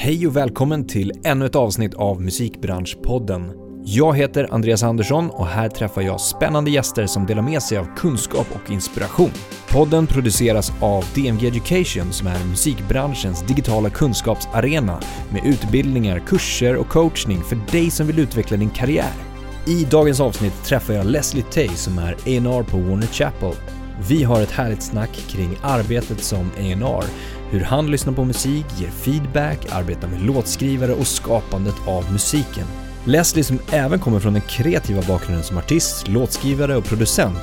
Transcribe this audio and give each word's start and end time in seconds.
Hej 0.00 0.26
och 0.26 0.36
välkommen 0.36 0.86
till 0.86 1.12
ännu 1.24 1.46
ett 1.46 1.56
avsnitt 1.56 1.94
av 1.94 2.22
Musikbranschpodden. 2.22 3.52
Jag 3.84 4.16
heter 4.16 4.48
Andreas 4.50 4.82
Andersson 4.82 5.30
och 5.30 5.46
här 5.46 5.68
träffar 5.68 6.02
jag 6.02 6.20
spännande 6.20 6.70
gäster 6.70 7.06
som 7.06 7.26
delar 7.26 7.42
med 7.42 7.62
sig 7.62 7.78
av 7.78 7.96
kunskap 7.96 8.46
och 8.52 8.70
inspiration. 8.70 9.30
Podden 9.70 10.06
produceras 10.06 10.72
av 10.80 11.04
DMG 11.14 11.46
Education 11.46 12.12
som 12.12 12.26
är 12.26 12.44
musikbranschens 12.44 13.46
digitala 13.46 13.90
kunskapsarena 13.90 15.00
med 15.32 15.46
utbildningar, 15.46 16.18
kurser 16.18 16.76
och 16.76 16.88
coachning 16.88 17.42
för 17.42 17.72
dig 17.72 17.90
som 17.90 18.06
vill 18.06 18.18
utveckla 18.18 18.56
din 18.56 18.70
karriär. 18.70 19.12
I 19.66 19.84
dagens 19.84 20.20
avsnitt 20.20 20.64
träffar 20.64 20.94
jag 20.94 21.06
Leslie 21.06 21.44
Tay 21.44 21.68
som 21.68 21.98
är 21.98 22.12
A&R 22.12 22.62
på 22.62 22.76
Warner 22.76 23.06
Chapel. 23.06 23.52
Vi 24.08 24.22
har 24.22 24.40
ett 24.42 24.50
härligt 24.50 24.82
snack 24.82 25.10
kring 25.28 25.56
arbetet 25.62 26.22
som 26.22 26.50
A&R 26.56 27.04
hur 27.50 27.60
han 27.60 27.90
lyssnar 27.90 28.12
på 28.12 28.24
musik, 28.24 28.66
ger 28.78 28.90
feedback, 28.90 29.58
arbetar 29.72 30.08
med 30.08 30.22
låtskrivare 30.22 30.92
och 30.92 31.06
skapandet 31.06 31.76
av 31.86 32.12
musiken. 32.12 32.66
Leslie 33.04 33.44
som 33.44 33.58
även 33.72 33.98
kommer 33.98 34.20
från 34.20 34.32
den 34.32 34.42
kreativa 34.42 35.02
bakgrunden 35.02 35.44
som 35.44 35.58
artist, 35.58 36.08
låtskrivare 36.08 36.76
och 36.76 36.84
producent 36.84 37.38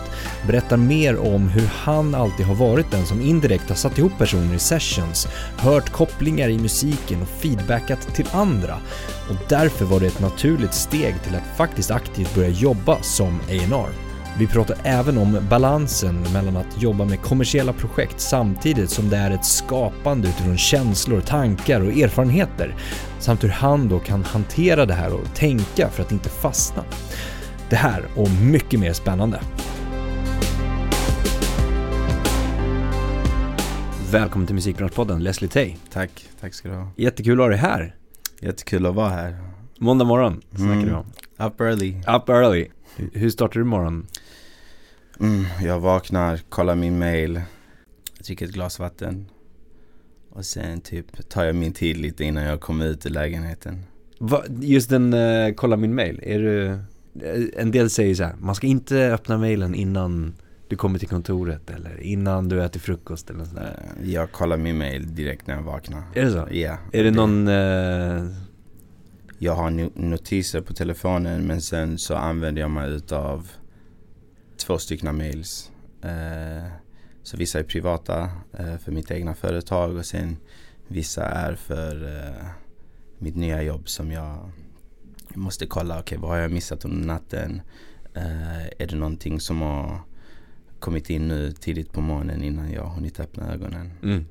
berättar 0.48 0.78
mer 0.78 1.18
om 1.18 1.50
hur 1.50 1.68
han 1.68 2.16
alltid 2.16 2.45
har 2.45 2.55
varit 2.55 2.91
den 2.91 3.05
som 3.05 3.22
indirekt 3.22 3.70
har 3.70 3.76
satt 3.76 3.98
ihop 3.98 4.18
personer 4.18 4.55
i 4.55 4.59
sessions, 4.59 5.28
hört 5.58 5.90
kopplingar 5.90 6.50
i 6.50 6.59
musiken 6.59 7.22
och 7.22 7.28
feedbackat 7.28 8.16
till 8.16 8.28
andra 8.31 8.78
och 9.30 9.36
därför 9.50 9.86
var 9.86 10.00
det 10.00 10.08
ett 10.08 10.20
naturligt 10.20 10.73
steg 10.73 11.16
till 11.23 11.36
att 11.36 11.58
faktiskt 11.58 11.92
aktivt 11.92 12.36
börja 12.36 12.50
jobba 12.50 13.02
som 13.02 13.40
A&R. 13.50 14.05
Vi 14.39 14.48
pratar 14.48 14.77
även 14.84 15.17
om 15.17 15.38
balansen 15.49 16.21
mellan 16.34 16.57
att 16.57 16.81
jobba 16.81 17.05
med 17.05 17.21
kommersiella 17.21 17.73
projekt 17.73 18.20
samtidigt 18.20 18.89
som 18.89 19.09
det 19.09 19.17
är 19.17 19.31
ett 19.31 19.45
skapande 19.45 20.27
utifrån 20.27 20.58
känslor, 20.58 21.21
tankar 21.21 21.81
och 21.81 21.91
erfarenheter 21.91 22.75
samt 23.20 23.44
hur 23.44 23.49
han 23.49 23.89
då 23.89 23.99
kan 23.99 24.23
hantera 24.23 24.85
det 24.85 24.94
här 24.94 25.13
och 25.13 25.35
tänka 25.35 25.89
för 25.89 26.03
att 26.03 26.11
inte 26.11 26.30
fastna. 26.30 26.83
Det 27.69 27.75
här 27.75 28.03
och 28.16 28.30
mycket 28.30 28.80
mer 28.80 28.94
spännande. 28.94 29.42
Välkommen 34.11 34.47
till 34.47 34.55
Musikbranschpodden, 34.55 35.23
Leslie 35.23 35.49
Tay. 35.49 35.75
Tack, 35.92 36.25
tack 36.42 36.53
ska 36.53 36.70
du 36.70 36.75
ha. 36.75 36.88
Jättekul 36.95 37.39
att 37.39 37.44
ha 37.44 37.49
dig 37.49 37.59
här. 37.59 37.95
Jättekul 38.39 38.86
att 38.86 38.95
vara 38.95 39.09
här. 39.09 39.38
Måndag 39.80 40.05
morgon 40.05 40.42
snackar 40.52 40.73
mm. 40.73 40.86
vi 40.86 40.94
om. 40.94 41.05
Up 41.47 41.61
early. 41.61 41.95
Up 42.08 42.30
early. 42.30 42.67
Hur 43.14 43.30
startar 43.30 43.59
du 43.59 43.66
morgonen? 43.66 44.08
Mm, 45.19 45.45
jag 45.63 45.80
vaknar, 45.80 46.38
kollar 46.49 46.75
min 46.75 46.99
mail, 46.99 47.41
dricker 48.25 48.45
ett 48.45 48.52
glas 48.52 48.80
vatten. 48.80 49.25
Och 50.30 50.45
sen 50.45 50.81
typ 50.81 51.30
tar 51.30 51.44
jag 51.44 51.55
min 51.55 51.73
tid 51.73 51.97
lite 51.97 52.23
innan 52.23 52.44
jag 52.44 52.61
kommer 52.61 52.85
ut 52.85 53.05
ur 53.05 53.09
lägenheten. 53.09 53.83
Va, 54.19 54.43
just 54.61 54.89
den, 54.89 55.13
uh, 55.13 55.53
kolla 55.53 55.77
min 55.77 55.95
mail, 55.95 56.19
är 56.23 56.39
du, 56.39 56.66
eh, 56.66 57.61
en 57.61 57.71
del 57.71 57.89
säger 57.89 58.16
så 58.16 58.23
här, 58.23 58.36
man 58.39 58.55
ska 58.55 58.67
inte 58.67 59.13
öppna 59.13 59.38
mailen 59.38 59.75
innan 59.75 60.36
du 60.67 60.75
kommer 60.75 60.99
till 60.99 61.08
kontoret 61.08 61.69
eller 61.69 62.02
innan 62.02 62.49
du 62.49 62.63
äter 62.63 62.80
frukost 62.80 63.30
eller 63.30 63.45
sådär. 63.45 63.80
Uh, 64.02 64.11
jag 64.11 64.31
kollar 64.31 64.58
min 64.58 64.77
mail 64.77 65.16
direkt 65.16 65.47
när 65.47 65.55
jag 65.55 65.63
vaknar. 65.63 66.03
Är 66.13 66.25
det 66.25 66.31
så? 66.31 66.47
Ja. 66.52 66.77
Är 66.91 67.03
det 67.03 67.11
någon... 67.11 67.47
Uh... 67.47 68.31
Jag 69.39 69.53
har 69.53 69.69
notiser 69.99 70.61
på 70.61 70.73
telefonen 70.73 71.47
men 71.47 71.61
sen 71.61 71.97
så 71.97 72.16
använder 72.16 72.61
jag 72.61 72.71
mig 72.71 72.91
utav 72.91 73.47
två 74.66 74.77
stycken 74.77 75.17
mails. 75.17 75.71
Eh, 76.02 76.67
så 77.23 77.38
vissa 77.38 77.59
är 77.59 77.63
privata 77.63 78.30
eh, 78.59 78.77
för 78.77 78.91
mitt 78.91 79.11
egna 79.11 79.35
företag 79.35 79.95
och 79.95 80.05
sen 80.05 80.38
vissa 80.88 81.25
är 81.25 81.55
för 81.55 82.17
eh, 82.17 82.47
mitt 83.17 83.36
nya 83.36 83.61
jobb 83.61 83.89
som 83.89 84.11
jag 84.11 84.52
måste 85.33 85.66
kolla. 85.66 85.99
Okej, 85.99 86.02
okay, 86.02 86.17
vad 86.17 86.30
har 86.30 86.38
jag 86.38 86.52
missat 86.52 86.86
under 86.86 87.08
natten? 87.08 87.61
är 88.77 88.88
det 88.88 88.95
någonting 88.95 89.39
som 89.39 89.61
har 89.61 89.99
kommit 90.80 91.09
in 91.09 91.27
nu 91.27 91.52
tidigt 91.52 91.92
på 91.92 92.02
morgonen 92.02 92.43
innan 92.43 92.71
jag 92.71 92.89
hunnit 92.89 93.20
öppna 93.20 93.54
ögonen? 93.54 93.92
Mm. 94.04 94.25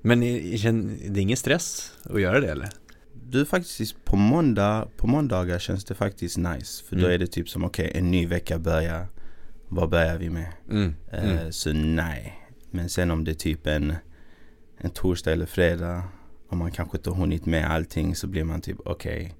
Men 0.00 0.20
det 0.20 0.26
är 0.26 1.18
ingen 1.18 1.36
stress 1.36 1.92
att 2.04 2.20
göra 2.20 2.40
det 2.40 2.50
eller? 2.50 2.68
Du 3.12 3.44
faktiskt 3.44 4.04
på 4.04 4.16
måndag, 4.16 4.88
på 4.96 5.06
måndagar 5.06 5.58
känns 5.58 5.84
det 5.84 5.94
faktiskt 5.94 6.36
nice. 6.36 6.84
För 6.84 6.96
mm. 6.96 7.04
då 7.04 7.14
är 7.14 7.18
det 7.18 7.26
typ 7.26 7.48
som 7.48 7.64
okej, 7.64 7.88
okay, 7.88 7.98
en 7.98 8.10
ny 8.10 8.26
vecka 8.26 8.58
börjar 8.58 9.06
vad 9.74 9.88
börjar 9.88 10.18
vi 10.18 10.30
med? 10.30 10.52
Mm. 10.70 10.94
Uh, 11.14 11.50
så 11.50 11.72
nej. 11.72 12.38
Men 12.70 12.88
sen 12.88 13.10
om 13.10 13.24
det 13.24 13.30
är 13.30 13.34
typ 13.34 13.66
en, 13.66 13.94
en 14.78 14.90
torsdag 14.90 15.32
eller 15.32 15.46
fredag 15.46 16.04
om 16.48 16.58
man 16.58 16.70
kanske 16.70 16.96
inte 16.96 17.10
har 17.10 17.16
hunnit 17.16 17.46
med 17.46 17.70
allting 17.70 18.14
så 18.14 18.26
blir 18.26 18.44
man 18.44 18.60
typ 18.60 18.76
okej. 18.84 19.22
Okay, 19.22 19.32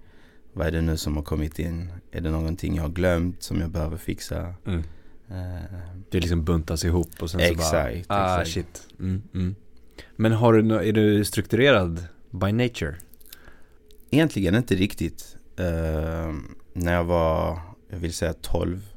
vad 0.53 0.66
är 0.66 0.71
det 0.71 0.81
nu 0.81 0.97
som 0.97 1.16
har 1.16 1.22
kommit 1.22 1.59
in? 1.59 1.92
Är 2.12 2.21
det 2.21 2.31
någonting 2.31 2.76
jag 2.76 2.82
har 2.82 2.91
glömt 2.91 3.42
som 3.42 3.60
jag 3.60 3.71
behöver 3.71 3.97
fixa? 3.97 4.54
Mm. 4.66 4.78
Uh, 5.31 5.62
det 6.10 6.21
liksom 6.21 6.44
buntas 6.44 6.84
ihop 6.84 7.22
och 7.22 7.31
sen 7.31 7.41
exakt, 7.41 7.65
så 7.65 8.09
bara, 8.09 8.19
ah 8.19 8.41
exakt. 8.41 8.50
shit. 8.50 8.88
Mm, 8.98 9.22
mm. 9.34 9.54
Men 10.16 10.32
har 10.32 10.53
du, 10.53 10.75
är 10.75 10.92
du 10.92 11.25
strukturerad 11.25 12.06
by 12.31 12.53
nature? 12.53 12.94
Egentligen 14.10 14.54
inte 14.54 14.75
riktigt. 14.75 15.37
Uh, 15.60 16.34
när 16.72 16.92
jag 16.92 17.04
var, 17.04 17.60
jag 17.91 17.98
vill 17.98 18.12
säga 18.12 18.32
12 18.32 18.91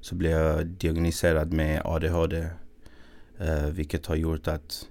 så 0.00 0.14
blev 0.14 0.32
jag 0.32 0.66
diagnostiserad 0.66 1.52
med 1.52 1.82
ADHD. 1.84 2.46
Eh, 3.38 3.66
vilket 3.66 4.06
har 4.06 4.16
gjort 4.16 4.48
att 4.48 4.88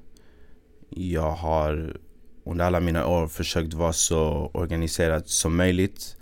jag 0.89 1.31
har 1.31 1.97
under 2.43 2.65
alla 2.65 2.79
mina 2.79 3.07
år 3.07 3.27
försökt 3.27 3.73
vara 3.73 3.93
så 3.93 4.51
organiserad 4.53 5.27
som 5.27 5.55
möjligt. 5.55 6.17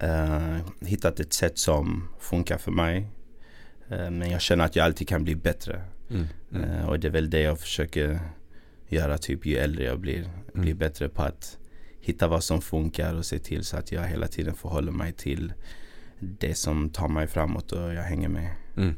Eh, 0.00 0.56
hittat 0.80 1.20
ett 1.20 1.32
sätt 1.32 1.58
som 1.58 2.08
funkar 2.20 2.58
för 2.58 2.70
mig. 2.70 3.08
Eh, 3.88 4.10
men 4.10 4.30
jag 4.30 4.40
känner 4.40 4.64
att 4.64 4.76
jag 4.76 4.84
alltid 4.84 5.08
kan 5.08 5.24
bli 5.24 5.34
bättre. 5.36 5.82
Mm, 6.10 6.26
mm. 6.52 6.70
Eh, 6.70 6.88
och 6.88 7.00
det 7.00 7.08
är 7.08 7.12
väl 7.12 7.30
det 7.30 7.40
jag 7.40 7.60
försöker 7.60 8.20
göra 8.88 9.18
typ 9.18 9.46
ju 9.46 9.56
äldre 9.56 9.84
jag 9.84 10.00
blir. 10.00 10.18
Mm. 10.18 10.32
Bli 10.52 10.74
bättre 10.74 11.08
på 11.08 11.22
att 11.22 11.58
hitta 12.00 12.28
vad 12.28 12.44
som 12.44 12.62
funkar 12.62 13.14
och 13.14 13.26
se 13.26 13.38
till 13.38 13.64
så 13.64 13.76
att 13.76 13.92
jag 13.92 14.02
hela 14.02 14.26
tiden 14.26 14.54
förhåller 14.54 14.92
mig 14.92 15.12
till 15.12 15.52
det 16.20 16.54
som 16.54 16.90
tar 16.90 17.08
mig 17.08 17.26
framåt 17.26 17.72
och 17.72 17.94
jag 17.94 18.02
hänger 18.02 18.28
med. 18.28 18.50
Mm. 18.76 18.94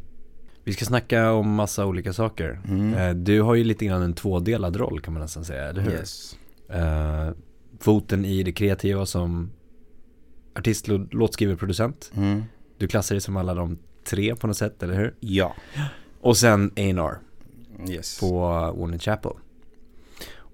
Vi 0.65 0.73
ska 0.73 0.85
snacka 0.85 1.33
om 1.33 1.55
massa 1.55 1.87
olika 1.87 2.13
saker. 2.13 2.61
Mm. 2.69 2.95
Eh, 2.95 3.15
du 3.15 3.41
har 3.41 3.55
ju 3.55 3.65
lite 3.65 3.87
grann 3.87 4.03
en 4.03 4.15
tvådelad 4.15 4.77
roll 4.77 5.01
kan 5.01 5.15
man 5.15 5.23
nästan 5.23 5.45
säga, 5.45 5.69
eller 5.69 5.83
hur? 5.83 5.93
Yes. 5.93 6.39
Uh, 6.75 7.31
foten 7.81 8.25
i 8.25 8.43
det 8.43 8.53
kreativa 8.53 9.07
som 9.07 9.51
artist, 10.59 10.89
låtskrivare, 11.11 11.57
producent. 11.57 12.13
Mm. 12.17 12.43
Du 12.79 12.89
klassar 12.89 13.15
dig 13.15 13.21
som 13.21 13.37
alla 13.37 13.55
de 13.55 13.79
tre 14.05 14.37
på 14.37 14.47
något 14.47 14.57
sätt, 14.57 14.83
eller 14.83 14.95
hur? 14.95 15.15
Ja. 15.21 15.55
Och 16.21 16.37
sen 16.37 16.71
A&R 16.77 17.19
yes. 17.89 18.21
på 18.21 18.41
Warner 18.77 18.99
Chapel. 18.99 19.33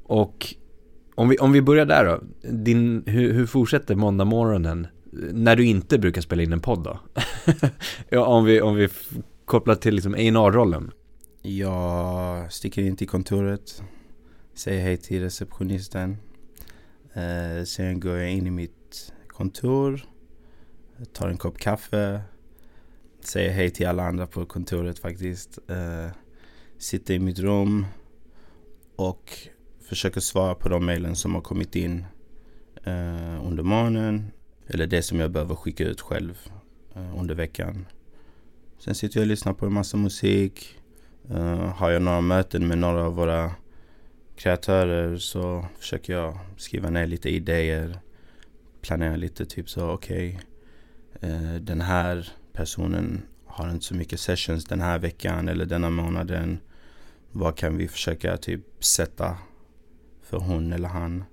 Och 0.03 0.55
om 1.15 1.29
vi, 1.29 1.39
om 1.39 1.53
vi 1.53 1.63
börjar 1.63 1.87
där 1.87 2.05
då. 2.05 2.21
Din, 2.51 3.03
hur, 3.07 3.33
hur 3.33 3.47
fortsätter 3.47 3.95
måndag 3.95 4.25
morgonen 4.25 4.87
när 5.13 5.57
du 5.57 5.67
inte 5.67 5.99
brukar 5.99 6.21
spela 6.21 6.43
in 6.43 6.53
en 6.53 6.61
podd 6.61 6.85
då? 6.85 6.99
ja, 8.09 8.27
om 8.27 8.45
vi, 8.45 8.61
om 8.61 8.75
vi 8.75 8.89
kopplar 9.45 9.75
till 9.75 9.95
liksom 9.95 10.15
A&R-rollen. 10.15 10.91
Jag 11.43 12.53
sticker 12.53 12.83
in 12.83 12.97
till 12.97 13.09
kontoret, 13.09 13.83
säger 14.55 14.83
hej 14.83 14.97
till 14.97 15.23
receptionisten. 15.23 16.17
Eh, 17.13 17.65
sen 17.65 18.01
går 18.01 18.17
jag 18.17 18.31
in 18.31 18.47
i 18.47 18.51
mitt 18.51 19.13
kontor, 19.29 20.01
tar 21.13 21.29
en 21.29 21.37
kopp 21.37 21.59
kaffe, 21.59 22.21
säger 23.21 23.53
hej 23.53 23.71
till 23.71 23.87
alla 23.87 24.03
andra 24.03 24.27
på 24.27 24.47
kontoret 24.47 24.99
faktiskt. 24.99 25.59
Eh, 25.69 26.11
sitter 26.79 27.15
i 27.15 27.19
mitt 27.19 27.39
rum 27.39 27.87
och 28.97 29.39
försöker 29.89 30.21
svara 30.21 30.55
på 30.55 30.69
de 30.69 30.87
mejlen 30.87 31.17
som 31.17 31.35
har 31.35 31.43
kommit 31.43 31.77
in 31.77 32.05
eh, 32.85 33.47
under 33.47 33.63
morgonen 33.63 34.31
eller 34.69 34.87
det 34.87 35.03
som 35.03 35.21
jag 35.21 35.31
behöver 35.31 35.55
skicka 35.55 35.85
ut 35.85 36.01
själv 36.01 36.39
eh, 36.95 37.21
under 37.21 37.35
veckan. 37.35 37.87
Sen 38.79 38.95
sitter 38.95 39.17
jag 39.17 39.23
och 39.23 39.29
lyssnar 39.29 39.53
på 39.53 39.67
en 39.67 39.73
massa 39.73 39.97
musik. 39.97 40.79
Eh, 41.31 41.59
har 41.59 41.91
jag 41.91 42.03
några 42.03 42.21
möten 42.21 42.69
med 42.69 42.79
några 42.79 43.05
av 43.05 43.15
våra 43.15 43.53
kreatörer 44.37 45.17
så 45.17 45.67
försöker 45.79 46.13
jag 46.13 46.39
skriva 46.57 46.91
ner 46.91 47.07
lite 47.07 47.29
idéer. 47.29 47.99
Planera 48.81 49.17
lite 49.17 49.47
typ 49.47 49.71
så 49.71 49.91
okej. 49.91 50.41
Okay, 51.17 51.31
eh, 51.31 51.55
den 51.55 51.81
här 51.81 52.29
personen 52.53 53.23
har 53.47 53.71
inte 53.71 53.85
så 53.85 53.95
mycket 53.95 54.21
sessions 54.21 54.65
den 54.65 54.81
här 54.81 54.99
veckan 54.99 55.49
eller 55.49 55.67
denna 55.67 55.91
månaden. 55.91 56.59
Vad 57.33 57.57
kan 57.57 57.77
vi 57.77 57.89
försöka 57.89 58.37
typ 58.37 58.85
sätta 58.85 59.39
för 60.23 60.39
hon 60.39 60.73
eller 60.73 60.89
han? 60.89 61.25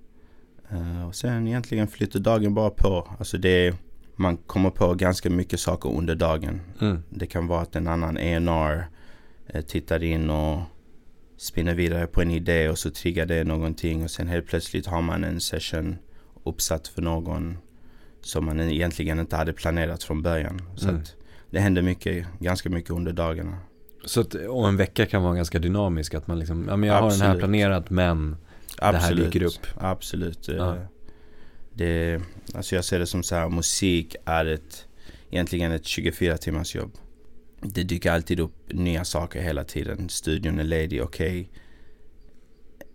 Uh, 0.74 1.08
och 1.08 1.16
sen 1.16 1.48
egentligen 1.48 1.88
flyter 1.88 2.20
dagen 2.20 2.54
bara 2.54 2.70
på. 2.70 3.08
Alltså 3.20 3.38
det 3.38 3.76
man 4.16 4.38
kommer 4.38 4.70
på 4.70 4.94
ganska 4.94 5.30
mycket 5.30 5.60
saker 5.60 5.90
under 5.98 6.16
dagen. 6.16 6.62
Mm. 6.82 7.04
Det 7.10 7.26
kan 7.28 7.48
vara 7.48 7.62
att 7.62 7.76
en 7.76 7.88
annan 7.88 8.18
ENR 8.18 8.88
uh, 9.56 9.62
tittar 9.62 10.04
in 10.04 10.30
och 10.30 10.62
spinner 11.38 11.76
vidare 11.76 12.08
på 12.08 12.22
en 12.22 12.32
idé 12.32 12.70
och 12.70 12.78
så 12.78 12.92
triggar 12.92 13.26
det 13.26 13.44
någonting 13.44 14.04
och 14.04 14.12
sen 14.12 14.28
helt 14.28 14.48
plötsligt 14.48 14.86
har 14.86 15.02
man 15.02 15.24
en 15.24 15.40
session 15.42 15.96
uppsatt 16.44 16.88
för 16.88 17.02
någon 17.02 17.58
som 18.22 18.46
man 18.46 18.60
egentligen 18.60 19.20
inte 19.20 19.36
hade 19.36 19.54
planerat 19.54 20.04
från 20.04 20.22
början. 20.22 20.62
Så 20.76 20.90
Mm. 20.90 21.02
det 21.50 21.60
hände 21.60 21.82
mycket, 21.82 22.26
ganska 22.40 22.70
mycket 22.70 22.92
under 22.92 23.14
dagarna. 23.14 23.58
Så 24.06 24.22
att, 24.22 24.34
och 24.34 24.68
en 24.68 24.78
vecka 24.78 25.06
kan 25.06 25.24
vara 25.24 25.36
ganska 25.36 25.60
dynamisk, 25.60 26.14
att 26.14 26.28
man 26.28 26.40
liksom, 26.40 26.66
ja 26.70 26.76
men 26.76 26.90
jag 26.90 27.02
har 27.02 27.10
den 27.10 27.22
här 27.22 27.28
Absolut. 27.28 27.40
planerat 27.40 27.90
men 27.90 28.38
det 28.80 28.98
här 28.98 29.16
dyker 29.16 29.44
upp. 29.44 29.68
Absolut. 29.78 30.48
Ja. 30.48 30.78
Det, 31.74 32.22
alltså 32.54 32.76
jag 32.76 32.86
ser 32.86 33.00
det 33.00 33.06
som 33.08 33.24
så 33.24 33.36
här, 33.36 33.50
musik 33.50 34.16
är 34.26 34.46
ett, 34.46 34.88
egentligen 35.30 35.72
ett 35.72 35.86
24 35.86 36.38
timmars 36.38 36.76
jobb. 36.76 36.92
Det 37.62 37.84
dyker 37.84 38.12
alltid 38.12 38.40
upp 38.40 38.54
nya 38.68 39.06
saker 39.06 39.42
hela 39.42 39.64
tiden. 39.64 40.10
Studion 40.10 40.60
är 40.60 40.64
ledig, 40.64 41.04
okej. 41.04 41.50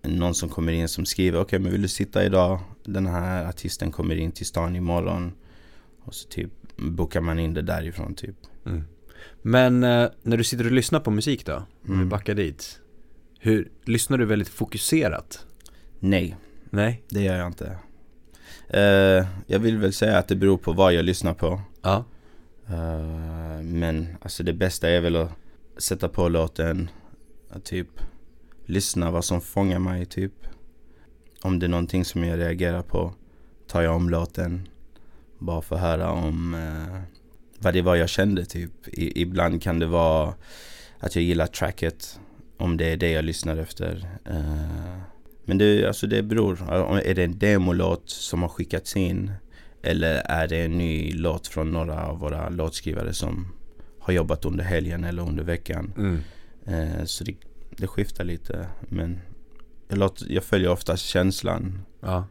Någon 0.02 0.34
som 0.34 0.48
kommer 0.48 0.72
in 0.72 0.88
som 0.88 1.06
skriver, 1.06 1.40
okej 1.40 1.58
men 1.58 1.72
vill 1.72 1.82
du 1.82 1.88
sitta 1.88 2.24
idag? 2.24 2.60
Den 2.84 3.06
här 3.06 3.44
artisten 3.48 3.92
kommer 3.92 4.14
in 4.16 4.32
till 4.32 4.46
stan 4.46 4.76
imorgon. 4.76 5.32
Och 6.04 6.14
så 6.14 6.28
typ 6.28 6.50
bokar 6.76 7.20
man 7.20 7.38
in 7.38 7.54
det 7.54 7.62
därifrån 7.62 8.14
typ. 8.14 8.36
Mm. 8.66 8.84
Men 9.42 9.84
eh, 9.84 10.08
när 10.22 10.36
du 10.36 10.44
sitter 10.44 10.64
och 10.66 10.72
lyssnar 10.72 11.00
på 11.00 11.10
musik 11.10 11.46
då, 11.46 11.54
om 11.54 11.64
vi 11.82 11.92
Mm. 11.92 12.08
backar 12.08 12.34
dit. 12.34 12.80
Hur, 13.38 13.70
lyssnar 13.84 14.18
du 14.18 14.24
väldigt 14.24 14.48
fokuserat? 14.48 15.46
Nej, 16.00 16.36
Nej? 16.70 17.02
det 17.08 17.22
gör 17.22 17.36
jag 17.36 17.46
inte. 17.46 17.78
Eh, 18.68 19.26
jag 19.46 19.58
vill 19.58 19.78
väl 19.78 19.92
säga 19.92 20.18
att 20.18 20.28
det 20.28 20.36
beror 20.36 20.58
på 20.58 20.72
vad 20.72 20.92
jag 20.92 21.04
lyssnar 21.04 21.34
på. 21.34 21.60
Ja. 21.82 22.04
Eh, 22.68 23.62
men 23.62 24.08
alltså 24.22 24.42
det 24.42 24.52
bästa 24.52 24.88
är 24.88 25.00
väl 25.00 25.16
att 25.16 25.30
sätta 25.78 26.08
på 26.08 26.28
låten, 26.28 26.90
typ 27.64 27.88
lyssna 28.66 29.10
vad 29.10 29.24
som 29.24 29.40
fångar 29.40 29.78
mig 29.78 30.06
typ. 30.06 30.32
Om 31.42 31.58
det 31.58 31.66
är 31.66 31.68
någonting 31.68 32.04
som 32.04 32.24
jag 32.24 32.38
reagerar 32.38 32.82
på 32.82 33.14
tar 33.66 33.82
jag 33.82 33.96
om 33.96 34.10
låten. 34.10 34.68
Bara 35.38 35.62
för 35.62 35.76
att 35.76 35.82
höra 35.82 36.10
om 36.10 36.54
eh, 36.54 37.00
vad 37.58 37.74
det 37.74 37.82
var 37.82 37.96
jag 37.96 38.08
kände 38.08 38.44
typ. 38.44 38.88
I, 38.88 39.22
ibland 39.22 39.62
kan 39.62 39.78
det 39.78 39.86
vara 39.86 40.34
att 40.98 41.16
jag 41.16 41.24
gillar 41.24 41.46
tracket. 41.46 42.20
Om 42.56 42.76
det 42.76 42.92
är 42.92 42.96
det 42.96 43.10
jag 43.10 43.24
lyssnar 43.24 43.56
efter. 43.56 44.08
Eh, 44.24 45.00
men 45.44 45.58
det, 45.58 45.86
alltså 45.86 46.06
det 46.06 46.22
beror. 46.22 46.72
Är 47.04 47.14
det 47.14 47.24
en 47.24 47.38
demolåt 47.38 48.10
som 48.10 48.42
har 48.42 48.48
skickats 48.48 48.96
in? 48.96 49.32
Eller 49.82 50.14
är 50.14 50.48
det 50.48 50.64
en 50.64 50.78
ny 50.78 51.12
låt 51.12 51.46
från 51.46 51.70
några 51.70 52.06
av 52.06 52.18
våra 52.18 52.48
låtskrivare 52.48 53.12
som 53.12 53.52
har 53.98 54.12
jobbat 54.14 54.44
under 54.44 54.64
helgen 54.64 55.04
eller 55.04 55.22
under 55.28 55.44
veckan? 55.44 55.92
Mm. 55.96 56.18
Eh, 56.64 57.04
så 57.04 57.24
det, 57.24 57.34
det 57.70 57.86
skiftar 57.86 58.24
lite. 58.24 58.66
Men 58.80 59.18
jag, 59.88 59.98
låter, 59.98 60.32
jag 60.32 60.44
följer 60.44 60.70
oftast 60.70 61.04
känslan. 61.04 61.82
Ja. 62.00 62.24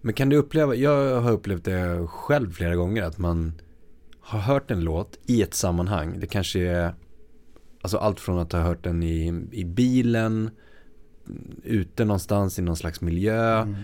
Men 0.00 0.14
kan 0.14 0.28
du 0.28 0.36
uppleva, 0.36 0.74
jag 0.74 1.20
har 1.20 1.32
upplevt 1.32 1.64
det 1.64 2.06
själv 2.06 2.52
flera 2.52 2.76
gånger, 2.76 3.02
att 3.02 3.18
man 3.18 3.52
har 4.20 4.38
hört 4.38 4.70
en 4.70 4.80
låt 4.80 5.18
i 5.26 5.42
ett 5.42 5.54
sammanhang. 5.54 6.20
Det 6.20 6.26
kanske 6.26 6.60
är, 6.60 6.94
alltså 7.82 7.98
allt 7.98 8.20
från 8.20 8.38
att 8.38 8.52
ha 8.52 8.60
hört 8.60 8.84
den 8.84 9.02
i, 9.02 9.46
i 9.52 9.64
bilen, 9.64 10.50
ute 11.64 12.04
någonstans 12.04 12.58
i 12.58 12.62
någon 12.62 12.76
slags 12.76 13.00
miljö. 13.00 13.62
Mm. 13.62 13.74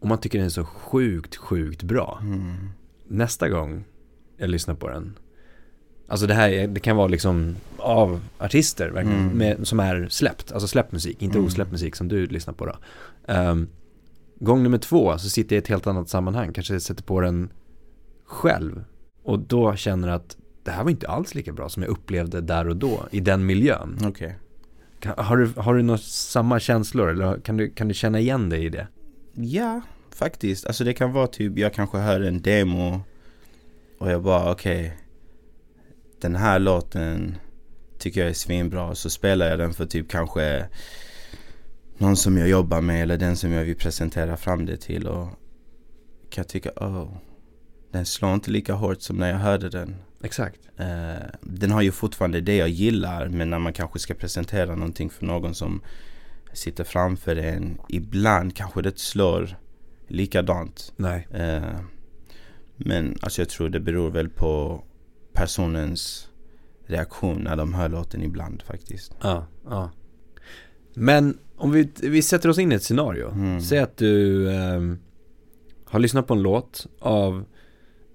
Och 0.00 0.08
man 0.08 0.18
tycker 0.18 0.38
den 0.38 0.46
är 0.46 0.50
så 0.50 0.64
sjukt, 0.64 1.36
sjukt 1.36 1.82
bra. 1.82 2.18
Mm. 2.22 2.54
Nästa 3.08 3.48
gång 3.48 3.84
jag 4.36 4.50
lyssnar 4.50 4.74
på 4.74 4.88
den. 4.88 5.18
Alltså 6.08 6.26
det 6.26 6.34
här 6.34 6.48
är, 6.48 6.68
det 6.68 6.80
kan 6.80 6.96
vara 6.96 7.06
liksom 7.08 7.56
av 7.76 8.20
artister 8.38 8.90
verkligen, 8.90 9.20
Mm. 9.20 9.38
med, 9.38 9.66
som 9.66 9.80
är 9.80 10.08
släppt. 10.10 10.52
Alltså 10.52 10.68
släppt 10.68 10.92
musik, 10.92 11.22
inte 11.22 11.38
Mm. 11.38 11.46
osläppt 11.46 11.72
musik 11.72 11.96
som 11.96 12.08
du 12.08 12.26
lyssnar 12.26 12.54
på 12.54 12.66
då. 12.66 12.76
Ehm, 13.28 13.68
gång 14.40 14.62
nummer 14.62 14.78
två 14.78 15.18
så 15.18 15.28
sitter 15.28 15.56
jag 15.56 15.60
i 15.60 15.62
ett 15.62 15.68
helt 15.68 15.86
annat 15.86 16.08
sammanhang, 16.08 16.52
kanske 16.52 16.80
sätter 16.80 17.02
på 17.04 17.20
den 17.20 17.48
själv. 18.24 18.84
Och 19.22 19.38
då 19.38 19.76
känner 19.76 20.08
att 20.08 20.36
det 20.64 20.70
här 20.70 20.82
var 20.84 20.90
inte 20.90 21.08
alls 21.08 21.34
lika 21.34 21.52
bra 21.52 21.68
som 21.68 21.82
jag 21.82 21.90
upplevde 21.90 22.40
där 22.40 22.68
och 22.68 22.76
då, 22.76 23.06
i 23.10 23.20
den 23.20 23.46
miljön. 23.46 23.98
Okej. 24.04 24.36
Har, 25.16 25.36
du, 25.36 25.52
har 25.56 25.74
du 25.74 25.82
några 25.82 25.98
samma 25.98 26.60
känslor 26.60 27.10
eller 27.10 27.40
kan 27.40 27.56
du, 27.56 27.70
kan 27.70 27.88
du 27.88 27.94
känna 27.94 28.20
igen 28.20 28.48
dig 28.48 28.64
i 28.64 28.68
det? 28.68 28.86
Ja, 29.34 29.80
faktiskt. 30.10 30.66
Alltså 30.66 30.84
det 30.84 30.94
kan 30.94 31.12
vara 31.12 31.26
typ, 31.26 31.58
jag 31.58 31.74
kanske 31.74 31.98
hör 31.98 32.20
en 32.20 32.42
demo 32.42 33.00
och 33.98 34.10
jag 34.10 34.22
bara 34.22 34.52
okej. 34.52 34.96
den 36.20 36.36
här 36.36 36.58
låten 36.58 37.36
tycker 37.98 38.20
jag 38.20 38.30
är 38.30 38.34
svinbra. 38.34 38.94
Så 38.94 39.10
spelar 39.10 39.46
jag 39.48 39.58
den 39.58 39.72
för 39.72 39.86
typ 39.86 40.10
kanske 40.10 40.66
någon 41.98 42.16
som 42.16 42.38
jag 42.38 42.48
jobbar 42.48 42.80
med 42.80 43.02
eller 43.02 43.16
den 43.16 43.36
som 43.36 43.52
jag 43.52 43.64
vill 43.64 43.76
presentera 43.76 44.36
fram 44.36 44.66
det 44.66 44.76
till. 44.76 45.06
Och 45.06 45.28
kan 46.30 46.44
tycka, 46.44 46.70
oh, 46.70 47.16
den 47.90 48.06
slår 48.06 48.34
inte 48.34 48.50
lika 48.50 48.74
hårt 48.74 49.02
som 49.02 49.16
när 49.16 49.30
jag 49.30 49.38
hörde 49.38 49.68
den. 49.68 49.96
Exakt. 50.24 50.60
Eh, 50.76 51.26
den 51.40 51.70
har 51.70 51.82
ju 51.82 51.92
fortfarande 51.92 52.40
det 52.40 52.56
jag 52.56 52.68
gillar 52.68 53.28
men 53.28 53.50
när 53.50 53.58
man 53.58 53.72
kanske 53.72 53.98
ska 53.98 54.14
presentera 54.14 54.74
någonting 54.74 55.10
för 55.10 55.26
någon 55.26 55.54
som 55.54 55.82
sitter 56.52 56.84
framför 56.84 57.36
en. 57.36 57.78
Ibland 57.88 58.56
kanske 58.56 58.82
det 58.82 58.98
slår 58.98 59.56
likadant. 60.08 60.92
Nej. 60.96 61.28
Eh, 61.30 61.80
men 62.76 63.18
alltså 63.20 63.40
jag 63.40 63.48
tror 63.48 63.68
det 63.68 63.80
beror 63.80 64.10
väl 64.10 64.28
på 64.28 64.84
personens 65.32 66.28
reaktion 66.86 67.42
när 67.42 67.56
de 67.56 67.74
hör 67.74 67.88
låten 67.88 68.22
ibland 68.22 68.62
faktiskt. 68.62 69.16
Ja, 69.22 69.46
ja. 69.64 69.90
Men 70.94 71.38
om 71.56 71.72
vi, 71.72 71.90
vi 72.02 72.22
sätter 72.22 72.48
oss 72.48 72.58
in 72.58 72.72
i 72.72 72.74
ett 72.74 72.82
scenario. 72.82 73.30
Mm. 73.30 73.60
Säg 73.60 73.78
att 73.78 73.96
du 73.96 74.50
ehm, 74.50 74.98
har 75.84 75.98
lyssnat 75.98 76.26
på 76.26 76.34
en 76.34 76.42
låt 76.42 76.86
av 77.00 77.44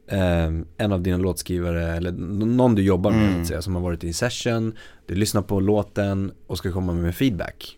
ehm, 0.09 0.65
en 0.77 0.91
av 0.91 1.01
dina 1.01 1.17
låtskrivare 1.17 1.91
eller 1.95 2.11
någon 2.11 2.75
du 2.75 2.81
jobbar 2.81 3.11
med 3.11 3.27
Mm. 3.29 3.41
att 3.41 3.47
säga, 3.47 3.61
som 3.61 3.75
har 3.75 3.81
varit 3.81 4.03
i 4.03 4.13
session. 4.13 4.75
Du 5.05 5.15
lyssnar 5.15 5.41
på 5.41 5.59
låten 5.59 6.31
och 6.47 6.57
ska 6.57 6.71
komma 6.71 6.93
med 6.93 7.15
feedback. 7.15 7.77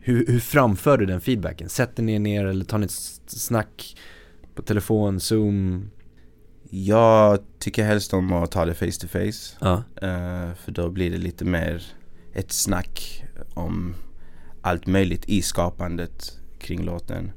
Hur, 0.00 0.26
hur 0.26 0.40
framför 0.40 0.98
du 0.98 1.06
den 1.06 1.20
feedbacken? 1.20 1.68
Sätter 1.68 2.02
ni 2.02 2.14
er 2.14 2.18
ner 2.18 2.44
eller 2.46 2.64
tar 2.64 2.78
ni 2.78 2.84
ett 2.84 2.92
snack 3.26 3.96
på 4.54 4.62
telefon, 4.62 5.20
zoom? 5.20 5.90
Jag 6.70 7.38
tycker 7.58 7.84
helst 7.84 8.14
om 8.14 8.32
att 8.32 8.50
ta 8.50 8.64
det 8.64 8.74
face 8.74 9.00
to 9.00 9.08
face. 9.08 9.56
Ja. 9.60 9.74
Eh, 10.02 10.54
för 10.54 10.72
då 10.72 10.90
blir 10.90 11.10
det 11.10 11.16
lite 11.18 11.44
mer 11.44 11.82
ett 12.34 12.52
snack 12.52 13.24
om 13.54 13.94
allt 14.62 14.86
möjligt 14.86 15.24
i 15.28 15.42
skapandet 15.42 16.38
kring 16.58 16.84
låten. 16.84 17.32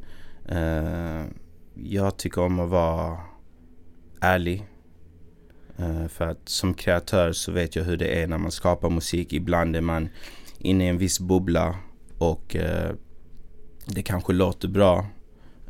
Eh, 0.50 1.24
jag 1.76 2.18
tycker 2.18 2.42
om 2.42 2.60
att 2.60 2.70
vara 2.70 3.18
ärlig. 4.34 4.66
Eh, 5.78 6.08
för 6.08 6.28
att 6.28 6.50
som 6.50 6.74
kreatör 6.74 7.32
så 7.32 7.52
vet 7.52 7.76
jag 7.76 7.84
hur 7.84 7.98
det 7.98 8.22
är 8.22 8.28
när 8.28 8.38
man 8.38 8.52
skapar 8.52 8.90
musik. 8.90 9.34
Ibland 9.34 9.76
är 9.76 9.82
man 9.82 10.10
inne 10.60 10.86
i 10.86 10.88
en 10.88 10.98
viss 10.98 11.20
bubbla 11.20 11.76
och 12.18 12.56
eh, 12.56 12.92
det 13.86 14.02
kanske 14.02 14.34
låter 14.34 14.68
bra. 14.68 15.06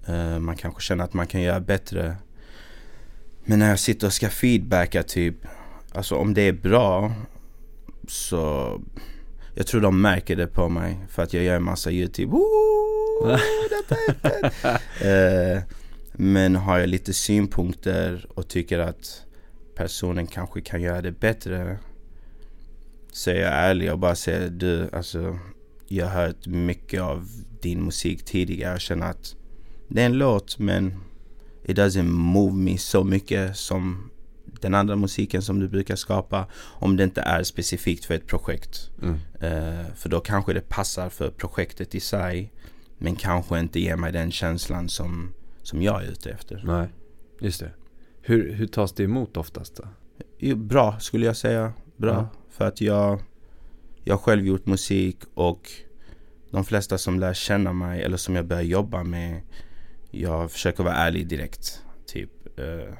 Eh, 0.05 0.39
man 0.39 0.57
kanske 0.57 0.81
känner 0.81 1.03
att 1.03 1.13
man 1.13 1.27
kan 1.27 1.41
göra 1.41 1.59
bättre. 1.59 2.15
Men 3.45 3.59
när 3.59 3.69
jag 3.69 3.79
sitter 3.79 4.07
och 4.07 4.13
ska 4.13 4.29
feedbacka 4.29 5.03
typ 5.03 5.35
Alltså 5.97 6.15
om 6.15 6.33
det 6.33 6.41
är 6.41 6.53
bra 6.53 7.11
så 8.07 8.81
jag 9.55 9.67
tror 9.67 9.81
de 9.81 10.01
märker 10.01 10.35
det 10.35 10.47
på 10.47 10.69
mig 10.69 10.97
för 11.09 11.23
att 11.23 11.33
jag 11.33 11.43
gör 11.43 11.55
en 11.55 11.63
massa 11.63 11.91
YouTube. 11.91 12.31
Ooh, 12.31 13.27
detta 13.69 13.95
är 13.95 15.61
fett. 15.61 15.76
Men 16.19 16.55
har 16.55 16.77
jag 16.77 16.89
lite 16.89 17.13
synpunkter 17.13 18.25
och 18.29 18.47
tycker 18.47 18.79
att 18.79 19.23
personen 19.75 20.27
kanske 20.27 20.61
kan 20.61 20.81
göra 20.81 21.01
det 21.01 21.11
bättre 21.11 21.79
så 23.11 23.29
är 23.29 23.35
jag 23.35 23.53
ärlig 23.53 23.91
och 23.91 23.99
bara 23.99 24.15
säger 24.15 24.49
du 24.49 24.89
alltså 24.93 25.39
jag 25.87 26.05
har 26.05 26.25
hört 26.25 26.47
mycket 26.47 27.01
av 27.01 27.27
din 27.61 27.83
musik 27.83 28.25
tidigare 28.25 28.73
och 28.73 28.81
känner 28.81 29.09
att 29.09 29.35
det 29.87 30.01
är 30.01 30.05
en 30.05 30.17
låt 30.17 30.59
men 30.59 30.93
it 31.63 31.77
doesn't 31.77 32.03
move 32.03 32.53
me 32.53 32.77
så 32.77 33.03
mycket 33.03 33.57
som 33.57 34.09
den 34.61 34.75
andra 34.75 34.95
musiken 34.95 35.41
som 35.41 35.59
du 35.59 35.67
brukar 35.67 35.95
skapa 35.95 36.47
om 36.55 36.97
det 36.97 37.03
inte 37.03 37.21
är 37.21 37.43
specifikt 37.43 38.05
för 38.05 38.13
ett 38.13 38.27
projekt. 38.27 38.89
Mm. 39.01 39.19
Eh, 39.39 39.85
för 39.95 40.09
då 40.09 40.19
kanske 40.19 40.53
det 40.53 40.69
passar 40.69 41.09
för 41.09 41.29
projektet 41.29 41.95
i 41.95 41.99
sig 41.99 42.53
men 42.97 43.15
kanske 43.15 43.59
inte 43.59 43.79
ger 43.79 43.95
mig 43.95 44.11
den 44.11 44.31
känslan 44.31 44.89
som, 44.89 45.33
som 45.67 45.81
jag 45.81 46.03
är 46.03 46.07
ute 46.07 46.29
efter. 46.29 46.61
Nej, 46.65 46.87
just 47.39 47.59
det. 47.59 47.71
Hur, 48.21 48.53
hur 48.53 48.67
tas 48.67 48.93
det 48.93 49.03
emot 49.03 49.37
oftast 49.37 49.75
då? 49.75 50.55
Bra 50.55 50.99
skulle 50.99 51.25
jag 51.25 51.37
säga. 51.37 51.73
Bra. 51.97 52.13
Ja. 52.13 52.29
För 52.49 52.67
att 52.67 52.81
jag, 52.81 53.21
jag 54.03 54.13
har 54.13 54.19
själv 54.19 54.45
gjort 54.45 54.65
musik 54.65 55.17
och 55.33 55.71
de 56.51 56.65
flesta 56.65 56.97
som 56.97 57.19
lär 57.19 57.33
känna 57.33 57.73
mig 57.73 58.03
eller 58.03 58.17
som 58.17 58.35
jag 58.35 58.45
börjar 58.45 58.63
jobba 58.63 59.03
med 59.03 59.41
jag 60.11 60.51
försöker 60.51 60.83
vara 60.83 60.95
ärlig 60.95 61.27
direkt. 61.27 61.81
Typ, 62.05 62.59
eh, 62.59 62.93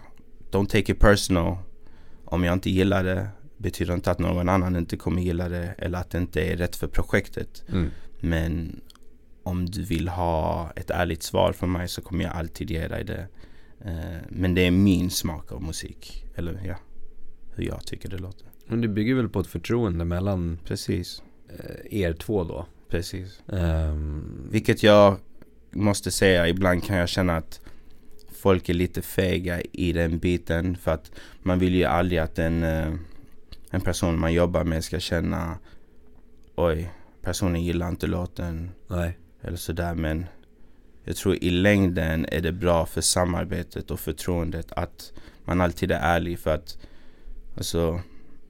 don't 0.52 0.68
take 0.68 0.92
it 0.92 1.00
personal. 1.00 1.58
Om 2.26 2.44
jag 2.44 2.54
inte 2.54 2.70
gillar 2.70 3.04
det 3.04 3.30
betyder 3.58 3.94
inte 3.94 4.12
att 4.12 4.20
någon 4.20 4.50
annan 4.50 4.76
inte 4.76 4.98
kommer 4.98 5.22
gilla 5.22 5.50
det 5.50 5.76
eller 5.78 6.00
att 6.00 6.10
det 6.10 6.18
inte 6.18 6.42
är 6.42 6.58
rätt 6.58 6.76
för 6.76 6.88
projektet. 6.88 7.64
Mm. 7.70 7.90
Men 8.20 8.82
om 9.48 9.66
du 9.66 9.84
vill 9.84 10.08
ha 10.08 10.72
ett 10.76 10.90
ärligt 10.90 11.24
svar 11.24 11.54
från 11.54 11.72
mig 11.72 11.88
så 11.88 12.02
kommer 12.02 12.24
jag 12.24 12.34
alltid 12.34 12.72
ge 12.72 12.88
dig 12.88 13.04
det. 13.04 13.28
Eh, 13.86 14.22
men 14.30 14.56
det 14.56 14.62
är 14.62 14.72
min 14.72 15.10
smak 15.10 15.52
av 15.52 15.64
musik. 15.64 16.26
Eller 16.36 16.62
ja, 16.66 16.76
hur 17.56 17.64
jag 17.64 17.86
tycker 17.86 18.10
det 18.10 18.18
låter. 18.18 18.48
Men 18.68 18.82
det 18.82 18.88
bygger 18.88 19.16
väl 19.16 19.30
på 19.30 19.40
ett 19.40 19.48
förtroende 19.48 20.06
mellan 20.06 20.60
Precis, 20.66 21.22
eh, 21.50 22.00
er 22.04 22.14
två 22.14 22.44
då? 22.44 22.66
precis. 22.90 23.42
Ehm, 23.48 24.48
Vilket 24.52 24.84
jag 24.84 25.18
måste 25.72 26.12
säga, 26.12 26.48
ibland 26.48 26.84
kan 26.84 26.98
jag 26.98 27.10
känna 27.10 27.38
att 27.38 27.62
folk 28.32 28.70
är 28.70 28.74
lite 28.74 29.02
fega 29.02 29.62
i 29.62 29.92
den 29.94 30.18
biten. 30.20 30.78
För 30.78 30.92
att 30.92 31.12
man 31.44 31.60
vill 31.60 31.76
ju 31.76 31.84
aldrig 31.84 32.20
att 32.20 32.40
en, 32.40 32.64
eh, 32.64 32.94
en 33.72 33.82
person 33.82 34.20
man 34.20 34.34
jobbar 34.34 34.64
med 34.64 34.84
ska 34.84 35.00
känna 35.00 35.58
Oj, 36.56 36.92
personen 37.22 37.64
gillar 37.64 37.90
inte 37.90 38.08
låten 38.08 38.72
nej. 38.88 39.18
Eller 39.42 39.58
sådär. 39.58 39.96
Men 39.96 40.26
jag 41.04 41.16
tror 41.16 41.36
i 41.36 41.50
längden 41.50 42.26
är 42.32 42.42
det 42.42 42.52
bra 42.52 42.86
för 42.86 43.02
samarbetet 43.02 43.92
och 43.92 44.00
förtroendet 44.00 44.72
att 44.72 45.14
man 45.46 45.62
alltid 45.62 45.92
är 45.92 46.00
ärlig. 46.00 46.40
För 46.40 46.56
att 46.56 46.78
alltså, 47.58 48.02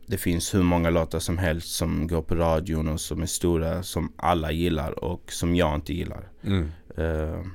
det 0.05 0.17
finns 0.17 0.55
hur 0.55 0.63
många 0.63 0.89
låtar 0.89 1.19
som 1.19 1.37
helst 1.37 1.75
som 1.75 2.07
går 2.07 2.21
på 2.21 2.35
radion 2.35 2.87
och 2.87 3.01
som 3.01 3.21
är 3.21 3.25
stora 3.25 3.83
som 3.83 4.13
alla 4.15 4.51
gillar 4.51 5.03
och 5.03 5.31
som 5.31 5.55
jag 5.55 5.75
inte 5.75 5.93
gillar. 5.93 6.29
Mm. 6.43 6.71
Eh, 6.97 7.45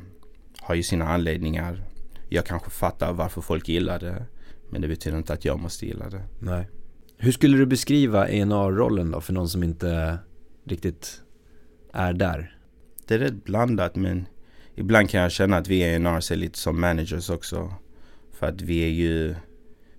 har 0.60 0.74
ju 0.74 0.82
sina 0.82 1.08
anledningar. 1.08 1.84
Jag 2.28 2.46
kanske 2.46 2.70
fattar 2.70 3.12
varför 3.12 3.40
folk 3.40 3.68
gillar 3.68 3.98
det. 3.98 4.26
Men 4.70 4.80
det 4.80 4.88
betyder 4.88 5.18
inte 5.18 5.32
att 5.32 5.44
jag 5.44 5.60
måste 5.60 5.86
gilla 5.86 6.10
det. 6.10 6.22
Nej. 6.38 6.68
Hur 7.16 7.32
skulle 7.32 7.56
du 7.56 7.66
beskriva 7.66 8.22
A&R-rollen 8.22 9.10
då 9.10 9.20
för 9.20 9.32
någon 9.32 9.48
som 9.48 9.62
inte 9.62 10.18
riktigt 10.64 11.22
är 11.92 12.12
där? 12.12 12.51
Det 13.06 13.14
är 13.14 13.18
rätt 13.18 13.44
blandat 13.44 13.96
men 13.96 14.26
ibland 14.74 15.10
kan 15.10 15.20
jag 15.20 15.32
känna 15.32 15.56
att 15.56 15.68
vi 15.68 15.80
är 15.80 15.94
är 15.94 16.36
lite 16.36 16.58
som 16.58 16.80
managers 16.80 17.30
också. 17.30 17.74
För 18.32 18.46
att 18.46 18.60
vi 18.60 18.84
är 18.84 18.88
ju, 18.88 19.34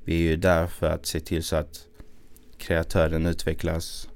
vi 0.03 0.15
är 0.15 0.29
ju 0.29 0.36
där 0.36 0.67
för 0.67 0.89
att 0.89 1.05
se 1.05 1.19
till 1.19 1.43
så 1.43 1.55
att 1.55 1.88
kreatören 2.57 3.25
utvecklas. 3.25 4.10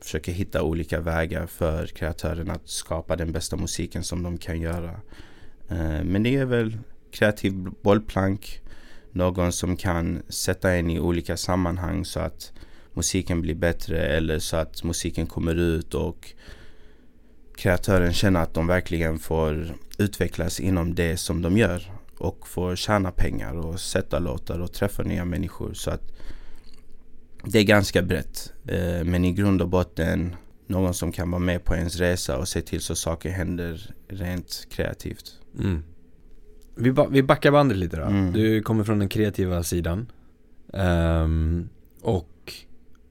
Försöker 0.00 0.32
hitta 0.32 0.62
olika 0.62 1.00
vägar 1.00 1.46
för 1.46 1.86
kreatören 1.86 2.50
att 2.50 2.68
skapa 2.68 3.16
den 3.16 3.32
bästa 3.32 3.56
musiken 3.56 4.04
som 4.04 4.22
de 4.22 4.38
kan 4.38 4.60
göra. 4.60 5.00
Eh, 5.68 6.04
men 6.04 6.22
det 6.22 6.36
är 6.36 6.44
väl 6.44 6.78
kreativ 7.10 7.52
bollplank. 7.82 8.60
Någon 9.10 9.52
som 9.52 9.76
kan 9.76 10.22
sätta 10.28 10.72
en 10.72 10.90
i 10.90 11.00
olika 11.00 11.36
sammanhang 11.36 12.04
så 12.04 12.20
att 12.20 12.52
musiken 12.92 13.40
blir 13.40 13.54
bättre 13.54 14.06
eller 14.06 14.38
så 14.38 14.56
att 14.56 14.84
musiken 14.84 15.26
kommer 15.26 15.54
ut 15.54 15.94
och 15.94 16.34
kreatören 17.56 18.12
känner 18.12 18.40
att 18.42 18.54
de 18.54 18.66
verkligen 18.66 19.18
får 19.18 19.74
utvecklas 19.98 20.60
inom 20.60 20.94
det 20.94 21.16
som 21.16 21.42
de 21.42 21.56
gör 21.58 21.92
och 22.18 22.48
får 22.48 22.76
tjäna 22.76 23.10
pengar 23.10 23.54
och 23.54 23.80
sätta 23.80 24.18
låtar 24.18 24.58
och 24.58 24.72
träffa 24.72 25.02
nya 25.02 25.24
människor. 25.24 25.74
Så 25.74 25.90
att 25.90 26.02
det 27.44 27.58
är 27.58 27.64
ganska 27.64 28.02
brett. 28.02 28.52
Eh, 28.68 29.04
Men 29.04 29.24
i 29.24 29.32
grund 29.32 29.62
och 29.62 29.68
botten 29.68 30.36
någon 30.66 30.94
som 30.94 31.12
kan 31.12 31.30
vara 31.30 31.38
med 31.42 31.64
på 31.64 31.74
ens 31.74 31.96
resa 31.96 32.38
och 32.38 32.48
se 32.48 32.60
till 32.60 32.80
så 32.80 32.94
saker 32.94 33.30
händer 33.30 33.90
rent 34.08 34.66
kreativt. 34.70 35.38
Mm. 35.58 35.82
Vi, 36.74 36.92
ba- 36.92 37.08
vi 37.10 37.22
backar 37.22 37.50
bandet 37.50 37.78
lite 37.78 37.96
då. 37.96 38.02
Mm. 38.02 38.32
Du 38.32 38.62
kommer 38.62 38.84
från 38.84 38.98
den 38.98 39.08
kreativa 39.08 39.62
sidan. 39.62 40.12
Ehm, 40.74 41.68
och 42.00 42.28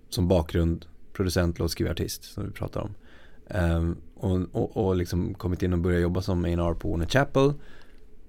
som 0.10 0.28
bakgrund 0.28 0.86
producent, 1.14 1.60
låtskrivare, 1.60 1.92
artist 1.94 2.24
som 2.24 2.46
vi 2.46 2.52
pratar 2.52 2.82
om. 2.82 2.94
Ehm, 3.50 3.98
och, 4.22 4.40
och, 4.52 4.78
och 4.78 4.96
liksom 4.96 5.34
kommit 5.34 5.64
in 5.64 5.74
och 5.74 5.80
börjat 5.80 6.02
jobba 6.02 6.22
som 6.22 6.46
A&R 6.46 6.74
på 6.74 6.92
Warner 6.92 7.06
Chapel. 7.06 7.54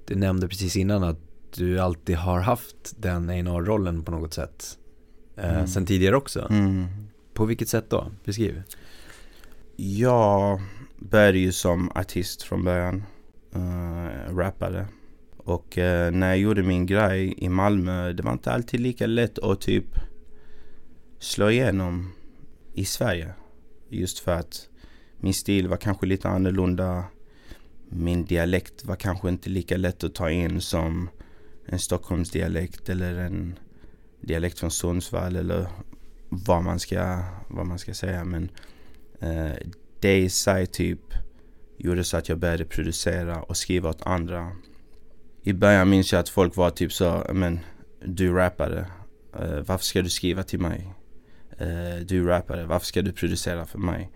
Du 0.07 0.15
nämnde 0.15 0.49
precis 0.49 0.77
innan 0.77 1.03
att 1.05 1.19
du 1.55 1.79
alltid 1.79 2.17
har 2.17 2.41
haft 2.41 2.95
den 2.97 3.31
A&R-rollen 3.31 4.03
på 4.03 4.11
något 4.11 4.35
sätt. 4.35 4.79
Uh, 5.39 5.45
Mm. 5.45 5.67
Sen 5.67 5.87
tidigare 5.87 6.17
också. 6.17 6.47
Mm. 6.51 6.87
På 7.35 7.45
vilket 7.45 7.69
sätt 7.69 7.91
då? 7.91 8.07
Beskriv. 8.25 8.63
Jag 9.77 10.61
började 10.99 11.39
ju 11.39 11.53
som 11.53 11.91
artist 11.95 12.43
från 12.43 12.65
början. 12.65 13.05
Uh, 13.57 14.37
rappade. 14.37 14.87
Och 15.37 15.79
eh, 15.79 16.11
när 16.11 16.29
jag 16.29 16.39
gjorde 16.39 16.63
min 16.63 16.87
grej 16.87 17.35
i 17.39 17.49
Malmö, 17.49 18.13
det 18.13 18.23
var 18.23 18.33
inte 18.33 18.53
alltid 18.53 18.81
lika 18.81 19.07
lätt 19.07 19.39
att 19.39 19.61
typ 19.61 19.85
slå 21.19 21.51
igenom 21.51 22.13
i 22.75 22.85
Sverige. 22.85 23.35
Just 23.89 24.19
för 24.19 24.33
att 24.33 24.69
min 25.23 25.35
stil 25.35 25.69
var 25.69 25.76
kanske 25.76 26.07
lite 26.07 26.29
annorlunda. 26.29 27.05
Min 27.88 28.25
dialekt 28.25 28.85
var 28.85 28.97
kanske 28.97 29.29
inte 29.29 29.50
lika 29.50 29.76
lätt 29.76 30.05
att 30.05 30.14
ta 30.14 30.31
in 30.31 30.61
som 30.61 31.09
en 31.67 31.79
Stockholmsdialekt 31.79 32.88
eller 32.88 33.14
en 33.14 33.59
dialekt 34.21 34.59
från 34.59 34.71
Sundsvall 34.71 35.37
eller 35.37 35.67
vad 36.29 36.64
man 36.64 36.79
ska, 36.79 37.23
vad 37.49 37.67
man 37.67 37.79
ska 37.79 37.95
säga. 37.95 38.25
Men 38.25 38.50
eh, 39.21 39.52
det 40.00 40.19
i 40.19 40.31
sig 40.31 40.67
typ 40.67 41.00
gjorde 41.76 42.05
så 42.05 42.17
att 42.17 42.29
jag 42.29 42.38
började 42.38 42.64
producera 42.64 43.43
och 43.43 43.57
skriva 43.57 43.91
åt 43.91 44.02
andra. 44.02 44.52
I 45.43 45.52
början 45.52 45.91
minns 45.91 46.12
jag 46.12 46.21
att 46.21 46.29
folk 46.29 46.57
var 46.57 46.71
typ 46.71 46.93
så, 46.93 47.26
men 47.33 47.61
du 48.05 48.33
rappare, 48.33 48.87
eh, 49.38 49.61
varför 49.67 49.85
ska 49.85 50.02
du 50.02 50.11
skriva 50.11 50.43
till 50.43 50.61
mig? 50.61 50.95
Eh, 51.59 52.07
du 52.07 52.26
rappare, 52.26 52.67
varför 52.67 52.87
ska 52.87 53.02
du 53.02 53.12
producera 53.12 53.67
för 53.67 53.79
mig? 53.79 54.11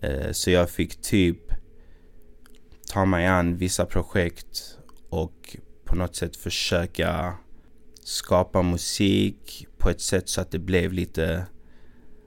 Eh, 0.00 0.32
så 0.32 0.50
jag 0.50 0.70
fick 0.70 1.02
typ 1.02 1.38
ta 2.92 3.04
mig 3.04 3.26
an 3.26 3.56
vissa 3.56 3.86
projekt 3.86 4.78
och 5.08 5.56
på 5.84 5.96
något 5.96 6.16
sätt 6.16 6.36
försöka 6.36 7.34
skapa 8.04 8.62
musik 8.62 9.66
på 9.78 9.90
ett 9.90 10.00
sätt 10.00 10.28
så 10.28 10.40
att 10.40 10.50
det 10.50 10.58
blev 10.58 10.92
lite 10.92 11.46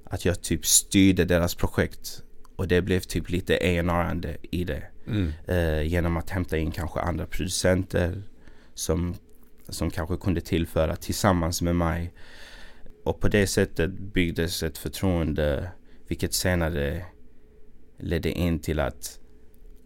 att 0.05 0.25
jag 0.25 0.41
typ 0.41 0.65
styrde 0.65 1.25
deras 1.25 1.55
projekt 1.55 2.23
och 2.55 2.67
det 2.67 2.81
blev 2.81 2.99
typ 2.99 3.29
lite 3.29 3.53
A&R-ande 3.53 4.37
i 4.41 4.63
det. 4.63 4.83
Mm. 5.07 5.31
Eh, 5.47 5.81
genom 5.81 6.17
att 6.17 6.29
hämta 6.29 6.57
in 6.57 6.71
kanske 6.71 6.99
andra 6.99 7.25
producenter 7.25 8.23
som, 8.73 9.15
som 9.69 9.89
kanske 9.89 10.17
kunde 10.17 10.41
tillföra 10.41 10.95
tillsammans 10.95 11.61
med 11.61 11.75
mig. 11.75 12.13
Och 13.03 13.19
på 13.19 13.27
det 13.27 13.47
sättet 13.47 13.91
byggdes 13.91 14.63
ett 14.63 14.77
förtroende 14.77 15.71
vilket 16.07 16.33
senare 16.33 17.05
ledde 18.01 18.31
in 18.31 18.59
till 18.59 18.79
att 18.79 19.19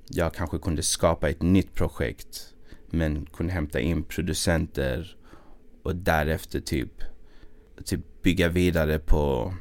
jag 0.07 0.33
kanske 0.33 0.57
kunde 0.57 0.83
skapa 0.83 1.29
ett 1.29 1.41
nytt 1.41 1.73
projekt 1.73 2.53
men 2.89 3.25
kunde 3.25 3.53
hämta 3.53 3.79
in 3.79 4.03
producenter 4.03 5.17
och 5.83 5.95
därefter 5.95 6.59
typ, 6.59 7.03
typ 7.85 8.21
bygga 8.21 8.49
vidare 8.49 8.99
på 8.99 9.53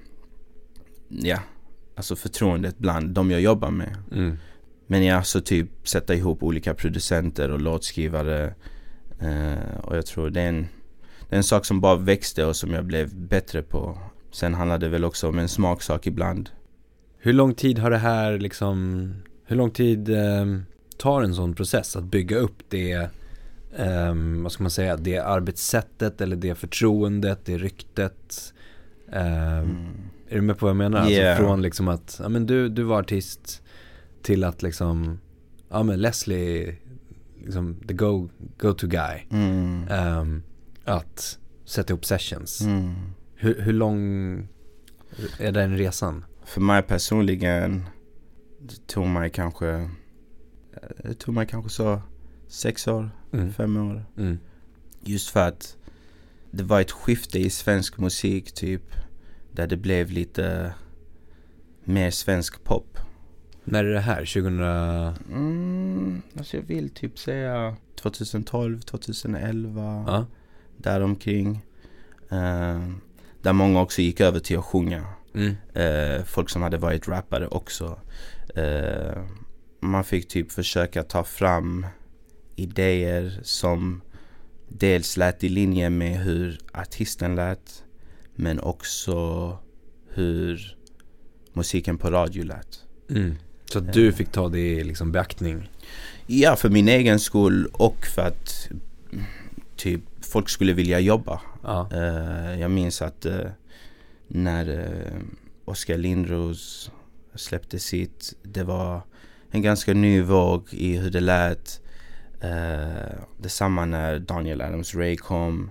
ja, 1.09 1.39
alltså 1.95 2.17
förtroendet 2.17 2.79
bland 2.79 3.11
de 3.11 3.31
jag 3.31 3.41
jobbar 3.41 3.71
med. 3.71 3.97
Mm. 4.13 4.37
Men 4.87 5.05
jag 5.05 5.27
så 5.27 5.41
typ 5.41 5.89
sätta 5.89 6.15
ihop 6.15 6.43
olika 6.43 6.75
producenter 6.75 7.51
och 7.51 7.61
låtskrivare. 7.61 8.55
Eh, 9.21 9.79
och 9.83 9.97
jag 9.97 10.07
tror 10.07 10.31
det 10.31 10.41
är, 10.41 10.49
en, 10.49 10.69
det 11.29 11.35
är 11.35 11.37
en 11.37 11.45
sak 11.45 11.65
som 11.65 11.81
bara 11.81 11.97
växte 11.97 12.45
och 12.45 12.57
som 12.57 12.71
jag 12.71 12.85
blev 12.85 13.15
bättre 13.15 13.63
på. 13.63 13.99
Sen 14.33 14.55
handlar 14.55 14.79
det 14.79 14.89
väl 14.89 15.05
också 15.05 15.29
om 15.29 15.39
en 15.39 15.49
smaksak 15.49 16.07
ibland. 16.07 16.51
Hur 17.25 17.33
lång 17.33 17.55
tid 17.55 17.79
har 17.79 17.91
det 17.91 17.99
här 17.99 18.39
liksom, 18.39 19.11
hur 19.45 19.57
lång 19.57 19.71
tid 19.71 20.09
ehm, 20.09 20.65
tar 20.99 21.23
en 21.23 21.35
sån 21.35 21.55
process 21.55 21.97
att 21.97 22.05
bygga 22.05 22.37
upp 22.37 22.63
det, 22.69 23.11
ehm, 23.77 24.43
vad 24.43 24.53
ska 24.53 24.63
man 24.63 24.71
säga, 24.71 24.97
det 24.97 25.19
arbetssättet 25.19 26.21
eller 26.21 26.37
det 26.37 26.55
förtroendet, 26.55 27.45
det 27.45 27.59
ryktet? 27.59 28.55
Ehm, 29.13 29.63
Mm. 29.65 29.93
Är 30.29 30.35
du 30.35 30.41
med 30.41 30.59
på 30.59 30.67
vad 30.67 30.71
jag 30.71 30.77
menar? 30.77 31.11
Yeah. 31.11 31.31
Alltså 31.31 31.45
från 31.45 31.63
liksom 31.63 31.89
att, 31.89 32.21
ja 32.23 32.29
men 32.29 32.47
du, 32.47 32.69
du 32.69 32.83
var 32.83 32.99
artist 33.01 33.63
till 34.23 34.45
att 34.45 34.63
liksom, 34.63 35.21
ja 35.71 35.83
men 35.83 36.01
Leslie, 36.01 36.77
liksom 37.45 37.77
the 37.89 37.95
go, 37.95 38.29
go 38.59 38.73
to 38.73 38.87
guy. 38.87 39.21
Mm. 39.31 39.89
Ehm, 39.89 40.43
att 40.85 41.39
sätta 41.65 41.93
ihop 41.93 42.05
sessions. 42.05 42.61
Mm. 42.61 42.95
Hur, 43.35 43.61
hur 43.61 43.73
lång 43.73 44.03
är 45.39 45.53
den 45.53 45.77
resan? 45.77 46.25
För 46.45 46.61
mig 46.61 46.83
personligen 46.83 47.85
det 48.61 48.87
tog 48.87 49.07
mig 49.07 49.31
kanske 49.31 49.91
Det 51.03 51.15
tog 51.15 51.35
mig 51.35 51.47
kanske 51.47 51.71
så 51.71 52.03
sex 52.49 52.89
år, 52.89 53.11
Mm. 53.33 53.53
fem 53.53 53.77
år. 53.77 54.05
Mm. 54.17 54.39
Just 55.05 55.29
för 55.31 55.49
att 55.49 55.77
det 56.51 56.63
var 56.63 56.81
ett 56.81 56.91
skifte 56.91 57.39
i 57.39 57.51
svensk 57.51 57.99
musik 57.99 58.53
typ. 58.53 58.83
Där 59.53 59.67
det 59.67 59.77
blev 59.77 60.11
lite 60.11 60.75
mer 61.85 62.11
svensk 62.11 62.65
pop. 62.65 62.99
När 63.65 63.85
är 63.85 63.93
det 63.95 64.01
här? 64.01 64.25
2000? 64.25 64.61
Mm, 65.33 66.23
alltså 66.39 66.57
jag 66.57 66.65
vill 66.65 66.91
typ 66.91 67.19
säga 67.19 67.77
2012, 67.97 68.81
2011. 68.81 70.05
Ja. 70.07 70.27
Däromkring. 70.77 71.51
Uh, 72.33 72.93
där 73.43 73.53
många 73.53 73.81
också 73.83 74.03
gick 74.03 74.21
över 74.21 74.41
till 74.41 74.59
att 74.59 74.65
sjunga. 74.65 75.07
Mm. 75.35 75.57
Eh, 75.75 76.25
folk 76.25 76.51
som 76.51 76.63
hade 76.63 76.77
varit 76.77 77.09
rappare 77.09 77.47
också. 77.47 78.01
Eh, 78.55 79.23
man 79.81 80.05
fick 80.05 80.29
typ 80.29 80.53
försöka 80.53 81.03
ta 81.03 81.25
fram 81.25 81.87
idéer 82.57 83.41
som 83.43 84.03
dels 84.69 85.17
lät 85.17 85.45
i 85.45 85.49
linje 85.49 85.91
med 85.91 86.19
hur 86.19 86.59
artisten 86.73 87.35
lät 87.35 87.85
men 88.35 88.61
också 88.61 89.59
hur 90.09 90.77
musiken 91.53 91.99
på 91.99 92.11
radio 92.11 92.45
lät. 92.45 92.85
Mm. 93.11 93.35
Så 93.65 93.79
att 93.79 93.93
du 93.93 94.13
fick 94.13 94.33
ta 94.33 94.49
det 94.49 94.59
i 94.59 94.85
liksom 94.85 95.13
beaktning? 95.13 95.71
Ja, 96.27 96.57
för 96.57 96.69
min 96.69 96.89
egen 96.89 97.21
skull 97.21 97.67
och 97.73 98.07
för 98.15 98.23
att 98.23 98.69
typ 99.77 100.01
folk 100.21 100.49
skulle 100.49 100.73
vilja 100.73 101.01
jobba. 101.01 101.41
Ja. 101.63 101.89
Uh, 101.93 102.61
jag 102.61 102.71
minns 102.71 103.03
att 103.03 103.27
uh, 103.27 103.47
när 104.29 104.69
eh, 104.69 105.21
Oskar 105.65 105.99
Lindros 105.99 106.91
släppte 107.35 107.79
sitt, 107.79 108.35
det 108.43 108.63
var 108.63 109.03
en 109.51 109.63
ganska 109.63 109.95
ny 109.95 110.23
våg 110.23 110.69
i 110.71 110.97
hur 110.97 111.11
det 111.11 111.21
lät. 111.21 111.81
Eh, 112.41 113.19
detsamma 113.39 113.85
när 113.85 114.19
Daniel 114.19 114.63
Adams-Ray 114.63 115.17
kom. 115.17 115.71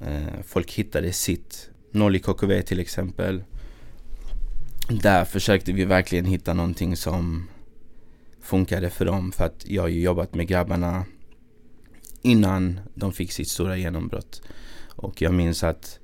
Eh, 0.00 0.42
folk 0.44 0.72
hittade 0.72 1.12
sitt. 1.12 1.70
Nolly 1.90 2.18
KKV 2.18 2.62
till 2.62 2.80
exempel. 2.80 3.44
Där 4.88 5.24
försökte 5.24 5.72
vi 5.72 5.84
verkligen 5.84 6.24
hitta 6.24 6.54
någonting 6.54 6.96
som 6.96 7.48
funkade 8.40 8.90
för 8.90 9.04
dem. 9.04 9.32
För 9.32 9.44
att 9.44 9.64
jag 9.66 9.82
har 9.82 9.88
ju 9.88 10.00
jobbat 10.00 10.34
med 10.34 10.48
grabbarna 10.48 11.04
innan 12.22 12.80
de 12.94 13.12
fick 13.12 13.32
sitt 13.32 13.48
stora 13.48 13.76
genombrott. 13.76 14.42
Och 14.96 15.22
jag 15.22 15.34
minns 15.34 15.64
att 15.64 15.98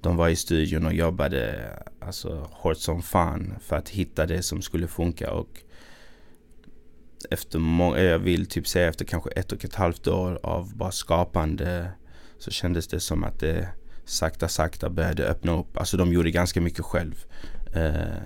de 0.00 0.16
var 0.16 0.28
i 0.28 0.36
studion 0.36 0.86
och 0.86 0.92
jobbade 0.92 1.70
alltså, 2.00 2.48
hårt 2.50 2.78
som 2.78 3.02
fan 3.02 3.54
för 3.60 3.76
att 3.76 3.88
hitta 3.88 4.26
det 4.26 4.42
som 4.42 4.62
skulle 4.62 4.88
funka. 4.88 5.30
Och 5.32 5.62
efter 7.30 7.58
många, 7.58 8.00
jag 8.00 8.18
vill 8.18 8.46
typ 8.46 8.68
säga 8.68 8.88
efter 8.88 9.04
kanske 9.04 9.30
ett 9.30 9.52
och 9.52 9.64
ett 9.64 9.74
halvt 9.74 10.06
år 10.06 10.40
av 10.42 10.76
bara 10.76 10.92
skapande 10.92 11.90
så 12.38 12.50
kändes 12.50 12.88
det 12.88 13.00
som 13.00 13.24
att 13.24 13.40
det 13.40 13.68
sakta 14.04 14.48
sakta 14.48 14.90
började 14.90 15.28
öppna 15.28 15.58
upp. 15.58 15.76
Alltså 15.76 15.96
de 15.96 16.12
gjorde 16.12 16.30
ganska 16.30 16.60
mycket 16.60 16.84
själv. 16.84 17.24
Eh, 17.74 18.16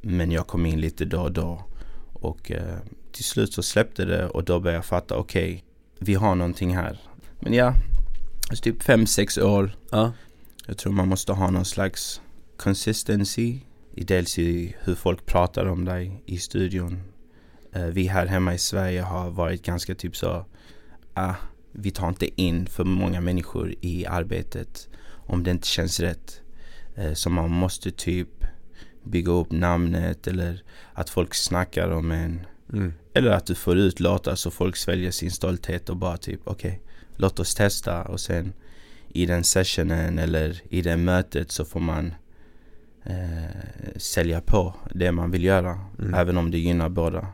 men 0.00 0.30
jag 0.30 0.46
kom 0.46 0.66
in 0.66 0.80
lite 0.80 1.04
då 1.04 1.20
och 1.20 1.32
då. 1.32 1.64
Och 2.12 2.50
eh, 2.50 2.76
till 3.12 3.24
slut 3.24 3.52
så 3.52 3.62
släppte 3.62 4.04
det 4.04 4.26
och 4.26 4.44
då 4.44 4.60
började 4.60 4.78
jag 4.78 4.84
fatta 4.84 5.16
okej, 5.16 5.52
okay, 5.52 5.60
vi 5.98 6.14
har 6.14 6.34
någonting 6.34 6.76
här. 6.76 7.00
Men 7.40 7.52
ja, 7.52 7.74
alltså 8.50 8.62
typ 8.62 8.82
5-6 8.82 9.42
år. 9.42 9.76
Ja. 9.90 10.12
Jag 10.66 10.78
tror 10.78 10.92
man 10.92 11.08
måste 11.08 11.32
ha 11.32 11.50
någon 11.50 11.64
slags 11.64 12.20
consistency. 12.56 13.58
I 13.94 14.04
dels 14.04 14.38
i 14.38 14.76
hur 14.80 14.94
folk 14.94 15.26
pratar 15.26 15.66
om 15.66 15.84
dig 15.84 16.22
i 16.26 16.38
studion. 16.38 17.02
Uh, 17.76 17.86
vi 17.86 18.06
här 18.06 18.26
hemma 18.26 18.54
i 18.54 18.58
Sverige 18.58 19.02
har 19.02 19.30
varit 19.30 19.62
ganska 19.62 19.94
typ 19.94 20.16
så, 20.16 20.44
ah, 21.14 21.34
vi 21.72 21.90
tar 21.90 22.08
inte 22.08 22.40
in 22.42 22.66
för 22.66 22.84
många 22.84 23.20
människor 23.20 23.74
i 23.80 24.06
arbetet 24.06 24.88
om 25.26 25.42
det 25.42 25.50
inte 25.50 25.66
känns 25.68 26.00
rätt. 26.00 26.40
Uh, 26.98 27.14
så 27.14 27.30
man 27.30 27.50
måste 27.50 27.90
typ 27.90 28.44
bygga 29.04 29.32
upp 29.32 29.50
namnet 29.50 30.26
eller 30.26 30.62
att 30.92 31.10
folk 31.10 31.34
snackar 31.34 31.90
om 31.90 32.10
en. 32.10 32.46
Mm. 32.72 32.92
Eller 33.14 33.30
att 33.30 33.46
du 33.46 33.54
får 33.54 33.76
ut 33.76 34.00
låtar 34.00 34.34
så 34.34 34.50
folk 34.50 34.76
sväljer 34.76 35.10
sin 35.10 35.30
stolthet 35.30 35.88
och 35.88 35.96
bara 35.96 36.16
typ 36.16 36.40
okej, 36.44 36.70
okay, 36.70 36.80
låt 37.16 37.40
oss 37.40 37.54
testa 37.54 38.02
och 38.02 38.20
sen 38.20 38.52
i 39.14 39.26
den 39.26 39.44
sessionen 39.44 40.18
eller 40.18 40.62
i 40.68 40.82
det 40.82 40.96
mötet 40.96 41.50
så 41.50 41.64
får 41.64 41.80
man 41.80 42.14
eh, 43.04 43.96
sälja 43.96 44.40
på 44.40 44.74
det 44.94 45.12
man 45.12 45.30
vill 45.30 45.44
göra. 45.44 45.78
Mm. 45.98 46.14
Även 46.14 46.36
om 46.36 46.50
det 46.50 46.58
gynnar 46.58 46.88
båda. 46.88 47.26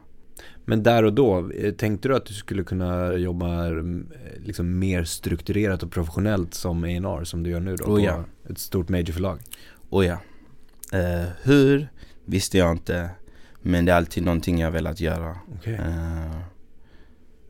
Men 0.65 0.83
där 0.83 1.05
och 1.05 1.13
då, 1.13 1.51
eh, 1.51 1.73
tänkte 1.73 2.09
du 2.09 2.17
att 2.17 2.27
du 2.27 2.35
skulle 2.35 2.65
kunna 2.65 3.15
jobba 3.15 3.67
mm, 3.67 4.09
liksom 4.45 4.79
mer 4.79 5.05
strukturerat 5.05 5.83
och 5.83 5.93
professionellt 5.93 6.55
som 6.55 6.85
A&R 6.85 7.25
som 7.25 7.43
du 7.43 7.51
gör 7.51 7.61
nu 7.61 7.77
då? 7.77 7.85
Oh, 7.85 8.05
ja. 8.05 8.25
På 8.47 8.53
ett 8.53 8.59
stort 8.59 8.89
majorförlag? 8.89 9.39
Oh 9.91 10.07
ja. 10.07 10.19
Eh, 10.93 11.29
hur 11.43 11.89
visste 12.25 12.59
jag 12.59 12.73
inte. 12.73 13.11
Men 13.63 13.85
det 13.85 13.93
är 13.93 13.97
alltid 13.97 14.25
någonting 14.25 14.61
jag 14.61 14.71
velat 14.71 15.01
göra. 15.01 15.37
Okay. 15.59 15.75
Uh, 15.75 16.41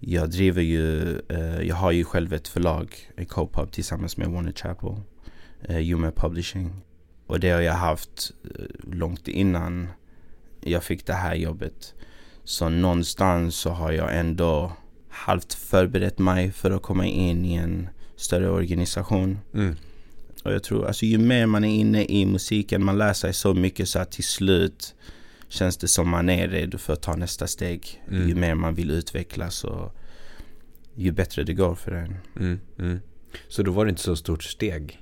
jag 0.01 0.31
driver 0.31 0.63
ju, 0.63 1.19
uh, 1.33 1.63
jag 1.63 1.77
har 1.77 1.93
ju 1.93 2.05
själv 2.05 2.33
ett 2.33 2.49
förlag, 2.49 2.97
en 3.17 3.27
co-pub 3.27 3.71
tillsammans 3.73 4.17
med 4.17 4.29
Warner 4.29 4.53
Chapel, 4.53 4.95
uh, 5.71 5.81
Yume 5.81 6.11
Publishing. 6.11 6.73
Och 7.27 7.41
det 7.41 7.51
har 7.51 7.61
jag 7.61 7.73
haft 7.73 8.33
uh, 8.45 8.95
långt 8.95 9.29
innan 9.29 9.89
jag 10.61 10.85
fick 10.85 11.07
det 11.07 11.13
här 11.13 11.35
jobbet. 11.35 11.95
Så 12.45 12.69
någonstans 12.69 13.57
så 13.57 13.71
har 13.71 13.93
jag 13.93 14.19
ändå 14.19 14.73
halvt 15.09 15.55
förberett 15.55 16.19
mig 16.19 16.53
för 16.53 16.71
att 16.71 16.83
komma 16.83 17.07
in 17.07 17.45
i 17.45 17.55
en 17.55 17.89
större 18.17 18.51
organisation. 18.51 19.39
Mm. 19.55 19.77
Och 20.45 20.53
jag 20.53 20.63
tror, 20.63 20.87
alltså 20.87 21.07
ju 21.07 21.19
mer 21.19 21.47
man 21.47 21.65
är 21.65 21.81
inne 21.81 22.05
i 22.05 22.27
musiken, 22.27 22.85
man 22.85 22.99
lär 22.99 23.13
sig 23.13 23.33
så 23.33 23.55
mycket 23.55 23.89
så 23.89 23.99
att 23.99 24.11
till 24.11 24.25
slut 24.25 24.95
känns 25.49 25.77
det 25.77 25.89
som 25.89 26.09
man 26.09 26.29
är 26.29 26.49
redo 26.49 26.79
för 26.79 26.93
att 26.93 27.03
ta 27.03 27.17
nästa 27.17 27.47
steg. 27.47 28.03
Mm. 28.09 28.29
Ju 28.29 28.35
mer 28.35 28.55
man 28.55 28.75
vill 28.75 28.91
utvecklas 28.91 29.65
och 29.65 29.95
ju 30.95 31.13
bättre 31.13 31.45
det 31.45 31.55
går 31.55 31.75
för 31.75 31.93
en. 31.93 32.17
Mm, 32.37 32.61
mm. 32.79 33.01
Så 33.49 33.63
då 33.63 33.73
var 33.73 33.85
det 33.85 33.89
inte 33.89 34.03
så 34.03 34.17
stort 34.17 34.43
steg? 34.43 35.01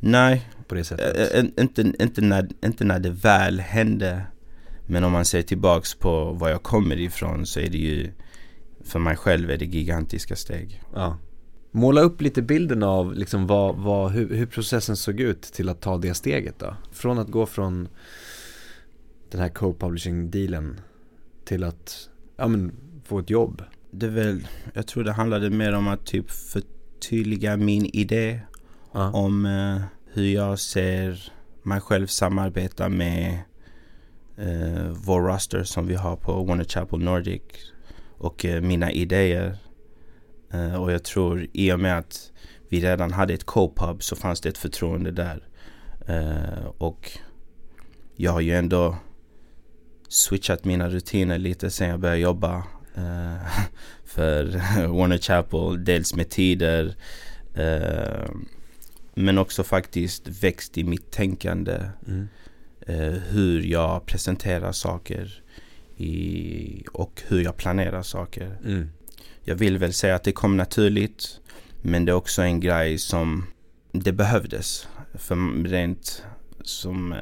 Nej, 0.00 0.50
på 0.68 0.74
det 0.74 0.84
sättet. 0.84 1.34
Ä 1.34 1.46
inte, 1.60 1.92
inte, 2.00 2.20
när, 2.20 2.48
inte 2.64 2.84
när 2.84 2.98
det 2.98 3.10
väl 3.10 3.60
hände. 3.60 4.22
Men 4.86 5.04
om 5.04 5.12
man 5.12 5.24
ser 5.24 5.42
tillbaks 5.42 5.94
på 5.94 6.32
var 6.32 6.48
jag 6.48 6.62
kommer 6.62 7.00
ifrån 7.00 7.46
så 7.46 7.60
är 7.60 7.70
det 7.70 7.78
ju 7.78 8.10
för 8.84 8.98
mig 8.98 9.16
själv 9.16 9.50
är 9.50 9.56
det 9.56 9.64
gigantiska 9.64 10.36
steg. 10.36 10.82
Ja. 10.94 11.18
Måla 11.70 12.00
upp 12.00 12.20
lite 12.20 12.42
bilden 12.42 12.82
av 12.82 13.14
liksom 13.14 13.46
vad, 13.46 13.76
vad, 13.76 14.12
hur, 14.12 14.34
hur 14.34 14.46
processen 14.46 14.96
såg 14.96 15.20
ut 15.20 15.42
till 15.42 15.68
att 15.68 15.80
ta 15.80 15.98
det 15.98 16.14
steget 16.14 16.58
då. 16.58 16.76
Från 16.92 17.18
att 17.18 17.28
gå 17.28 17.46
från 17.46 17.88
den 19.30 19.40
här 19.40 19.48
co-publishing 19.48 20.30
dealen 20.30 20.80
till 21.44 21.64
att 21.64 22.08
ja, 22.36 22.48
men, 22.48 22.72
få 23.04 23.18
ett 23.18 23.30
jobb? 23.30 23.62
Det 23.90 24.08
väl, 24.08 24.48
jag 24.74 24.86
tror 24.86 25.04
det 25.04 25.12
handlade 25.12 25.50
mer 25.50 25.72
om 25.72 25.88
att 25.88 26.06
typ 26.06 26.30
förtydliga 26.30 27.56
min 27.56 27.86
idé 27.86 28.40
ja. 28.92 29.12
om 29.12 29.46
uh, 29.46 29.80
hur 30.12 30.26
jag 30.26 30.58
ser 30.58 31.32
mig 31.62 31.80
själv 31.80 32.06
samarbeta 32.06 32.88
med 32.88 33.38
uh, 34.38 34.90
vår 34.90 35.20
roster 35.20 35.64
som 35.64 35.86
vi 35.86 35.94
har 35.94 36.16
på 36.16 36.44
Warner 36.44 36.64
Chapel 36.64 36.98
Nordic 36.98 37.42
och 38.18 38.44
uh, 38.44 38.60
mina 38.60 38.92
idéer. 38.92 39.56
och 40.78 40.92
jag 40.92 41.02
tror 41.02 41.46
i 41.52 41.72
och 41.72 41.80
med 41.80 41.98
att 41.98 42.32
vi 42.68 42.80
redan 42.80 43.12
hade 43.12 43.34
ett 43.34 43.46
co-pub 43.46 44.02
så 44.02 44.16
fanns 44.16 44.40
det 44.40 44.48
ett 44.48 44.58
förtroende 44.58 45.10
där. 45.10 45.42
och 46.78 47.10
jag 48.16 48.32
har 48.32 48.40
ju 48.40 48.54
ändå 48.54 48.96
switchat 50.10 50.64
mina 50.64 50.88
rutiner 50.88 51.38
lite 51.38 51.70
sen 51.70 51.88
jag 51.88 52.00
började 52.00 52.20
jobba 52.20 52.56
uh, 52.98 53.36
för 54.04 54.44
Warner 54.86 55.18
Chapel. 55.18 55.84
Dels 55.84 56.14
med 56.14 56.30
tider 56.30 56.94
uh, 57.58 58.30
men 59.14 59.38
också 59.38 59.64
faktiskt 59.64 60.28
växt 60.28 60.78
i 60.78 60.84
mitt 60.84 61.10
tänkande. 61.10 61.90
Mm. 62.06 62.28
Uh, 62.88 63.18
hur 63.18 63.62
jag 63.62 64.06
presenterar 64.06 64.72
saker 64.72 65.42
i, 65.96 66.84
och 66.92 67.22
hur 67.26 67.44
jag 67.44 67.56
planerar 67.56 68.02
saker. 68.02 68.56
Mm. 68.64 68.90
Jag 69.44 69.54
vill 69.54 69.78
väl 69.78 69.92
säga 69.92 70.14
att 70.14 70.24
det 70.24 70.32
kom 70.32 70.56
naturligt 70.56 71.40
men 71.82 72.04
det 72.04 72.12
är 72.12 72.16
också 72.16 72.42
en 72.42 72.60
grej 72.60 72.98
som 72.98 73.46
det 73.92 74.12
behövdes. 74.12 74.88
För 75.14 75.64
rent 75.68 76.24
som 76.62 77.14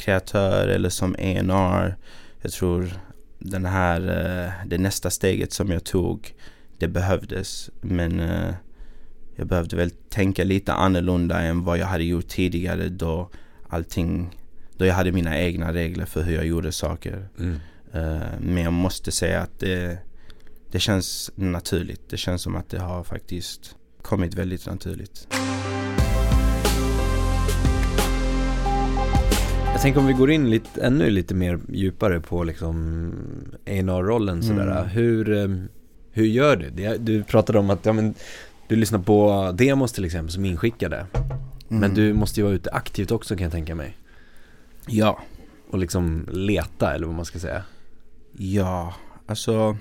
kreatör 0.00 0.68
eller 0.68 0.88
som 0.88 1.12
A&R. 1.14 1.96
Jag 2.42 2.52
tror 2.52 2.92
den 3.38 3.64
här, 3.64 4.00
eh, 4.00 4.66
det 4.66 4.78
nästa 4.78 5.10
steget 5.10 5.52
som 5.52 5.70
jag 5.70 5.84
tog, 5.84 6.34
det 6.78 6.88
behövdes. 6.88 7.70
Men 7.80 8.20
eh, 8.20 8.54
jag 9.36 9.46
behövde 9.46 9.76
väl 9.76 9.90
tänka 9.90 10.44
lite 10.44 10.72
annorlunda 10.72 11.40
än 11.40 11.64
vad 11.64 11.78
jag 11.78 11.86
hade 11.86 12.04
gjort 12.04 12.28
tidigare 12.28 12.88
då 12.88 13.30
allting, 13.68 14.38
då 14.76 14.86
jag 14.86 14.94
hade 14.94 15.12
mina 15.12 15.38
egna 15.38 15.72
regler 15.72 16.04
för 16.04 16.22
hur 16.22 16.34
jag 16.34 16.46
gjorde 16.46 16.72
saker. 16.72 17.28
Mm. 17.38 17.54
Eh, 17.92 18.40
men 18.40 18.64
jag 18.64 18.72
måste 18.72 19.12
säga 19.12 19.40
att 19.40 19.58
det, 19.58 19.98
det 20.70 20.80
känns 20.80 21.30
naturligt. 21.34 22.10
Det 22.10 22.16
känns 22.16 22.42
som 22.42 22.56
att 22.56 22.68
det 22.68 22.78
har 22.78 23.04
faktiskt 23.04 23.76
kommit 24.02 24.34
väldigt 24.34 24.66
naturligt. 24.66 25.28
Jag 29.80 29.82
tänker 29.82 30.00
om 30.00 30.06
vi 30.06 30.12
går 30.12 30.30
in 30.30 30.50
lite, 30.50 30.80
ännu 30.80 31.10
lite 31.10 31.34
mer 31.34 31.60
djupare 31.68 32.20
på 32.20 32.44
liksom 32.44 33.12
A&R-rollen 33.66 34.42
sådär. 34.42 34.70
Mm. 34.70 34.88
Hur, 34.88 35.32
ehm, 35.32 35.68
hur 36.10 36.24
gör 36.24 36.56
du? 36.56 36.98
Du 36.98 37.24
pratade 37.24 37.58
om 37.58 37.70
att 37.70 37.86
ja, 37.86 37.92
men, 37.92 38.14
du 38.68 38.76
lyssnar 38.76 38.98
på 38.98 39.50
demos 39.54 39.92
till 39.92 40.04
exempel 40.04 40.32
som 40.32 40.44
inskickade. 40.44 41.06
Mm. 41.68 41.80
Men 41.80 41.94
du 41.94 42.12
måste 42.14 42.40
ju 42.40 42.44
vara 42.44 42.54
ute 42.54 42.70
aktivt 42.70 43.10
också 43.10 43.36
kan 43.36 43.42
jag 43.42 43.52
tänka 43.52 43.74
mig. 43.74 43.96
Ja. 44.86 45.20
Och 45.70 45.78
liksom 45.78 46.28
leta 46.32 46.94
eller 46.94 47.06
vad 47.06 47.16
man 47.16 47.24
ska 47.24 47.38
säga. 47.38 47.62
Ja, 48.32 48.94
alltså 49.26 49.76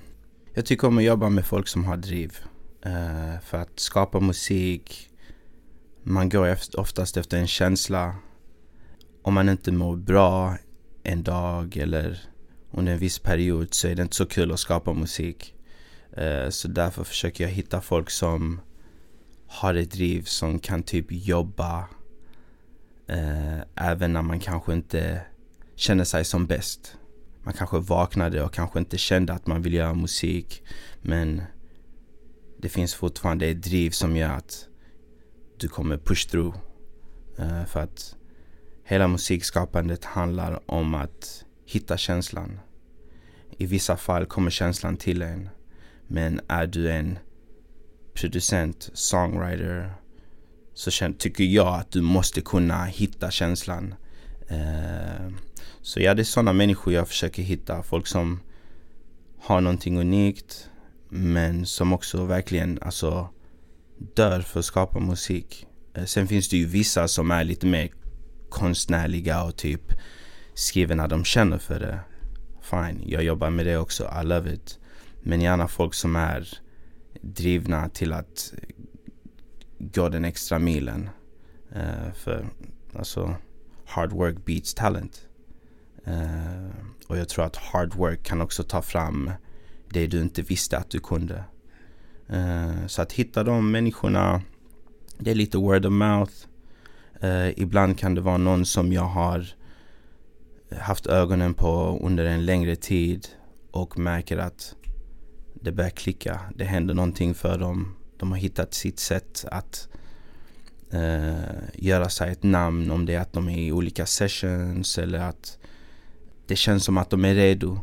jag 0.54 0.66
tycker 0.66 0.88
om 0.88 0.98
att 0.98 1.04
jobba 1.04 1.30
med 1.30 1.46
folk 1.46 1.68
som 1.68 1.86
har 1.86 1.98
driv. 1.98 2.38
Uh, 2.86 3.40
för 3.46 3.58
att 3.58 3.80
skapa 3.80 4.20
musik, 4.20 5.10
man 6.04 6.30
går 6.30 6.58
oftast 6.78 7.18
efter 7.18 7.38
en 7.38 7.48
känsla. 7.48 8.16
Om 9.22 9.34
man 9.34 9.50
inte 9.50 9.72
mår 9.72 9.96
bra 9.96 10.58
en 11.04 11.24
dag 11.24 11.78
eller 11.78 12.22
under 12.72 12.94
en 12.94 13.00
viss 13.00 13.20
period 13.20 13.74
så 13.74 13.88
är 13.88 13.96
det 13.96 14.02
inte 14.02 14.16
så 14.16 14.26
kul 14.26 14.52
att 14.52 14.60
skapa 14.60 14.94
musik. 14.94 15.56
Eh, 16.12 16.50
så 16.50 16.68
därför 16.68 17.04
försöker 17.04 17.44
jag 17.44 17.52
hitta 17.52 17.82
folk 17.82 18.10
som 18.10 18.62
har 19.48 19.74
ett 19.74 19.92
driv 19.92 20.24
som 20.24 20.60
kan 20.60 20.84
typ 20.84 21.06
jobba 21.10 21.88
eh, 23.08 23.60
även 23.76 24.14
när 24.14 24.22
man 24.22 24.40
kanske 24.40 24.74
inte 24.74 25.22
känner 25.76 26.04
sig 26.04 26.26
som 26.26 26.46
bäst. 26.46 26.98
Man 27.44 27.54
kanske 27.54 27.80
vaknade 27.80 28.44
och 28.44 28.54
kanske 28.54 28.80
inte 28.80 28.98
kände 28.98 29.34
att 29.34 29.48
man 29.48 29.62
vill 29.62 29.74
göra 29.74 29.94
musik 29.94 30.64
men 31.02 31.42
det 32.58 32.70
finns 32.70 32.94
fortfarande 32.94 33.48
ett 33.48 33.64
driv 33.64 33.92
som 33.92 34.16
gör 34.16 34.30
att 34.30 34.68
du 35.58 35.68
kommer 35.68 35.98
push 35.98 36.30
through. 36.30 36.58
Eh, 37.38 37.66
för 37.66 37.80
att 37.80 38.16
hela 38.90 39.08
musikskapandet 39.08 40.06
handlar 40.06 40.72
om 40.72 40.96
att 40.96 41.46
hitta 41.66 41.98
känslan. 41.98 42.60
I 43.58 43.66
vissa 43.66 43.98
fall 43.98 44.26
kommer 44.26 44.52
känslan 44.52 44.98
till 44.98 45.22
en. 45.22 45.50
Men 46.08 46.42
är 46.48 46.68
du 46.68 46.92
en 46.92 47.20
producent, 48.14 48.90
songwriter 48.94 49.94
så 50.74 50.92
tycker 51.18 51.44
jag 51.44 51.80
att 51.80 51.92
du 51.92 52.02
måste 52.02 52.42
kunna 52.42 52.86
hitta 52.86 53.32
känslan. 53.32 53.94
Eh, 54.48 55.30
så 55.82 56.00
ja, 56.00 56.14
det 56.14 56.22
är 56.22 56.24
sådana 56.24 56.54
människor 56.54 56.94
jag 56.94 57.08
försöker 57.08 57.44
hitta. 57.44 57.84
Folk 57.84 58.08
som 58.08 58.40
har 59.40 59.62
någonting 59.62 60.00
unikt 60.00 60.70
men 61.10 61.66
som 61.66 61.94
också 61.94 62.26
verkligen 62.26 62.80
alltså 62.82 63.30
dör 64.16 64.42
för 64.42 64.60
att 64.60 64.66
skapa 64.66 65.00
musik. 65.00 65.68
Eh, 65.94 66.06
sen 66.06 66.28
finns 66.28 66.50
det 66.50 66.58
ju 66.58 66.66
vissa 66.66 67.08
som 67.08 67.32
är 67.32 67.44
lite 67.44 67.66
mer 67.66 67.90
konstnärliga 68.50 69.44
och 69.44 69.56
typ 69.56 69.94
skriver 70.54 70.96
när 70.96 71.08
de 71.08 71.26
känner 71.26 71.58
för 71.58 71.80
det. 71.80 72.00
Fine, 72.62 73.04
jag 73.06 73.24
jobbar 73.24 73.50
med 73.50 73.66
det 73.66 73.78
också, 73.78 74.14
I 74.22 74.26
love 74.26 74.54
it. 74.54 74.80
Men 75.22 75.42
gärna 75.42 75.68
folk 75.68 75.94
som 75.94 76.16
är 76.16 76.48
drivna 77.22 77.90
till 77.90 78.14
att 78.14 78.54
gå 79.80 80.10
den 80.10 80.26
extra 80.26 80.60
milen. 80.60 81.10
Uh, 81.76 82.14
för 82.14 82.46
alltså, 82.96 83.36
hard 83.86 84.12
work 84.12 84.46
beats 84.46 84.74
talent. 84.74 85.28
Uh, 86.08 86.70
och 87.08 87.18
jag 87.18 87.30
tror 87.30 87.46
att 87.46 87.56
hard 87.56 87.94
work 87.96 88.24
kan 88.24 88.42
också 88.42 88.64
ta 88.64 88.82
fram 88.82 89.32
det 89.90 90.08
du 90.08 90.22
inte 90.22 90.42
visste 90.42 90.78
att 90.78 90.90
du 90.90 91.00
kunde. 91.00 91.44
Uh, 92.34 92.88
så 92.88 93.02
att 93.02 93.12
hitta 93.12 93.44
de 93.44 93.72
människorna, 93.72 94.42
det 95.18 95.32
är 95.32 95.36
lite 95.36 95.58
word 95.58 95.86
of 95.86 95.92
mouth. 95.92 96.34
Eh, 97.22 97.60
ibland 97.60 98.00
kan 98.00 98.16
det 98.16 98.22
vara 98.22 98.38
någon 98.38 98.66
som 98.66 98.94
jag 98.94 99.02
har 99.06 99.46
haft 100.80 101.08
ögonen 101.08 101.54
på 101.54 102.00
under 102.04 102.26
en 102.26 102.46
längre 102.46 102.76
tid 102.76 103.28
och 103.72 104.00
märker 104.00 104.38
att 104.38 104.76
det 105.54 105.72
börjar 105.72 105.90
klicka. 105.90 106.40
Det 106.56 106.64
händer 106.64 106.94
någonting 106.94 107.34
för 107.34 107.58
dem. 107.58 107.96
De 108.18 108.32
har 108.32 108.38
hittat 108.38 108.74
sitt 108.74 109.00
sätt 109.00 109.46
att 109.52 109.90
eh, 110.92 111.60
göra 111.74 112.10
sig 112.10 112.32
ett 112.32 112.44
namn. 112.44 112.92
Om 112.92 113.06
det 113.06 113.16
är 113.16 113.20
att 113.20 113.34
de 113.34 113.50
är 113.50 113.58
i 113.58 113.72
olika 113.72 114.06
sessions 114.06 114.98
eller 114.98 115.20
att 115.20 115.58
det 116.48 116.56
känns 116.56 116.84
som 116.84 116.98
att 116.98 117.10
de 117.10 117.26
är 117.26 117.36
redo. 117.36 117.80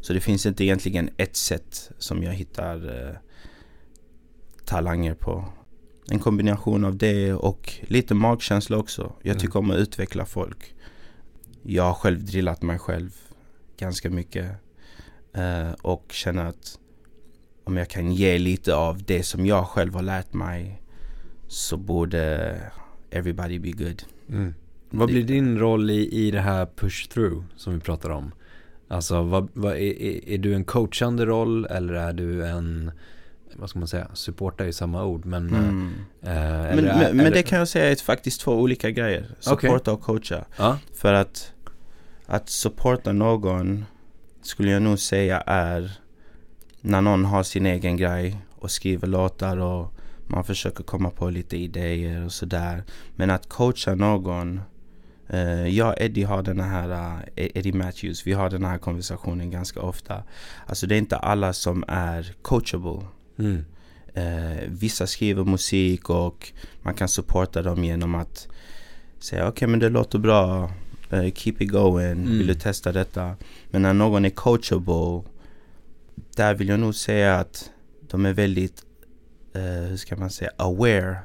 Så 0.00 0.12
det 0.12 0.20
finns 0.20 0.46
inte 0.46 0.64
egentligen 0.64 1.10
ett 1.16 1.36
sätt 1.36 1.90
som 1.98 2.22
jag 2.22 2.32
hittar 2.32 3.08
eh, 3.08 3.16
talanger 4.64 5.14
på. 5.14 5.44
En 6.10 6.18
kombination 6.18 6.84
av 6.84 6.96
det 6.96 7.32
och 7.32 7.72
lite 7.82 8.14
magkänsla 8.14 8.76
också. 8.76 9.12
Jag 9.22 9.30
mm. 9.30 9.40
tycker 9.40 9.58
om 9.58 9.70
att 9.70 9.76
utveckla 9.76 10.24
folk. 10.24 10.74
Jag 11.62 11.82
har 11.82 11.94
själv 11.94 12.24
drillat 12.24 12.62
mig 12.62 12.78
själv 12.78 13.10
ganska 13.78 14.10
mycket. 14.10 14.52
Eh, 15.32 15.70
och 15.82 16.06
känner 16.10 16.44
att 16.44 16.78
om 17.64 17.76
jag 17.76 17.88
kan 17.88 18.12
ge 18.12 18.38
lite 18.38 18.74
av 18.74 19.02
det 19.02 19.22
som 19.22 19.46
jag 19.46 19.66
själv 19.66 19.94
har 19.94 20.02
lärt 20.02 20.34
mig 20.34 20.82
så 21.48 21.76
borde 21.76 22.56
everybody 23.10 23.58
be 23.58 23.70
good. 23.70 24.02
Mm. 24.28 24.54
Vad 24.90 25.08
blir 25.08 25.24
din 25.24 25.58
roll 25.58 25.90
i, 25.90 26.26
i 26.26 26.30
det 26.30 26.40
här 26.40 26.66
push 26.76 27.08
through 27.08 27.44
som 27.56 27.74
vi 27.74 27.80
pratar 27.80 28.10
om? 28.10 28.32
Alltså 28.88 29.22
vad, 29.22 29.48
vad 29.52 29.72
är, 29.72 30.02
är, 30.02 30.28
är, 30.28 30.38
du 30.38 30.54
en 30.54 30.64
coachande 30.64 31.26
roll 31.26 31.64
eller 31.64 31.94
är 31.94 32.12
du 32.12 32.46
en 32.46 32.90
vad 33.54 33.70
ska 33.70 33.78
man 33.78 33.88
säga, 33.88 34.08
supporta 34.14 34.66
är 34.66 34.72
samma 34.72 35.04
ord 35.04 35.24
men 35.24 35.48
mm. 35.48 35.94
äh, 36.22 36.30
Men, 36.30 36.78
är, 36.78 36.98
men, 36.98 37.16
men 37.16 37.32
det 37.32 37.42
kan 37.42 37.58
jag 37.58 37.68
säga 37.68 37.90
är 37.90 37.96
faktiskt 37.96 38.40
två 38.40 38.52
olika 38.52 38.90
grejer 38.90 39.26
Supporta 39.40 39.76
okay. 39.76 39.94
och 39.94 40.02
coacha 40.02 40.44
ja. 40.56 40.78
För 40.94 41.12
att 41.12 41.52
Att 42.26 42.48
supporta 42.48 43.12
någon 43.12 43.84
Skulle 44.42 44.70
jag 44.70 44.82
nog 44.82 44.98
säga 44.98 45.40
är 45.46 46.00
När 46.80 47.00
någon 47.00 47.24
har 47.24 47.42
sin 47.42 47.66
egen 47.66 47.96
grej 47.96 48.36
och 48.58 48.70
skriver 48.70 49.06
låtar 49.06 49.56
och 49.56 49.92
man 50.26 50.44
försöker 50.44 50.84
komma 50.84 51.10
på 51.10 51.30
lite 51.30 51.56
idéer 51.56 52.24
och 52.24 52.32
sådär 52.32 52.82
Men 53.14 53.30
att 53.30 53.48
coacha 53.48 53.94
någon 53.94 54.60
Uh, 55.34 55.68
jag 55.68 55.88
och 55.88 56.00
Eddie 56.00 56.22
har 56.22 56.42
den 56.42 56.60
här, 56.60 56.90
uh, 56.90 57.22
Eddie 57.36 57.72
Matthews, 57.72 58.26
vi 58.26 58.32
har 58.32 58.50
den 58.50 58.64
här 58.64 58.78
konversationen 58.78 59.50
ganska 59.50 59.80
ofta. 59.80 60.22
Alltså 60.66 60.86
det 60.86 60.94
är 60.94 60.98
inte 60.98 61.16
alla 61.16 61.52
som 61.52 61.84
är 61.88 62.34
coachable. 62.42 63.06
Mm. 63.38 63.64
Uh, 64.16 64.68
vissa 64.68 65.06
skriver 65.06 65.44
musik 65.44 66.10
och 66.10 66.52
man 66.82 66.94
kan 66.94 67.08
supporta 67.08 67.62
dem 67.62 67.84
genom 67.84 68.14
att 68.14 68.48
säga 69.18 69.42
okej 69.42 69.52
okay, 69.52 69.68
men 69.68 69.80
det 69.80 69.88
låter 69.88 70.18
bra, 70.18 70.72
uh, 71.12 71.30
keep 71.30 71.54
it 71.58 71.70
going, 71.70 72.12
mm. 72.12 72.38
vill 72.38 72.46
du 72.46 72.54
testa 72.54 72.92
detta? 72.92 73.36
Men 73.70 73.82
när 73.82 73.94
någon 73.94 74.24
är 74.24 74.30
coachable, 74.30 75.22
där 76.36 76.54
vill 76.54 76.68
jag 76.68 76.80
nog 76.80 76.94
säga 76.94 77.36
att 77.36 77.70
de 78.10 78.26
är 78.26 78.32
väldigt, 78.32 78.82
hur 79.88 79.96
ska 79.96 80.16
man 80.16 80.30
säga, 80.30 80.50
aware 80.56 81.18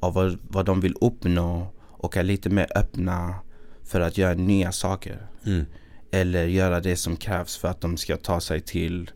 av 0.00 0.14
vad, 0.14 0.38
vad 0.42 0.66
de 0.66 0.80
vill 0.80 0.94
uppnå 1.00 1.66
och 2.00 2.16
är 2.16 2.22
lite 2.22 2.50
mer 2.50 2.66
öppna 2.74 3.34
för 3.82 4.00
att 4.00 4.18
göra 4.18 4.34
nya 4.34 4.72
saker. 4.72 5.26
Mm. 5.46 5.66
Eller 6.10 6.46
göra 6.46 6.80
det 6.80 6.96
som 6.96 7.16
krävs 7.16 7.56
för 7.56 7.68
att 7.68 7.80
de 7.80 7.96
ska 7.96 8.16
ta 8.16 8.40
sig 8.40 8.60
till 8.60 9.10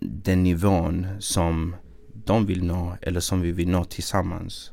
den 0.00 0.42
nivån 0.42 1.06
som 1.18 1.76
de 2.24 2.46
vill 2.46 2.64
nå 2.64 2.96
eller 3.02 3.20
som 3.20 3.40
vi 3.40 3.52
vill 3.52 3.68
nå 3.68 3.84
tillsammans. 3.84 4.72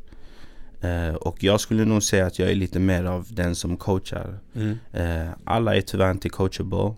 Uh, 0.83 1.13
och 1.13 1.43
jag 1.43 1.59
skulle 1.59 1.85
nog 1.85 2.03
säga 2.03 2.25
att 2.25 2.39
jag 2.39 2.51
är 2.51 2.55
lite 2.55 2.79
mer 2.79 3.03
av 3.03 3.27
den 3.29 3.55
som 3.55 3.77
coachar. 3.77 4.39
Mm. 4.55 4.77
Uh, 4.95 5.29
alla 5.43 5.75
är 5.75 5.81
tyvärr 5.81 6.11
inte 6.11 6.29
coachable. 6.29 6.93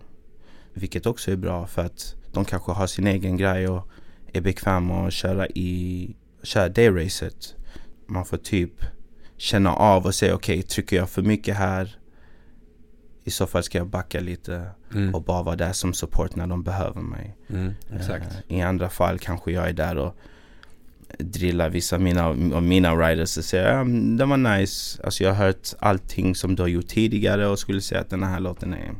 Vilket 0.74 1.06
också 1.06 1.30
är 1.30 1.36
bra 1.36 1.66
för 1.66 1.82
att 1.82 2.14
de 2.32 2.44
kanske 2.44 2.72
har 2.72 2.86
sin 2.86 3.06
egen 3.06 3.36
grej 3.36 3.68
och 3.68 3.88
är 4.32 4.40
bekväma 4.40 5.06
att 5.06 5.12
köra 5.12 5.46
i 5.46 6.16
köra 6.42 6.68
det 6.68 6.90
racet. 6.90 7.54
Man 8.06 8.24
får 8.24 8.36
typ 8.36 8.72
känna 9.36 9.74
av 9.74 10.06
och 10.06 10.14
säga 10.14 10.34
okej, 10.34 10.58
okay, 10.58 10.68
trycker 10.68 10.96
jag 10.96 11.10
för 11.10 11.22
mycket 11.22 11.56
här 11.56 11.96
i 13.24 13.30
så 13.30 13.46
fall 13.46 13.62
ska 13.62 13.78
jag 13.78 13.86
backa 13.86 14.20
lite 14.20 14.70
mm. 14.94 15.14
och 15.14 15.22
bara 15.22 15.42
vara 15.42 15.56
där 15.56 15.72
som 15.72 15.94
support 15.94 16.36
när 16.36 16.46
de 16.46 16.62
behöver 16.62 17.00
mig. 17.00 17.36
Mm. 17.48 17.74
Uh, 17.92 18.22
I 18.48 18.60
andra 18.60 18.88
fall 18.88 19.18
kanske 19.18 19.52
jag 19.52 19.68
är 19.68 19.72
där 19.72 19.96
och 19.96 20.16
drillar 21.18 21.70
vissa 21.70 21.96
av 21.96 22.02
mina, 22.02 22.26
av 22.26 22.62
mina 22.62 22.94
riders 22.94 23.38
och 23.38 23.44
säger 23.44 23.76
ja, 23.76 23.84
det 24.18 24.24
var 24.24 24.36
nice. 24.36 25.02
Alltså 25.04 25.24
jag 25.24 25.34
har 25.34 25.44
hört 25.44 25.68
allting 25.78 26.34
som 26.34 26.54
du 26.54 26.62
har 26.62 26.68
gjort 26.68 26.88
tidigare 26.88 27.46
och 27.46 27.58
skulle 27.58 27.80
säga 27.80 28.00
att 28.00 28.10
den 28.10 28.22
här 28.22 28.40
låten 28.40 28.74
är, 28.74 28.92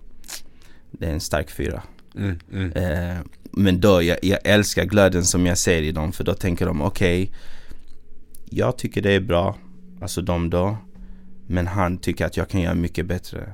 det 0.90 1.06
är 1.06 1.12
en 1.12 1.20
stark 1.20 1.50
fyra. 1.50 1.82
Mm, 2.16 2.38
uh, 2.76 3.18
men 3.52 3.80
då, 3.80 4.02
jag, 4.02 4.18
jag, 4.22 4.38
älskar 4.44 4.85
glöden 4.85 5.24
som 5.24 5.46
jag 5.46 5.58
ser 5.58 5.82
i 5.82 5.92
dem 5.92 6.12
för 6.12 6.24
då 6.24 6.35
tänker 6.35 6.66
de 6.66 6.82
okej, 6.82 7.22
okay, 7.22 7.35
jag 8.50 8.78
tycker 8.78 9.02
det 9.02 9.12
är 9.12 9.20
bra 9.20 9.56
Alltså 10.02 10.22
de 10.22 10.50
då. 10.50 10.76
Men 11.46 11.66
han 11.66 11.98
tycker 11.98 12.26
att 12.26 12.37
jag 12.37 12.48
kan 12.48 12.61
göra 12.61 12.74
mycket 12.74 13.06
bättre. 13.06 13.52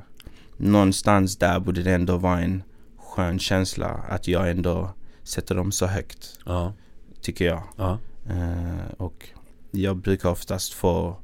Någonstans 0.60 1.36
där 1.36 1.60
borde 1.60 1.82
det 1.82 1.94
ändå 1.94 2.16
vara 2.16 2.40
en 2.40 2.62
skön 2.98 3.38
känsla 3.38 3.86
att 3.88 4.28
jag 4.28 4.50
ändå 4.50 4.90
sätter 5.22 5.54
dem 5.54 5.72
så 5.72 5.86
högt. 5.86 6.38
Ja. 6.46 6.72
Tycker 7.20 7.44
jag. 7.44 7.62
Ja. 7.76 7.98
Uh, 8.30 8.90
och 8.96 9.28
jag 9.70 9.96
brukar 9.96 10.28
oftast 10.28 10.72
få 10.72 11.16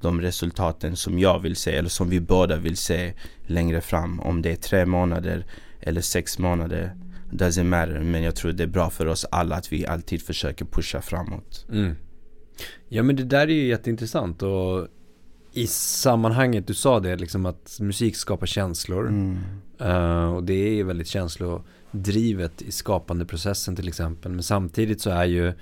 de 0.00 0.20
resultaten 0.20 0.96
som 0.96 1.18
jag 1.18 1.38
vill 1.38 1.56
se 1.56 1.76
eller 1.76 1.88
som 1.88 2.08
vi 2.10 2.20
båda 2.20 2.56
vill 2.56 2.76
se 2.76 3.14
längre 3.46 3.80
fram. 3.80 4.20
Om 4.20 4.42
det 4.42 4.52
är 4.52 4.56
tre 4.56 4.86
månader 4.86 5.46
eller 5.80 6.00
sex 6.00 6.38
månader. 6.38 6.96
Doesn't 7.30 7.64
matter. 7.64 8.00
Men 8.00 8.22
jag 8.22 8.36
tror 8.36 8.52
det 8.52 8.62
är 8.62 8.66
bra 8.66 8.90
för 8.90 9.06
oss 9.06 9.26
alla 9.30 9.56
att 9.56 9.72
vi 9.72 9.86
alltid 9.86 10.22
försöker 10.22 10.64
pusha 10.64 11.02
framåt. 11.02 11.66
Mm. 11.70 11.94
Ja 12.88 13.02
men 13.02 13.16
det 13.16 13.24
där 13.24 13.40
är 13.48 13.54
ju 13.54 13.66
jätteintressant 13.66 14.42
och 14.42 14.88
i 15.56 15.66
sammanhanget 15.66 16.66
du 16.66 16.74
sa 16.74 17.00
det 17.00 17.16
liksom 17.16 17.46
att 17.46 17.78
musik 17.80 18.16
skapar 18.16 18.46
känslor. 18.46 19.08
Mm. 19.08 19.38
Uh, 19.80 20.34
och 20.34 20.44
det 20.44 20.80
är 20.80 20.84
väldigt 20.84 21.06
känslodrivet 21.08 22.62
i 22.62 22.72
skapandeprocessen 22.72 23.76
till 23.76 23.88
exempel. 23.88 24.32
Men 24.32 24.42
samtidigt 24.42 25.00
så 25.00 25.10
är 25.10 25.24
ju 25.24 25.52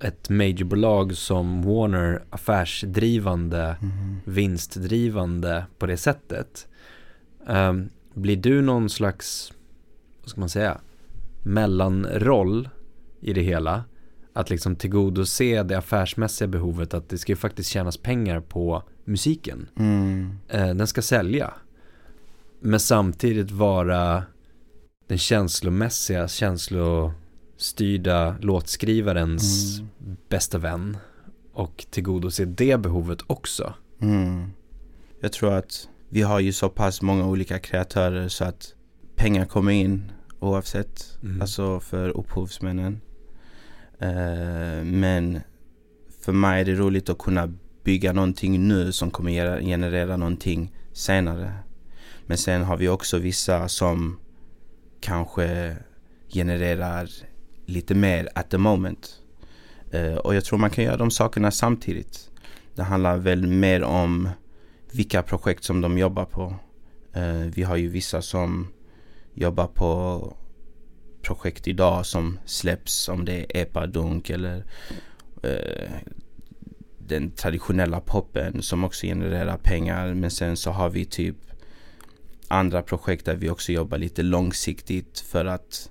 ett 0.00 0.28
majorbolag 0.28 1.16
som 1.16 1.62
Warner 1.62 2.22
affärsdrivande, 2.30 3.76
Mhm. 3.80 4.20
vinstdrivande 4.24 5.66
på 5.78 5.86
det 5.86 5.96
sättet. 5.96 6.68
Ehm, 7.46 7.88
blir 8.14 8.36
du 8.36 8.62
någon 8.62 8.90
slags, 8.90 9.52
vad 10.20 10.30
ska 10.30 10.40
man 10.40 10.48
säga, 10.48 10.80
mellanroll 11.42 12.68
i 13.20 13.32
det 13.32 13.42
hela? 13.42 13.84
Att 14.38 14.50
liksom 14.50 14.76
tillgodose 14.76 15.62
det 15.62 15.78
affärsmässiga 15.78 16.48
behovet 16.48 16.94
att 16.94 17.08
det 17.08 17.18
ska 17.18 17.32
ju 17.32 17.36
faktiskt 17.36 17.70
tjänas 17.70 17.96
pengar 17.96 18.40
på 18.40 18.82
musiken. 19.04 19.68
Mm. 19.76 20.38
Eh, 20.48 20.74
den 20.74 20.86
ska 20.86 21.02
sälja. 21.02 21.54
Men 22.60 22.80
samtidigt 22.80 23.50
vara 23.50 24.22
den 25.06 25.18
känslomässiga, 25.18 26.28
känslostyrda 26.28 28.36
låtskrivarens 28.40 29.78
Mm. 29.78 30.16
bästa 30.28 30.58
vän. 30.58 30.96
Och 31.52 31.86
tillgodose 31.90 32.44
det 32.44 32.80
behovet 32.80 33.18
också. 33.26 33.74
Mm. 34.00 34.50
Jag 35.20 35.32
tror 35.32 35.52
att 35.52 35.88
vi 36.08 36.22
har 36.22 36.40
ju 36.40 36.52
så 36.52 36.68
pass 36.68 37.02
många 37.02 37.26
olika 37.26 37.58
kreatörer 37.58 38.28
så 38.28 38.44
att 38.44 38.74
pengar 39.16 39.44
kommer 39.44 39.72
in 39.72 40.12
oavsett. 40.40 41.18
Mm. 41.22 41.40
Alltså 41.40 41.80
för 41.80 42.08
upphovsmännen. 42.08 43.00
Eh, 43.98 44.84
men 44.84 45.40
för 46.20 46.32
mig 46.32 46.60
är 46.60 46.64
det 46.64 46.74
roligt 46.74 47.08
att 47.08 47.18
kunna 47.18 47.52
bygga 47.84 48.12
någonting 48.12 48.68
nu 48.68 48.92
som 48.92 49.10
kommer 49.10 49.60
generera 49.60 50.16
någonting 50.16 50.72
senare. 50.92 51.52
Men 52.26 52.38
sen 52.38 52.64
har 52.64 52.76
vi 52.76 52.88
också 52.88 53.18
vissa 53.18 53.68
som 53.68 54.18
kanske 55.00 55.76
genererar 56.28 57.10
lite 57.66 57.94
mer 57.94 58.28
at 58.34 58.50
the 58.50 58.58
moment. 58.58 59.22
Eh, 59.90 60.14
och 60.14 60.34
jag 60.34 60.44
tror 60.44 60.58
man 60.58 60.70
kan 60.70 60.84
göra 60.84 60.96
de 60.96 61.10
sakerna 61.10 61.50
samtidigt. 61.50 62.30
Det 62.74 62.82
handlar 62.82 63.16
väl 63.16 63.46
mer 63.46 63.82
om 63.82 64.28
vilka 64.92 65.22
projekt 65.22 65.64
som 65.64 65.80
de 65.80 65.98
jobbar 65.98 66.24
på. 66.24 66.54
Eh, 67.12 67.50
vi 67.54 67.62
har 67.62 67.76
ju 67.76 67.88
vissa 67.88 68.22
som 68.22 68.68
jobbar 69.34 69.66
på 69.66 70.36
projekt 71.22 71.68
idag 71.68 72.06
som 72.06 72.38
släpps 72.44 73.08
om 73.08 73.24
det 73.24 73.32
är 73.32 73.62
epadunk 73.62 74.30
eller 74.30 74.64
eh, 75.42 75.90
den 76.98 77.30
traditionella 77.30 78.00
poppen 78.00 78.62
som 78.62 78.84
också 78.84 79.06
genererar 79.06 79.56
pengar. 79.56 80.14
Men 80.14 80.30
sen 80.30 80.56
så 80.56 80.70
har 80.70 80.90
vi 80.90 81.04
typ 81.04 81.36
andra 82.48 82.82
projekt 82.82 83.24
där 83.24 83.36
vi 83.36 83.50
också 83.50 83.72
jobbar 83.72 83.98
lite 83.98 84.22
långsiktigt 84.22 85.20
för 85.20 85.44
att 85.44 85.90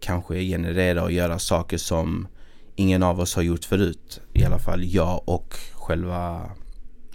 kanske 0.00 0.40
generera 0.40 1.02
och 1.02 1.12
göra 1.12 1.38
saker 1.38 1.78
som 1.78 2.28
ingen 2.76 3.02
av 3.02 3.20
oss 3.20 3.34
har 3.34 3.42
gjort 3.42 3.64
förut. 3.64 4.20
I 4.32 4.44
alla 4.44 4.58
fall 4.58 4.84
jag 4.84 5.28
och 5.28 5.54
själva 5.72 6.50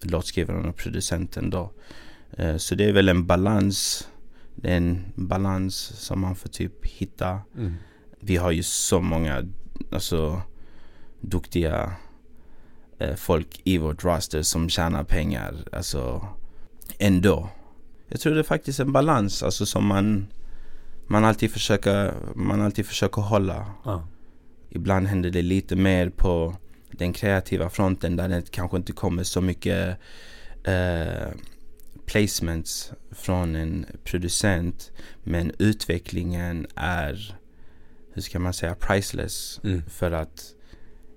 låtskrivaren 0.02 0.66
och 0.66 0.76
producenten 0.76 1.50
då. 1.50 1.72
Eh, 2.38 2.58
så 2.58 2.76
det 2.76 2.86
är 2.86 2.94
väl 2.94 3.10
en 3.10 3.26
balans. 3.26 4.08
Det 4.62 4.72
är 4.72 4.78
en 4.78 5.06
balans 5.16 5.76
som 5.78 6.20
man 6.20 6.36
får 6.36 6.50
typ 6.50 6.86
hitta. 6.86 7.42
Vi 8.20 8.36
har 8.36 8.52
ju 8.52 8.64
så 8.64 9.02
många 9.02 9.44
alltså, 9.92 10.42
duktiga 11.22 11.92
eh, 13.00 13.16
folk 13.16 13.62
i 13.64 13.78
vårt 13.78 14.04
roster 14.04 14.42
som 14.42 14.70
tjänar 14.70 15.04
pengar. 15.04 15.56
Alltså 15.72 16.28
ändå. 17.00 17.50
Jag 18.08 18.20
tror 18.20 18.34
det 18.34 18.40
är 18.40 18.44
faktiskt 18.44 18.80
en 18.80 18.92
balans 18.92 19.44
alltså 19.44 19.66
som 19.66 19.86
man 19.88 20.28
man 21.08 21.26
alltid 21.26 21.52
försöker, 21.52 22.14
man 22.36 22.62
alltid 22.62 22.86
försöker 22.86 23.22
hålla. 23.22 23.66
Ja. 23.86 24.08
Ibland 24.70 25.08
händer 25.08 25.30
det 25.30 25.42
lite 25.42 25.76
mer 25.76 26.10
på 26.10 26.56
den 26.92 27.14
kreativa 27.14 27.70
fronten 27.70 28.16
där 28.16 28.30
det 28.30 28.52
kanske 28.52 28.78
inte 28.78 28.92
kommer 28.92 29.24
så 29.24 29.42
mycket 29.42 29.98
eh, 30.64 31.28
placements 32.08 32.92
från 33.12 33.56
en 33.56 33.86
producent. 34.04 34.92
Men 35.24 35.52
utvecklingen 35.60 36.68
är, 36.76 37.38
hur 38.14 38.22
ska 38.22 38.40
man 38.40 38.54
säga, 38.54 38.76
priceless. 38.76 39.60
Mm. 39.64 39.82
För 39.90 40.12
att 40.12 40.54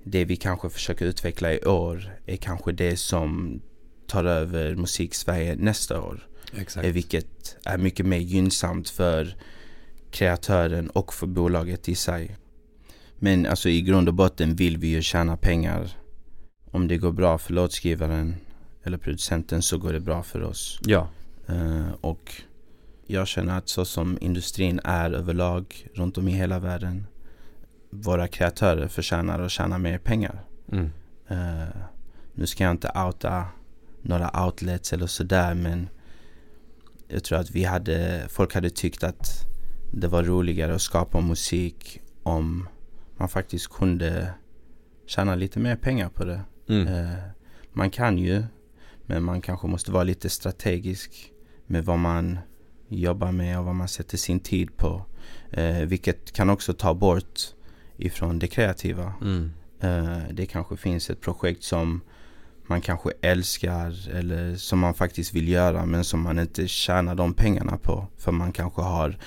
det 0.05 0.24
vi 0.24 0.37
kanske 0.37 0.70
försöker 0.70 1.07
utveckla 1.07 1.53
i 1.53 1.64
år 1.64 2.18
är 2.26 2.37
kanske 2.37 2.72
det 2.72 2.96
som 2.96 3.61
tar 4.07 4.24
över 4.24 4.74
musik-Sverige 4.74 5.57
nästa 5.57 6.00
år. 6.00 6.29
Exakt. 6.57 6.87
Eh, 6.87 6.92
Vilket 6.92 7.57
är 7.64 7.79
mycket 7.79 8.07
mer 8.07 8.18
gynnsamt 8.18 8.88
för 8.88 9.37
kreatören 10.11 10.90
och 10.90 11.14
för 11.14 11.26
bolaget 11.26 11.88
i 11.88 11.94
sig. 11.94 12.37
Men 13.18 13.46
alltså 13.46 13.68
i 13.68 13.83
grund 13.83 14.09
och 14.09 14.14
botten 14.14 14.55
vill 14.57 14.79
vi 14.79 14.88
ju 14.88 15.03
tjäna 15.03 15.37
pengar. 15.37 15.96
Om 16.70 16.88
det 16.88 16.96
går 16.96 17.12
bra 17.12 17.38
för 17.38 17.53
låtskrivaren 17.53 18.37
eller 18.85 18.99
producenten 18.99 19.62
så 19.62 19.79
går 19.79 19.93
det 19.93 20.01
bra 20.01 20.23
för 20.23 20.43
oss. 20.43 20.81
Ja. 20.85 21.09
Eh, 21.47 21.93
och 22.01 22.43
jag 23.07 23.29
känner 23.29 23.59
att 23.59 23.69
så 23.69 23.85
som 23.85 24.19
industrin 24.21 24.81
är 24.85 25.11
överlag 25.11 25.88
runt 25.95 26.19
om 26.19 26.29
i 26.29 26.33
hela 26.33 26.59
världen. 26.59 27.07
Våra 27.90 28.29
kreatörer 28.29 28.88
förtjänar 28.88 29.40
att 29.40 29.51
tjäna 29.51 29.79
mer 29.79 29.99
pengar. 29.99 30.45
Mm. 30.73 30.90
Eh, 31.29 31.69
nu 32.35 32.47
ska 32.47 32.64
jag 32.64 32.71
inte 32.71 32.93
outa 33.07 33.45
några 34.03 34.45
outlets 34.47 34.93
eller 34.93 35.07
sådär 35.07 35.55
men 35.55 35.88
jag 37.09 37.25
tror 37.25 37.38
att 37.38 37.51
vi 37.51 37.64
hade, 37.64 38.27
folk 38.29 38.55
hade 38.55 38.71
tyckt 38.71 39.05
att 39.05 39.47
det 39.93 40.09
var 40.09 40.23
roligare 40.23 40.75
att 40.75 40.83
skapa 40.83 41.21
musik 41.21 42.01
om 42.23 42.69
man 43.16 43.29
faktiskt 43.29 43.69
kunde 43.69 44.31
tjäna 45.07 45.35
lite 45.35 45.59
mer 45.59 45.77
pengar 45.77 46.09
på 46.09 46.25
det. 46.25 46.40
Mm. 46.69 46.87
Eh, 46.87 47.19
man 47.73 47.90
kan 47.90 48.19
ju, 48.19 48.45
men 49.11 49.23
man 49.23 49.40
kanske 49.40 49.66
måste 49.66 49.92
vara 49.92 50.05
lite 50.05 50.29
strategisk 50.29 51.33
med 51.66 51.85
vad 51.85 51.99
man 51.99 52.38
jobbar 52.88 53.33
med 53.33 53.59
och 53.59 53.64
vad 53.64 53.75
man 53.75 53.88
sätter 53.88 54.16
sin 54.16 54.40
tid 54.40 54.77
på. 54.77 55.07
Eh, 55.51 55.77
vilket 55.77 56.33
kan 56.33 56.51
också 56.51 56.73
ta 56.73 56.94
bort 56.94 57.40
ifrån 57.96 58.38
det 58.38 58.46
kreativa. 58.46 59.12
Mm. 59.23 59.51
Eh, 59.81 60.18
det 60.33 60.46
kanske 60.46 60.77
finns 60.77 61.11
ett 61.11 61.20
projekt 61.20 61.62
som 61.62 62.01
man 62.66 62.81
kanske 62.81 63.11
älskar 63.20 64.09
eller 64.11 64.57
som 64.57 64.79
man 64.79 64.94
faktiskt 64.94 65.35
vill 65.35 65.49
göra 65.49 65.87
men 65.87 66.05
som 66.05 66.23
man 66.23 66.38
inte 66.38 66.68
tjänar 66.68 67.14
de 67.14 67.35
pengarna 67.35 67.77
på. 67.77 68.07
För 68.16 68.33
man 68.33 68.53
kanske 68.53 68.83
har 68.83 69.18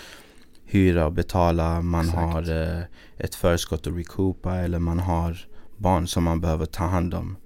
hyra 0.66 1.06
att 1.06 1.14
betala, 1.14 1.82
man 1.82 2.06
Exakt. 2.06 2.22
har 2.22 2.62
eh, 2.62 2.84
ett 3.18 3.36
förskott 3.36 3.88
att 3.88 3.98
recoupa 3.98 4.56
eller 4.56 4.80
man 4.80 5.00
har 5.00 5.48
barn 5.78 6.08
som 6.08 6.24
man 6.24 6.42
behöver 6.42 6.66
ta 6.66 6.84
hand 6.84 7.14
om. 7.14 7.38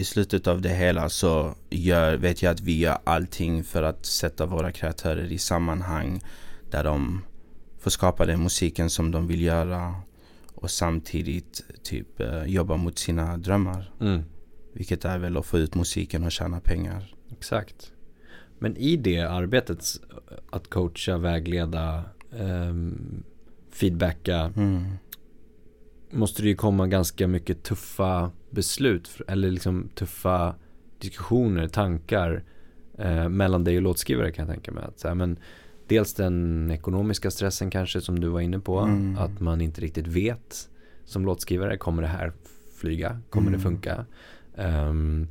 I 0.00 0.04
slutet 0.04 0.46
av 0.46 0.60
det 0.60 0.68
hela 0.68 1.08
så 1.08 1.54
gör, 1.70 2.16
vet 2.16 2.42
jag 2.42 2.50
att 2.50 2.60
vi 2.60 2.78
gör 2.78 2.98
allting 3.04 3.64
för 3.64 3.82
att 3.82 4.06
sätta 4.06 4.46
våra 4.46 4.72
kreatörer 4.72 5.32
i 5.32 5.38
sammanhang 5.38 6.20
där 6.70 6.84
de 6.84 7.22
får 7.78 7.90
skapa 7.90 8.26
den 8.26 8.42
musiken 8.42 8.90
som 8.90 9.10
de 9.10 9.26
vill 9.26 9.40
göra 9.42 9.94
och 10.54 10.70
samtidigt 10.70 11.64
typ 11.82 12.20
eh, 12.20 12.44
jobba 12.44 12.76
mot 12.76 12.98
sina 12.98 13.36
drömmar. 13.36 13.92
Mm. 14.00 14.22
Vilket 14.72 15.04
är 15.04 15.18
väl 15.18 15.36
att 15.36 15.46
få 15.46 15.58
ut 15.58 15.74
musiken 15.74 16.24
och 16.24 16.32
tjäna 16.32 16.60
pengar. 16.60 17.14
Exakt. 17.32 17.92
Men 18.58 18.76
i 18.76 18.96
det 18.96 19.18
arbetet, 19.20 19.84
att 20.50 20.70
coacha, 20.70 21.18
vägleda, 21.18 22.04
ehm, 22.32 23.22
feedbacka, 23.72 24.52
Mm. 24.56 24.84
måste 26.10 26.42
det 26.42 26.48
ju 26.48 26.56
komma 26.56 26.86
ganska 26.86 27.26
mycket 27.26 27.62
tuffa 27.62 28.30
beslut, 28.50 29.20
eller 29.28 29.50
liksom 29.50 29.88
tuffa 29.94 30.54
diskussioner, 30.98 31.68
tankar 31.68 32.42
eh, 32.98 33.28
mellan 33.28 33.64
dig 33.64 33.76
och 33.76 33.82
låtskrivare 33.82 34.32
kan 34.32 34.46
jag 34.46 34.54
tänka 34.54 34.72
mig. 34.72 34.84
Att, 34.84 34.98
så 35.00 35.08
här, 35.08 35.14
men 35.14 35.38
dels 35.86 36.14
den 36.14 36.70
ekonomiska 36.70 37.30
stressen 37.30 37.70
kanske 37.70 38.00
som 38.00 38.20
du 38.20 38.28
var 38.28 38.40
inne 38.40 38.58
på, 38.60 38.78
Mm. 38.78 39.18
att 39.18 39.40
man 39.40 39.60
inte 39.60 39.80
riktigt 39.80 40.06
vet 40.06 40.68
som 41.04 41.24
låtskrivare, 41.24 41.76
kommer 41.76 42.02
det 42.02 42.08
här 42.08 42.32
flyga? 42.76 43.20
Kommer 43.30 43.48
Mm. 43.48 43.58
det 43.58 43.62
funka? 43.64 44.04
Ehm, 44.56 45.28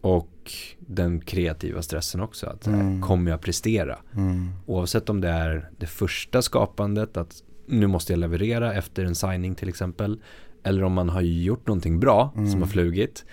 och 0.00 0.52
den 0.78 1.20
kreativa 1.20 1.82
stressen 1.82 2.20
också, 2.20 2.46
att 2.46 2.66
här, 2.66 2.74
Mm. 2.80 3.00
kommer 3.02 3.30
jag 3.30 3.40
prestera? 3.40 3.98
Mm. 4.16 4.48
Oavsett 4.66 5.08
om 5.10 5.20
det 5.20 5.28
är 5.28 5.70
det 5.78 5.86
första 5.86 6.42
skapandet, 6.42 7.16
att 7.16 7.42
nu 7.66 7.86
måste 7.86 8.12
jag 8.12 8.20
leverera 8.20 8.74
efter 8.74 9.04
en 9.04 9.14
signing 9.14 9.54
till 9.54 9.68
exempel. 9.68 10.20
Eller 10.62 10.82
om 10.84 10.92
man 10.92 11.08
har 11.08 11.20
gjort 11.20 11.66
någonting 11.66 12.00
bra 12.00 12.30
som 12.34 12.44
Mm. 12.46 12.60
har 12.60 12.68
flugit. 12.68 13.24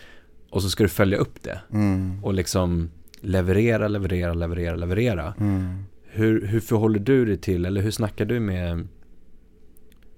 Och 0.49 0.61
så 0.63 0.69
ska 0.69 0.83
du 0.83 0.89
följa 0.89 1.17
upp 1.17 1.43
det. 1.43 1.61
Mm. 1.73 2.23
Och 2.23 2.33
liksom 2.33 2.89
leverera, 3.21 3.87
leverera, 3.87 4.33
leverera, 4.33 4.75
leverera. 4.75 5.33
Mm. 5.39 5.83
Hur, 6.09 6.47
hur 6.47 6.59
förhåller 6.59 6.99
du 6.99 7.25
dig 7.25 7.37
till, 7.37 7.65
eller 7.65 7.81
hur 7.81 7.91
snackar 7.91 8.25
du 8.25 8.39
med, 8.39 8.87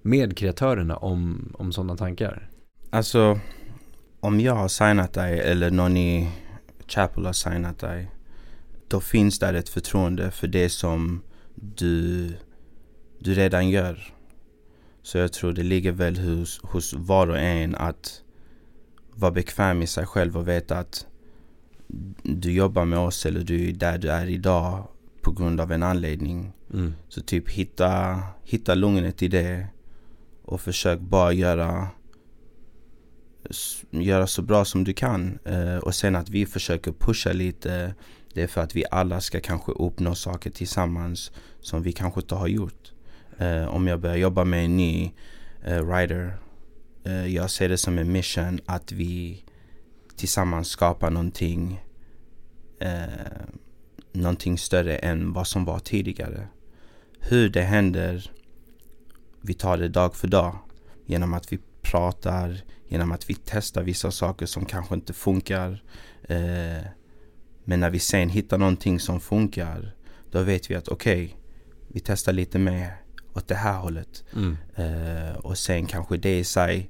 med 0.02 0.38
kreatörerna 0.38 0.95
om, 0.98 1.52
om 1.58 1.72
sådana 1.72 1.98
tankar? 1.98 2.50
Alltså, 2.89 3.39
om 4.19 4.39
jag 4.39 4.56
har 4.56 4.67
signat 4.67 5.13
dig 5.13 5.39
eller 5.39 5.72
någon 5.72 5.98
i 5.98 6.30
Chapel 6.88 7.26
har 7.26 7.34
signat 7.34 7.80
dig. 7.80 8.12
Då 8.88 9.00
finns 9.00 9.39
där 9.39 9.54
ett 9.54 9.69
förtroende 9.69 10.32
för 10.32 10.48
det 10.48 10.69
som 10.69 11.22
du, 11.56 12.28
du 13.19 13.34
redan 13.34 13.69
gör. 13.69 14.13
Så 15.10 15.17
jag 15.17 15.34
tror 15.34 15.54
det 15.54 15.63
ligger 15.63 15.91
väl 15.91 16.17
hos, 16.17 16.60
hos 16.63 16.93
var 16.93 17.28
och 17.28 17.39
en 17.39 17.76
att 17.76 18.22
vara 19.12 19.32
bekväm 19.32 19.82
i 19.82 19.88
sig 19.88 20.06
själv 20.06 20.38
och 20.38 20.48
veta 20.48 20.78
att 20.78 21.08
du 22.24 22.52
jobbar 22.52 22.86
med 22.86 23.00
oss 23.00 23.26
eller 23.26 23.43
du 23.43 23.69
är 23.69 23.74
där 23.74 23.98
du 23.98 24.12
är 24.12 24.28
idag 24.28 24.88
på 25.22 25.32
grund 25.32 25.62
av 25.62 25.72
en 25.72 25.84
anledning. 25.84 26.54
Mm. 26.74 26.93
Så 27.08 27.22
typ 27.22 27.50
hitta, 27.50 28.19
hitta 28.43 28.76
lugnet 28.76 29.22
i 29.22 29.28
det 29.28 29.67
och 30.43 30.62
försök 30.62 31.00
bara 31.00 31.34
göra 31.34 31.88
göra 33.89 34.28
så 34.28 34.41
bra 34.41 34.65
som 34.65 34.84
du 34.84 34.93
kan. 34.93 35.39
Eh, 35.45 35.78
och 35.78 35.95
sen 35.95 36.15
att 36.15 36.30
vi 36.30 36.45
försöker 36.45 36.91
pusha 36.91 37.32
lite. 37.32 37.95
Det 38.34 38.43
är 38.43 38.48
för 38.48 38.62
att 38.62 38.76
vi 38.76 38.84
alla 38.91 39.22
ska 39.22 39.39
kanske 39.39 39.72
uppnå 39.72 40.15
saker 40.15 40.50
tillsammans 40.50 41.32
som 41.60 41.84
vi 41.84 41.91
kanske 41.91 42.22
inte 42.22 42.36
har 42.36 42.48
gjort. 42.48 42.93
Eh, 43.39 43.67
om 43.67 43.88
jag 43.88 43.99
börjar 43.99 44.15
jobba 44.15 44.43
med 44.43 44.65
en 44.65 44.78
ny 44.78 45.12
eh, 45.63 45.82
writer. 45.82 46.38
Eh, 47.04 47.28
jag 47.28 47.49
ser 47.49 47.69
det 47.69 47.78
som 47.78 47.97
en 47.97 48.12
mission 48.12 48.60
att 48.65 48.91
vi 48.91 49.43
tillsammans 50.15 50.67
skapar 50.67 51.10
någonting. 51.10 51.82
Eh, 52.80 53.04
någonting 54.12 54.58
större 54.58 54.95
än 54.95 55.34
vad 55.34 55.47
som 55.47 55.65
var 55.65 55.80
tidigare. 55.80 56.47
Hur 57.19 57.49
det 57.49 57.62
händer, 57.62 58.32
vi 59.41 59.54
tar 59.54 59.78
det 59.78 59.88
dag 59.88 60.15
för 60.15 60.28
dag. 60.28 60.58
Genom 61.06 61.34
att 61.34 61.54
vi 61.54 61.60
pratar, 61.82 62.62
genom 62.88 63.12
att 63.12 63.30
vi 63.30 63.36
testar 63.45 63.84
vissa 63.84 64.12
saker 64.12 64.45
som 64.45 64.65
kanske 64.65 64.95
inte 64.95 65.13
funkar. 65.13 65.84
Eh, 66.23 66.86
men 67.63 67.80
när 67.80 67.89
vi 67.89 67.99
sen 67.99 68.30
hittar 68.30 68.58
någonting 68.58 68.99
som 68.99 69.19
funkar, 69.19 69.95
då 70.32 70.43
vet 70.43 70.71
vi 70.71 70.75
att 70.75 70.88
okej, 70.88 71.25
okay, 71.25 71.36
vi 71.88 71.99
testar 71.99 72.34
lite 72.34 72.60
mer 72.60 72.98
åt 73.39 73.47
det 73.47 73.56
här 73.56 73.80
hållet. 73.80 74.23
Mm. 74.36 74.58
Eh, 74.75 75.36
och 75.36 75.58
sen 75.58 75.86
kanske 75.86 76.17
det 76.17 76.39
i 76.39 76.43
sig 76.43 76.89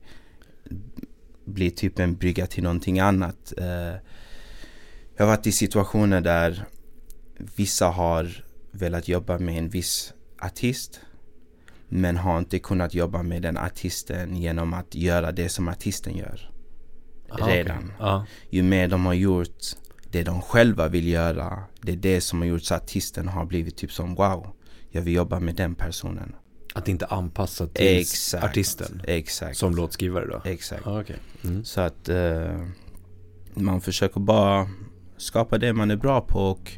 blir 1.45 1.69
typ 1.69 1.99
en 1.99 2.15
brygga 2.15 2.47
till 2.47 2.63
någonting 2.63 2.99
annat. 2.99 3.53
Eh, 3.57 3.95
jag 5.15 5.25
har 5.25 5.27
varit 5.27 5.47
i 5.47 5.51
situationer 5.51 6.21
där 6.21 6.65
vissa 7.55 7.87
har 7.87 8.43
velat 8.71 9.07
jobba 9.07 9.37
med 9.37 9.57
en 9.57 9.69
viss 9.69 10.13
artist 10.41 10.99
men 11.89 12.17
har 12.17 12.39
inte 12.39 12.59
kunnat 12.59 12.93
jobba 12.93 13.23
med 13.23 13.41
den 13.41 13.57
artisten 13.57 14.35
genom 14.35 14.73
att 14.73 14.95
göra 14.95 15.31
det 15.31 15.49
som 15.49 15.67
artisten 15.67 16.17
gör. 16.17 16.51
Aha, 17.31 17.49
redan. 17.49 17.77
okej. 17.77 17.95
Ja. 17.99 18.25
Ju 18.49 18.63
mer 18.63 18.87
de 18.87 19.05
har 19.05 19.13
gjort 19.13 19.63
det 20.11 20.23
de 20.23 20.41
själva 20.41 20.87
vill 20.87 21.07
göra, 21.07 21.63
det 21.81 21.91
är 21.91 21.95
det 21.95 22.21
som 22.21 22.39
har 22.39 22.47
gjort 22.47 22.63
så 22.63 22.75
att 22.75 22.83
artisten 22.83 23.27
har 23.27 23.45
blivit 23.45 23.77
typ 23.77 23.91
som 23.91 24.15
wow, 24.15 24.47
jag 24.91 25.01
vill 25.01 25.13
jobba 25.13 25.39
med 25.39 25.55
den 25.55 25.75
personen. 25.75 26.35
Att 26.73 26.87
inte 26.87 27.05
anpassa 27.05 27.67
till 27.67 27.97
Exakt. 27.99 28.43
artisten 28.43 29.01
Exakt. 29.07 29.57
som 29.57 29.75
låtskrivare 29.75 30.25
då? 30.25 30.41
Exakt. 30.45 30.81
Ja, 30.85 31.01
okej. 31.01 31.15
Mm. 31.43 31.63
Så 31.63 31.81
att 31.81 32.09
eh, 32.09 32.65
man 33.53 33.81
försöker 33.81 34.19
bara 34.19 34.67
skapa 35.17 35.57
det 35.57 35.73
man 35.73 35.91
är 35.91 35.95
bra 35.95 36.21
på 36.21 36.39
och 36.39 36.71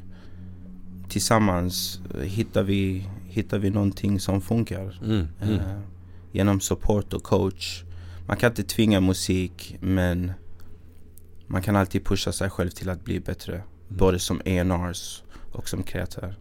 tillsammans 1.09 2.01
eh, 2.15 2.21
hittar 2.21 2.63
vi, 2.63 3.07
hittar 3.25 3.59
vi 3.59 3.69
någonting 3.69 4.19
som 4.19 4.41
funkar. 4.41 4.99
Mm. 5.03 5.27
Mm. 5.41 5.53
Eh, 5.55 5.79
genom 6.31 6.59
support 6.59 7.13
och 7.13 7.23
coach. 7.23 7.83
Man 8.27 8.37
kan 8.37 8.51
inte 8.51 8.63
tvinga 8.63 9.01
musik 9.01 9.77
men 9.81 10.31
man 11.47 11.61
kan 11.61 11.75
alltid 11.75 12.05
pusha 12.05 12.31
sig 12.31 12.49
själv 12.49 12.69
till 12.69 12.89
att 12.89 13.03
bli 13.03 13.19
bättre. 13.19 13.53
Mm. 13.53 13.65
Både 13.87 14.19
som 14.19 14.39
A&Rs 14.39 15.23
och 15.51 15.69
som 15.69 15.83
kreatör. 15.83 16.35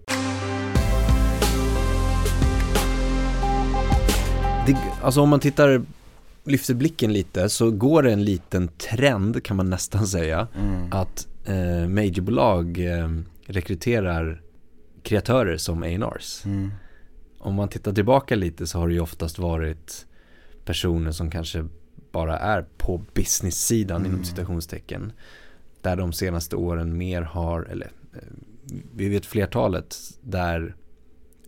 Det, 4.66 4.76
alltså 5.02 5.20
om 5.20 5.28
man 5.28 5.40
tittar, 5.40 5.82
lyfter 6.44 6.74
blicken 6.74 7.12
lite 7.12 7.48
så 7.48 7.70
går 7.70 8.02
det 8.02 8.12
en 8.12 8.24
liten 8.24 8.68
trend 8.68 9.44
kan 9.44 9.56
man 9.56 9.70
nästan 9.70 10.06
säga 10.06 10.48
Mm. 10.58 10.92
att 10.92 11.28
eh, 11.44 11.88
majorbolag 11.88 12.78
eh, 12.78 13.08
rekryterar 13.46 14.42
kreatörer 15.02 15.56
som 15.56 15.82
A&Rs. 15.82 16.44
Mm. 16.44 16.70
Om 17.38 17.54
man 17.54 17.68
tittar 17.68 17.92
tillbaka 17.92 18.34
lite 18.36 18.66
så 18.66 18.78
har 18.78 18.88
det 18.88 18.94
ju 18.94 19.00
oftast 19.00 19.38
varit 19.38 20.06
personer 20.64 21.12
som 21.12 21.30
kanske 21.30 21.66
bara 22.12 22.38
är 22.38 22.62
på 22.78 23.02
business-sidan 23.14 24.00
inom 24.00 24.12
Mm. 24.14 24.24
citationstecken. 24.24 25.12
Där 25.82 25.96
de 25.96 26.12
senaste 26.12 26.56
åren 26.56 26.96
mer 26.98 27.22
har, 27.22 27.62
eller 27.62 27.90
eh, 28.14 28.18
vi 28.94 29.08
vet 29.08 29.26
flertalet 29.26 29.96
där 30.22 30.74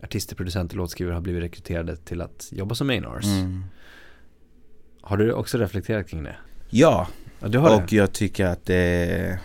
artister, 0.03 0.35
producenter, 0.35 0.77
låtskrivare 0.77 1.13
har 1.13 1.21
blivit 1.21 1.43
rekryterade 1.43 1.95
till 1.95 2.21
att 2.21 2.49
jobba 2.51 2.75
som 2.75 2.89
A&Rs. 2.89 3.25
Mm. 3.25 3.63
Har 5.01 5.17
du 5.17 5.33
också 5.33 5.57
reflekterat 5.57 6.07
kring 6.07 6.23
det? 6.23 6.35
Ja, 6.69 7.07
Ja, 7.43 7.49
du 7.49 7.57
har 7.57 7.75
och 7.75 7.89
det? 7.89 7.95
jag 7.95 8.13
tycker 8.13 8.45
att 8.45 8.65
det, 8.65 9.39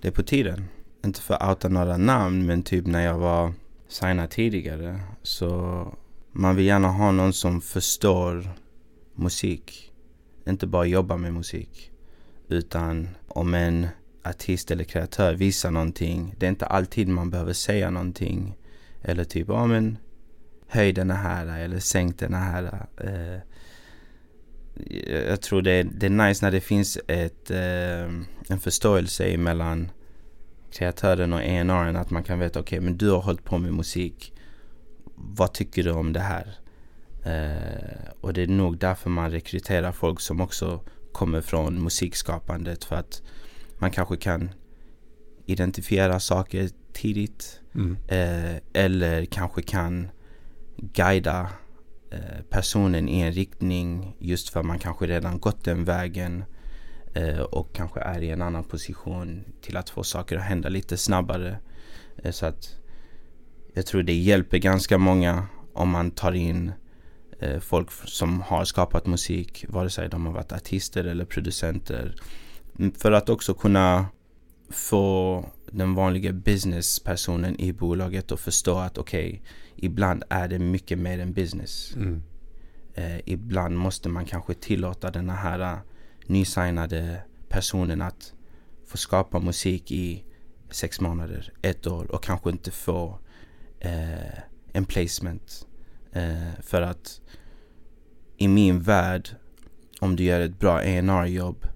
det 0.00 0.08
är 0.08 0.12
på 0.12 0.22
tiden. 0.22 0.64
Inte 1.04 1.20
för 1.20 1.34
att 1.34 1.48
outa 1.48 1.68
några 1.68 1.96
namn 1.96 2.46
men 2.46 2.62
typ 2.62 2.86
när 2.86 3.04
jag 3.04 3.18
var 3.18 3.52
signad 3.88 4.30
tidigare 4.30 5.00
så 5.22 5.92
man 6.32 6.56
vill 6.56 6.66
gärna 6.66 6.88
ha 6.88 7.12
någon 7.12 7.32
som 7.32 7.60
förstår 7.60 8.48
musik. 9.14 9.92
Inte 10.48 10.66
bara 10.66 10.86
jobba 10.86 11.16
med 11.16 11.34
musik. 11.34 11.90
Utan 12.48 13.08
om 13.28 13.54
en 13.54 13.86
artist 14.24 14.70
eller 14.70 14.84
kreatör 14.84 15.34
visar 15.34 15.70
någonting. 15.70 16.34
Det 16.38 16.46
är 16.46 16.50
inte 16.50 16.66
alltid 16.66 17.08
man 17.08 17.30
behöver 17.30 17.52
säga 17.52 17.90
någonting. 17.90 18.56
Eller 19.08 19.24
typ, 19.24 19.48
ja 19.48 19.66
men 19.66 19.98
höj 20.68 20.92
den 20.92 21.10
här 21.10 21.58
eller 21.58 21.78
sänk 21.78 22.18
den 22.18 22.34
här. 22.34 22.86
Eh, 23.00 23.40
jag 25.28 25.40
tror 25.40 25.62
det 25.62 25.70
är, 25.70 25.84
det 25.84 26.06
är 26.06 26.10
nice 26.10 26.44
när 26.44 26.52
det 26.52 26.60
finns 26.60 26.98
ett, 27.08 27.50
eh, 27.50 28.04
en 28.48 28.60
förståelse 28.60 29.36
mellan 29.36 29.90
kreatören 30.72 31.32
och 31.32 31.42
enaren 31.42 31.96
att 31.96 32.10
man 32.10 32.22
kan 32.22 32.38
veta 32.38 32.60
okej 32.60 32.80
men 32.80 32.96
du 32.96 33.10
har 33.10 33.20
hållit 33.20 33.44
på 33.44 33.58
med 33.58 33.72
musik. 33.72 34.32
Vad 35.14 35.52
tycker 35.54 35.82
du 35.82 35.90
om 35.90 36.12
det 36.12 36.20
här? 36.20 36.58
Eh, 37.24 38.10
och 38.20 38.32
det 38.32 38.42
är 38.42 38.46
nog 38.46 38.78
därför 38.78 39.10
man 39.10 39.30
rekryterar 39.30 39.92
folk 39.92 40.20
som 40.20 40.40
också 40.40 40.80
kommer 41.12 41.40
från 41.40 41.82
musikskapandet 41.82 42.84
för 42.84 42.96
att 42.96 43.22
man 43.78 43.90
kanske 43.90 44.16
kan 44.16 44.50
identifiera 45.46 46.20
saker 46.20 46.68
tidigt 46.96 47.60
Mm. 47.74 47.96
eh, 48.08 48.56
eller 48.82 49.24
kanske 49.24 49.62
kan 49.62 50.08
guida 50.76 51.50
eh, 52.10 52.42
personen 52.50 53.08
i 53.08 53.20
en 53.20 53.32
riktning 53.32 54.16
just 54.18 54.48
för 54.48 54.62
man 54.62 54.78
kanske 54.78 55.06
redan 55.06 55.40
gått 55.40 55.64
den 55.64 55.84
vägen 55.84 56.44
eh, 57.14 57.40
och 57.40 57.74
kanske 57.74 58.00
är 58.00 58.22
i 58.22 58.30
en 58.30 58.42
annan 58.42 58.64
position 58.64 59.44
till 59.62 59.76
att 59.76 59.90
få 59.90 60.02
saker 60.02 60.36
att 60.36 60.42
hända 60.44 60.68
lite 60.68 60.96
snabbare. 60.96 61.58
Eh, 62.22 62.30
så 62.32 62.46
att 62.46 62.76
jag 63.74 63.86
tror 63.86 64.02
det 64.02 64.12
hjälper 64.14 64.58
ganska 64.58 64.98
många 64.98 65.46
om 65.72 65.88
man 65.90 66.10
tar 66.10 66.32
in 66.32 66.72
eh, 67.40 67.60
folk 67.60 67.90
som 67.90 68.40
har 68.40 68.64
skapat 68.64 69.06
musik, 69.06 69.64
vare 69.68 69.90
sig 69.90 70.08
de 70.08 70.26
har 70.26 70.32
varit 70.32 70.52
artister 70.52 71.04
eller 71.04 71.24
producenter. 71.24 72.14
För 72.98 73.12
att 73.12 73.28
också 73.28 73.54
kunna 73.54 74.06
få 74.68 75.44
den 75.70 75.94
vanliga 75.94 76.32
businesspersonen 76.32 77.60
i 77.60 77.72
bolaget 77.72 78.32
att 78.32 78.40
förstå 78.40 78.78
att 78.78 78.98
okej, 78.98 79.42
ibland 79.76 80.24
är 80.28 80.48
det 80.48 80.58
mycket 80.58 80.98
mer 80.98 81.18
än 81.18 81.32
business. 81.32 81.96
Mm. 81.96 82.22
Eh, 82.94 83.18
ibland 83.24 83.76
måste 83.76 84.08
man 84.08 84.24
kanske 84.24 84.54
tillåta 84.54 85.10
den 85.10 85.30
här 85.30 85.60
uh, 85.60 85.78
nysignade 86.26 87.22
personen 87.48 88.02
att 88.02 88.34
få 88.86 88.96
skapa 88.96 89.40
musik 89.40 89.92
i 89.92 90.24
sex 90.70 91.00
månader, 91.00 91.52
ett 91.62 91.86
år 91.86 92.12
och 92.12 92.22
kanske 92.22 92.50
inte 92.50 92.70
få 92.70 93.18
eh, 93.80 94.38
en 94.72 94.84
placement. 94.84 95.66
Eh, 96.12 96.60
för 96.60 96.82
att 96.82 97.20
i 98.36 98.48
min 98.48 98.80
värld, 98.80 99.28
om 100.00 100.16
du 100.16 100.24
gör 100.24 100.40
ett 100.40 100.58
bra 100.58 100.76
A&R 100.76 101.26
jobb 101.26 101.66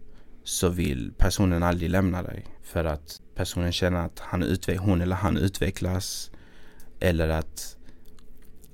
så 0.44 0.68
vill 0.68 1.12
personen 1.18 1.62
aldrig 1.62 1.90
lämna 1.90 2.22
dig. 2.22 2.46
För 2.72 2.84
att 2.84 3.20
personen 3.34 3.72
känner 3.72 4.04
att 4.06 4.18
han 4.18 4.56
hon 4.78 5.00
eller 5.00 5.16
han 5.16 5.36
utvecklas. 5.36 6.30
Eller 7.00 7.28
att 7.28 7.76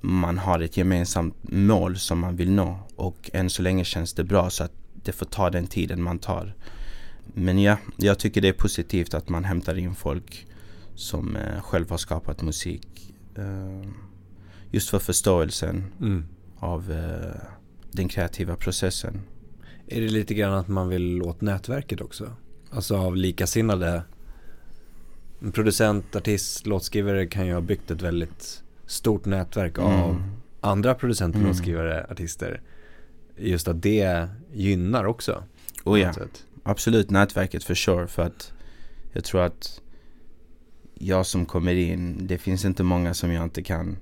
man 0.01 0.37
har 0.37 0.59
ett 0.59 0.77
gemensamt 0.77 1.35
mål 1.41 1.97
som 1.97 2.19
man 2.19 2.35
vill 2.35 2.51
nå. 2.51 2.79
Och 2.95 3.29
än 3.33 3.49
så 3.49 3.61
länge 3.61 3.83
känns 3.83 4.13
det 4.13 4.23
bra 4.23 4.49
så 4.49 4.63
att 4.63 4.71
det 4.93 5.11
får 5.11 5.25
ta 5.25 5.49
den 5.49 5.67
tiden 5.67 6.01
man 6.01 6.19
tar. 6.19 6.55
Men 7.25 7.61
ja, 7.61 7.77
jag 7.97 8.19
tycker 8.19 8.41
det 8.41 8.47
är 8.47 8.53
positivt 8.53 9.13
att 9.13 9.29
man 9.29 9.43
hämtar 9.43 9.77
in 9.77 9.95
folk 9.95 10.47
som 10.95 11.35
eh, 11.35 11.61
själv 11.61 11.89
har 11.89 11.97
skapat 11.97 12.41
musik. 12.41 13.13
Eh, 13.35 13.89
just 14.71 14.89
för 14.89 14.99
förståelsen 14.99 15.93
Mm. 15.99 16.25
av 16.59 16.91
eh, 16.91 17.41
den 17.91 18.07
kreativa 18.07 18.55
processen. 18.55 19.21
Är 19.87 20.01
det 20.01 20.07
lite 20.07 20.33
grann 20.33 20.53
att 20.53 20.67
man 20.67 20.89
vill 20.89 21.21
åt 21.21 21.41
nätverket 21.41 22.01
också? 22.01 22.31
Alltså 22.71 22.97
av 22.97 23.15
likasinnade 23.15 24.01
En 25.41 25.51
producent, 25.51 26.15
artist, 26.15 26.67
låtskrivare 26.67 27.25
kan 27.27 27.45
ju 27.47 27.53
ha 27.53 27.61
byggt 27.61 27.91
ett 27.91 28.01
väldigt 28.01 28.63
stort 28.85 29.25
nätverk 29.25 29.77
av 29.79 30.09
Mm. 30.09 30.21
andra 30.61 30.95
producenter, 30.95 31.39
Mm. 31.39 31.49
låtskrivare, 31.51 32.05
artister. 32.09 32.61
Just 33.37 33.67
att 33.67 33.81
det 33.81 34.27
gynnar 34.53 35.05
också. 35.05 35.43
Oh 35.85 35.99
ja, 35.99 36.13
absolut 36.63 37.09
nätverket 37.09 37.63
för 37.63 37.75
sure. 37.75 38.07
För 38.07 38.23
att 38.23 38.53
jag 39.13 39.23
tror 39.23 39.41
att 39.41 39.81
jag 40.93 41.25
som 41.25 41.45
kommer 41.45 41.73
in, 41.75 42.27
det 42.27 42.37
finns 42.37 42.65
inte 42.65 42.83
många 42.83 43.13
som 43.13 43.31
jag 43.31 43.43
inte 43.43 43.63
kan 43.63 43.97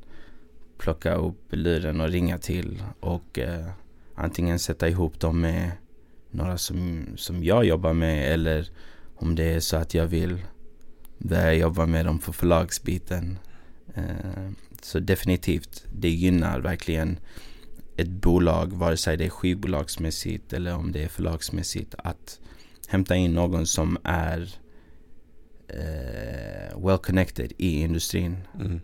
plocka 0.77 1.15
upp 1.15 1.41
luren 1.49 2.01
och 2.01 2.09
ringa 2.09 2.37
till 2.37 2.83
och 2.99 3.39
eh, 3.39 3.65
antingen 4.15 4.59
sätta 4.59 4.89
ihop 4.89 5.19
dem 5.19 5.41
med 5.41 5.71
några 6.35 6.57
som, 6.57 7.07
som 7.15 7.43
jag 7.43 7.65
jobbar 7.65 7.93
med 7.93 8.33
eller 8.33 8.69
om 9.15 9.35
det 9.35 9.43
är 9.43 9.59
så 9.59 9.77
att 9.77 9.93
jag 9.93 10.07
vill 10.07 10.41
börja 11.17 11.53
jobba 11.53 11.85
med 11.85 12.05
dem 12.05 12.19
för 12.19 12.31
förlagsbiten. 12.31 13.39
Eh, 13.93 14.51
så 14.81 14.99
definitivt, 14.99 15.85
det 15.93 16.09
gynnar 16.09 16.59
verkligen 16.59 17.19
ett 17.97 18.09
bolag, 18.09 18.73
vare 18.73 18.97
sig 18.97 19.17
det 19.17 19.25
är 19.25 19.29
skivbolagsmässigt 19.29 20.53
eller 20.53 20.75
om 20.75 20.91
det 20.91 21.03
är 21.03 21.07
förlagsmässigt, 21.07 21.95
att 21.97 22.39
hämta 22.87 23.15
in 23.15 23.33
någon 23.33 23.67
som 23.67 23.97
är 24.03 24.55
eh, 25.67 26.85
well 26.85 26.97
connected 26.97 27.53
i 27.57 27.81
industrin. 27.81 28.37
Mm. 28.59 28.81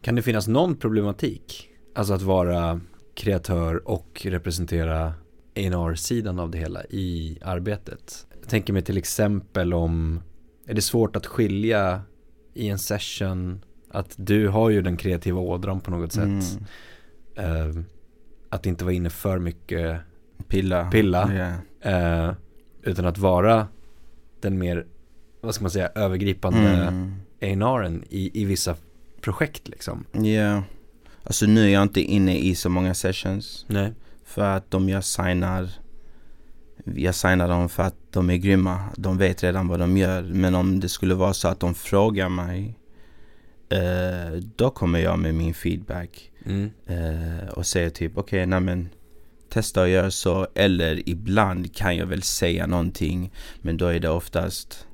Kan 0.00 0.14
det 0.14 0.22
finnas 0.22 0.48
någon 0.48 0.76
problematik? 0.76 1.68
Alltså 1.94 2.14
att 2.14 2.22
vara 2.22 2.80
kreatör 3.14 3.88
och 3.88 4.20
representera 4.24 5.14
A&R-sidan 5.56 6.38
av 6.38 6.50
det 6.50 6.58
hela 6.58 6.84
i 6.84 7.38
arbetet. 7.42 8.26
Jag 8.40 8.48
tänker 8.48 8.72
mig 8.72 8.82
till 8.82 8.98
exempel 8.98 9.74
om, 9.74 10.20
är 10.66 10.74
det 10.74 10.82
svårt 10.82 11.16
att 11.16 11.26
skilja 11.26 12.02
i 12.54 12.68
en 12.68 12.78
session 12.78 13.64
att 13.90 14.14
du 14.16 14.48
har 14.48 14.70
ju 14.70 14.82
den 14.82 14.96
kreativa 14.96 15.40
ådran 15.40 15.80
på 15.80 15.90
något 15.90 16.12
sätt. 16.12 16.58
Mm. 17.36 17.76
Eh, 17.76 17.84
att 18.48 18.66
inte 18.66 18.84
vara 18.84 18.94
inne 18.94 19.10
för 19.10 19.38
mycket 19.38 20.00
Pilla. 20.48 20.90
Pilla. 20.90 21.32
Ja. 21.82 21.90
eh, 21.90 22.34
utan 22.82 23.06
att 23.06 23.18
vara 23.18 23.68
den 24.40 24.58
mer, 24.58 24.86
vad 25.40 25.54
ska 25.54 25.64
man 25.64 25.70
säga, 25.70 25.90
övergripande 25.94 26.58
Mm. 26.60 27.14
A&R'n 27.40 28.04
i, 28.10 28.42
i 28.42 28.44
vissa 28.44 28.76
projekt 29.20 29.68
liksom. 29.68 30.04
Ja. 30.12 30.62
Alltså 31.22 31.46
nu 31.46 31.64
är 31.64 31.68
jag 31.68 31.82
inte 31.82 32.00
inne 32.00 32.38
i 32.38 32.54
så 32.54 32.68
många 32.68 32.94
sessions. 32.94 33.64
Nej. 33.68 33.92
För 34.24 34.56
att 34.56 34.70
de 34.70 34.88
jag 34.88 35.04
signar 35.04 35.70
Jag 36.84 37.14
signar 37.14 37.48
dem 37.48 37.68
för 37.68 37.82
att 37.82 37.96
de 38.10 38.30
är 38.30 38.36
grymma. 38.36 38.80
De 38.96 39.18
vet 39.18 39.42
redan 39.42 39.68
vad 39.68 39.80
de 39.80 39.96
gör. 39.96 40.22
Men 40.22 40.54
om 40.54 40.80
det 40.80 40.88
skulle 40.88 41.14
vara 41.14 41.34
så 41.34 41.48
att 41.48 41.60
de 41.60 41.74
frågar 41.74 42.28
mig 42.28 42.78
eh, 43.68 44.38
Då 44.56 44.70
kommer 44.70 44.98
jag 44.98 45.18
med 45.18 45.34
min 45.34 45.54
feedback. 45.54 46.30
Mm. 46.44 46.70
Eh, 46.86 47.48
och 47.48 47.66
säger 47.66 47.90
typ 47.90 48.18
okej, 48.18 48.46
okay, 48.46 48.60
men 48.60 48.88
Testa 49.48 49.82
att 49.82 49.88
göra 49.88 50.10
så. 50.10 50.46
Eller 50.54 51.08
ibland 51.08 51.74
kan 51.74 51.96
jag 51.96 52.06
väl 52.06 52.22
säga 52.22 52.66
någonting. 52.66 53.32
Men 53.62 53.76
då 53.76 53.86
är 53.86 54.00
det 54.00 54.08
oftast 54.08 54.86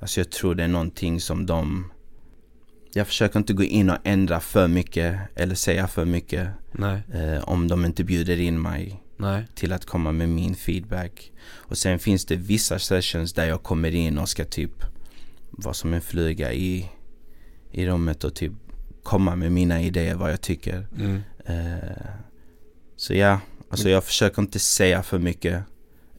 Alltså 0.00 0.20
jag 0.20 0.30
tror 0.30 0.54
det 0.54 0.64
är 0.64 0.68
någonting 0.68 1.20
som 1.20 1.46
de 1.46 1.90
Jag 2.96 3.06
försöker 3.06 3.38
inte 3.38 3.52
gå 3.52 3.62
in 3.62 3.90
och 3.90 3.98
ändra 4.04 4.40
för 4.40 4.68
mycket. 4.68 5.18
Eller 5.34 5.54
säga 5.54 5.86
för 5.86 6.04
mycket. 6.04 6.48
Eh, 7.12 7.48
om 7.48 7.68
de 7.68 7.84
inte 7.84 8.04
bjuder 8.04 8.40
in 8.40 8.62
mig 8.62 9.02
nej. 9.16 9.46
till 9.54 9.72
att 9.72 9.84
komma 9.84 10.12
med 10.12 10.28
min 10.28 10.54
feedback. 10.54 11.32
Och 11.50 11.78
sen 11.78 11.98
finns 11.98 12.24
det 12.24 12.36
vissa 12.36 12.78
sessions 12.78 13.32
där 13.32 13.46
jag 13.46 13.62
kommer 13.62 13.94
in 13.94 14.18
och 14.18 14.28
ska 14.28 14.44
typ 14.44 14.84
vara 15.50 15.74
som 15.74 15.94
en 15.94 16.00
fluga 16.00 16.52
i, 16.52 16.90
i 17.72 17.86
rummet 17.86 18.24
och 18.24 18.34
typ 18.34 18.52
komma 19.02 19.36
med 19.36 19.52
mina 19.52 19.82
idéer 19.82 20.14
vad 20.14 20.32
jag 20.32 20.40
tycker. 20.40 20.86
Mm. 20.98 21.20
Eh, 21.44 22.06
så 22.96 23.14
ja, 23.14 23.40
alltså 23.68 23.88
jag 23.88 24.04
försöker 24.04 24.42
inte 24.42 24.58
säga 24.58 25.02
för 25.02 25.18
mycket 25.18 25.62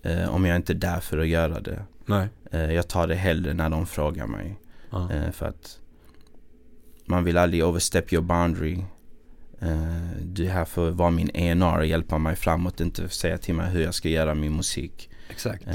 eh, 0.03 0.35
om 0.35 0.45
jag 0.45 0.55
inte 0.55 0.73
är 0.73 0.77
där 0.77 0.99
för 0.99 1.17
att 1.17 1.27
göra 1.27 1.59
det. 1.59 1.83
Nej. 2.05 2.27
Eh, 2.51 2.71
jag 2.71 2.87
tar 2.87 3.07
det 3.07 3.15
hellre 3.15 3.53
när 3.53 3.69
de 3.69 3.85
frågar 3.85 4.27
mig. 4.27 4.59
Ja. 4.89 5.11
Eh, 5.11 5.31
för 5.31 5.45
att 5.45 5.79
man 7.05 7.23
vill 7.23 7.37
aldrig 7.37 7.65
overstep 7.65 8.13
your 8.13 8.23
boundary. 8.23 8.83
Eh, 9.61 10.17
du 10.21 10.45
är 10.45 10.49
här 10.49 10.65
för 10.65 10.89
att 10.89 10.95
vara 10.95 11.09
min 11.09 11.29
A&R 11.33 11.79
och 11.79 11.85
hjälpa 11.85 12.17
mig 12.17 12.35
framåt, 12.35 12.81
inte 12.81 13.09
säga 13.09 13.37
till 13.37 13.55
mig 13.55 13.71
hur 13.71 13.83
jag 13.83 13.93
ska 13.93 14.09
göra 14.09 14.35
min 14.35 14.55
musik. 14.55 15.09
Exakt. 15.29 15.67
Eh, 15.67 15.73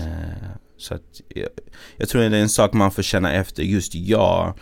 så 0.76 0.94
att 0.94 1.20
jag, 1.28 1.48
jag 1.96 2.08
tror 2.08 2.22
det 2.22 2.36
är 2.36 2.42
en 2.42 2.48
sak 2.48 2.72
man 2.72 2.90
får 2.90 3.02
känna 3.02 3.32
efter. 3.32 3.62
Just 3.62 3.94
jag, 3.94 4.54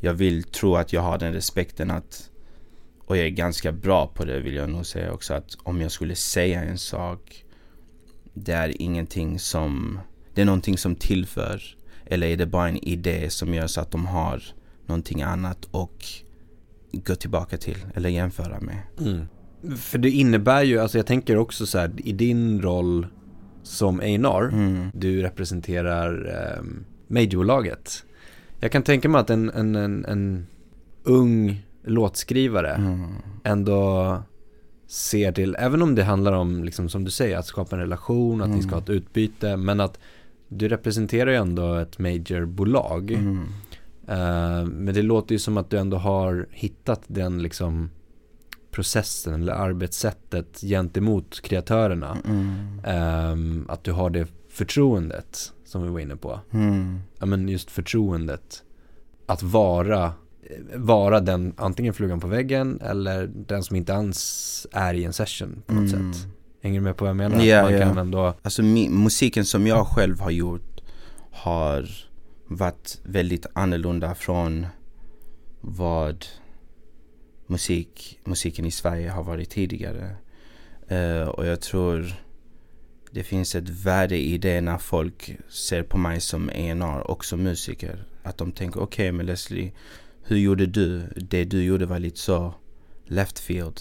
jag 0.00 0.14
vill 0.14 0.42
tro 0.42 0.76
att 0.76 0.92
jag 0.92 1.00
har 1.00 1.18
den 1.18 1.32
respekten 1.32 1.90
att 1.90 2.30
och 3.08 3.16
jag 3.16 3.24
är 3.24 3.30
ganska 3.30 3.72
bra 3.72 4.06
på 4.06 4.24
det 4.24 4.40
vill 4.40 4.54
jag 4.54 4.70
nog 4.70 4.86
säga 4.86 5.12
också 5.12 5.34
att 5.34 5.56
om 5.62 5.80
jag 5.80 5.92
skulle 5.92 6.14
säga 6.14 6.62
en 6.62 6.78
sak 6.78 7.44
Det 8.34 8.52
är 8.52 8.82
ingenting 8.82 9.38
som 9.38 10.00
Det 10.34 10.40
är 10.40 10.44
någonting 10.44 10.78
som 10.78 10.96
tillför 10.96 11.62
Eller 12.06 12.26
är 12.26 12.36
det 12.36 12.46
bara 12.46 12.68
en 12.68 12.76
idé 12.76 13.30
som 13.30 13.54
gör 13.54 13.66
så 13.66 13.80
att 13.80 13.90
de 13.90 14.06
har 14.06 14.42
Någonting 14.88 15.22
annat 15.22 15.68
och 15.70 16.04
Gå 16.92 17.14
tillbaka 17.14 17.56
till 17.56 17.76
eller 17.94 18.08
jämföra 18.08 18.60
med 18.60 18.78
Mm. 19.00 19.26
För 19.76 19.98
det 19.98 20.10
innebär 20.10 20.62
ju, 20.62 20.78
alltså 20.78 20.98
jag 20.98 21.06
tänker 21.06 21.36
också 21.36 21.66
så 21.66 21.78
här, 21.78 21.90
i 21.96 22.12
din 22.12 22.62
roll 22.62 23.06
som 23.62 24.00
A&R 24.00 24.48
mm. 24.52 24.90
du 24.94 25.22
representerar 25.22 26.26
eh, 26.26 26.64
Majorbolaget. 27.06 28.04
Jag 28.60 28.72
kan 28.72 28.82
tänka 28.82 29.08
mig 29.08 29.20
att 29.20 29.30
en, 29.30 29.50
en, 29.50 29.76
en, 29.76 30.04
en 30.04 30.46
ung 31.02 31.62
låtskrivare 31.84 32.74
Mm. 32.74 33.14
ändå 33.44 34.22
ser 34.86 35.32
till, 35.32 35.56
även 35.58 35.82
om 35.82 35.94
det 35.94 36.04
handlar 36.04 36.32
om, 36.32 36.64
liksom, 36.64 36.88
som 36.88 37.04
du 37.04 37.10
säger, 37.10 37.38
att 37.38 37.46
skapa 37.46 37.76
en 37.76 37.82
relation, 37.82 38.42
att 38.42 38.48
ni 38.48 38.62
ska 38.62 38.74
ha 38.74 38.82
ett 38.82 38.90
utbyte, 38.90 39.56
men 39.56 39.80
att 39.80 39.98
du 40.48 40.68
representerar 40.68 41.30
ju 41.30 41.36
ändå 41.36 41.74
ett 41.74 41.98
majorbolag. 41.98 43.10
Mm. 43.10 43.44
Eh, 44.08 44.64
men 44.64 44.94
det 44.94 45.02
låter 45.02 45.32
ju 45.34 45.38
som 45.38 45.56
att 45.56 45.70
du 45.70 45.78
ändå 45.78 45.96
har 45.96 46.46
hittat 46.50 47.02
den 47.06 47.42
liksom 47.42 47.90
processen 48.70 49.42
eller 49.42 49.52
arbetssättet 49.52 50.60
gentemot 50.60 51.40
kreatörerna. 51.40 52.18
Mm. 52.24 52.80
Ehm, 52.84 53.66
att 53.68 53.84
du 53.84 53.92
har 53.92 54.10
det 54.10 54.26
förtroendet 54.50 55.52
som 55.64 55.82
vi 55.82 55.88
var 55.88 56.00
inne 56.00 56.16
på. 56.16 56.40
Mm. 56.50 56.98
Ja 57.18 57.26
men 57.26 57.48
just 57.48 57.70
förtroendet. 57.70 58.62
Att 59.26 59.42
vara, 59.42 60.12
vara 60.74 61.20
den, 61.20 61.54
antingen 61.56 61.94
flugan 61.94 62.20
på 62.20 62.26
väggen 62.26 62.80
eller 62.80 63.26
den 63.26 63.62
som 63.62 63.76
inte 63.76 63.92
ens 63.92 64.66
är 64.72 64.94
i 64.94 65.04
en 65.04 65.12
session 65.12 65.62
på 65.66 65.74
något 65.74 65.92
Mm. 65.92 66.12
sätt. 66.12 66.26
Hänger 66.62 66.80
du 66.80 66.84
med 66.84 66.96
på 66.96 67.04
vad 67.04 67.10
jag 67.10 67.16
menar? 67.16 67.44
Ja, 67.44 67.62
Man 67.62 67.72
ja. 67.72 67.80
kan 67.80 67.98
ändå, 67.98 68.34
Alltså 68.42 68.62
musiken 68.62 69.44
som 69.44 69.66
jag 69.66 69.86
själv 69.86 70.20
har 70.20 70.30
gjort 70.30 70.80
har 71.32 71.88
varit 72.48 73.00
väldigt 73.02 73.46
annorlunda 73.52 74.14
från 74.14 74.66
vad 75.60 76.26
musik, 77.46 78.20
musiken 78.24 78.64
i 78.64 78.70
Sverige 78.70 79.10
har 79.10 79.22
varit 79.22 79.50
tidigare. 79.50 80.16
Uh, 80.92 81.28
och 81.28 81.46
jag 81.46 81.60
tror 81.60 82.12
det 83.10 83.22
finns 83.24 83.54
ett 83.54 83.68
värde 83.68 84.16
i 84.16 84.38
det 84.38 84.60
när 84.60 84.78
folk 84.78 85.36
ser 85.48 85.82
på 85.82 85.98
mig 85.98 86.20
som 86.20 86.50
ENR 86.50 87.10
och 87.10 87.24
som 87.24 87.42
musiker. 87.42 88.04
Att 88.22 88.38
de 88.38 88.52
tänker 88.52 88.80
okej 88.80 89.12
men 89.12 89.26
Leslie, 89.26 89.72
hur 90.22 90.36
gjorde 90.36 90.66
du? 90.66 91.02
Det 91.16 91.44
du 91.44 91.64
gjorde 91.64 91.86
var 91.86 91.98
lite 91.98 92.18
så 92.18 92.54
left 93.04 93.38
field. 93.38 93.80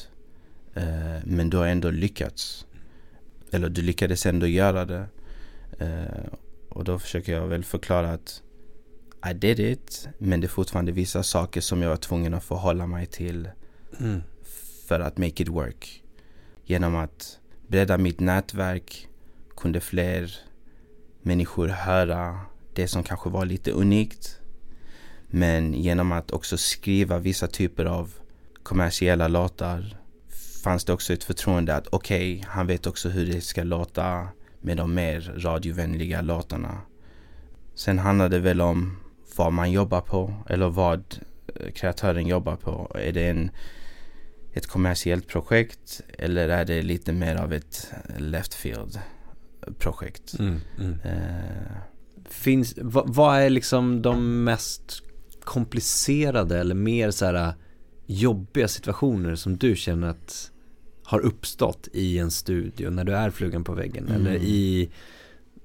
Uh, 0.78 1.20
men 1.26 1.50
du 1.50 1.58
har 1.58 1.68
ändå 1.68 1.92
lyckats. 1.92 2.66
Eller 3.52 3.70
du 3.70 3.82
lyckades 3.82 4.26
ändå 4.26 4.48
göra 4.48 4.86
det. 4.86 5.06
Uh, 5.82 6.34
och 6.70 6.84
då 6.84 7.00
försöker 7.00 7.34
jag 7.34 7.48
väl 7.48 7.64
förklara 7.64 8.12
att 8.12 8.42
i 9.26 9.34
did 9.34 9.60
it. 9.60 10.08
Men 10.18 10.42
det 10.42 10.48
är 10.48 10.50
fortfarande 10.50 10.92
vissa 10.92 11.24
saker 11.24 11.62
som 11.62 11.82
jag 11.82 11.90
var 11.90 11.98
tvungen 11.98 12.34
att 12.34 12.44
förhålla 12.44 12.88
mig 12.88 13.06
till 13.06 13.50
mm, 14.00 14.22
för 14.88 15.00
att 15.00 15.18
make 15.18 15.44
it 15.44 15.48
work. 15.48 16.04
Genom 16.66 16.96
att 16.96 17.40
bredda 17.68 17.98
mitt 17.98 18.20
nätverk 18.20 19.08
kunde 19.58 19.80
fler 19.80 20.32
människor 21.22 21.68
höra 21.68 22.40
det 22.74 22.88
som 22.88 23.04
kanske 23.04 23.30
var 23.30 23.46
lite 23.46 23.72
unikt. 23.72 24.40
Men 25.28 25.74
genom 25.74 26.12
att 26.12 26.32
också 26.32 26.58
skriva 26.58 27.20
vissa 27.20 27.48
typer 27.48 27.86
av 27.86 28.14
kommersiella 28.64 29.28
låtar 29.28 29.98
fanns 30.64 30.86
det 30.86 30.94
också 30.94 31.14
ett 31.14 31.24
förtroende 31.24 31.76
att 31.76 31.88
okej, 31.88 32.40
okay, 32.40 32.50
han 32.50 32.68
vet 32.68 32.88
också 32.88 33.10
hur 33.10 33.26
det 33.26 33.42
ska 33.42 33.64
låta 33.64 34.28
med 34.62 34.78
de 34.78 34.94
mer 34.94 35.22
radiovänliga 35.38 36.22
låtarna. 36.22 36.82
Sen 37.76 38.00
handlar 38.00 38.30
det 38.30 38.40
väl 38.40 38.62
om 38.62 38.98
vad 39.38 39.54
man 39.54 39.72
jobbar 39.72 40.02
på 40.02 40.34
eller 40.50 40.70
vad 40.70 41.04
eh, 41.56 41.72
kreatören 41.72 42.28
jobbar 42.28 42.56
på. 42.56 42.92
Är 43.00 43.12
det 43.12 43.28
en, 43.30 43.52
ett 44.54 44.68
kommersiellt 44.68 45.28
projekt 45.28 46.02
eller 46.18 46.50
är 46.50 46.66
det 46.66 46.82
lite 46.82 47.14
mer 47.14 47.36
av 47.36 47.54
ett 47.54 47.92
left 48.18 48.54
field 48.54 49.00
projekt? 49.80 50.40
mm, 50.40 50.60
mm. 50.80 51.00
Eh, 51.04 51.72
Finns, 52.30 52.74
vad, 52.78 53.16
vad 53.16 53.38
är 53.40 53.50
liksom 53.50 54.02
de 54.02 54.44
mest 54.44 55.02
komplicerade 55.44 56.60
eller 56.60 56.76
mer 56.76 57.12
så 57.12 57.26
här 57.26 57.54
jobbiga 58.06 58.68
situationer 58.68 59.36
som 59.36 59.58
du 59.58 59.76
känner 59.76 60.08
att 60.08 60.52
har 61.04 61.20
uppstått 61.20 61.88
i 61.94 62.20
en 62.20 62.32
studio 62.32 62.90
när 62.90 63.04
du 63.04 63.14
är 63.16 63.30
flugan 63.30 63.64
på 63.64 63.74
väggen 63.74 64.08
Mm. 64.08 64.16
eller 64.22 64.36
i 64.36 64.90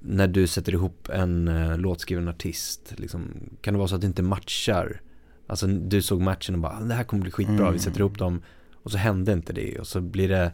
när 0.05 0.27
du 0.27 0.47
sätter 0.47 0.73
ihop 0.73 1.09
en 1.09 1.47
uh, 1.47 1.77
låtskriven 1.77 2.27
artist 2.27 2.93
liksom, 2.97 3.31
kan 3.61 3.73
det 3.73 3.77
vara 3.77 3.87
så 3.87 3.95
att 3.95 4.01
det 4.01 4.07
inte 4.07 4.23
matchar 4.23 5.01
alltså 5.47 5.67
du 5.67 6.01
såg 6.01 6.21
matchen 6.21 6.55
och 6.55 6.61
bara 6.61 6.77
"Ah, 6.77 6.83
det 6.83 6.93
här 6.93 7.03
kommer 7.03 7.21
bli 7.21 7.31
skitbra, 7.31 7.55
Mm. 7.59 7.73
vi 7.73 7.79
sätter 7.79 7.99
ihop 7.99 8.17
dem 8.17 8.41
och 8.73 8.91
så 8.91 8.97
hände 8.97 9.33
inte 9.33 9.53
det 9.53 9.79
och 9.79 9.87
så 9.87 10.01
blir 10.01 10.29
det 10.29 10.51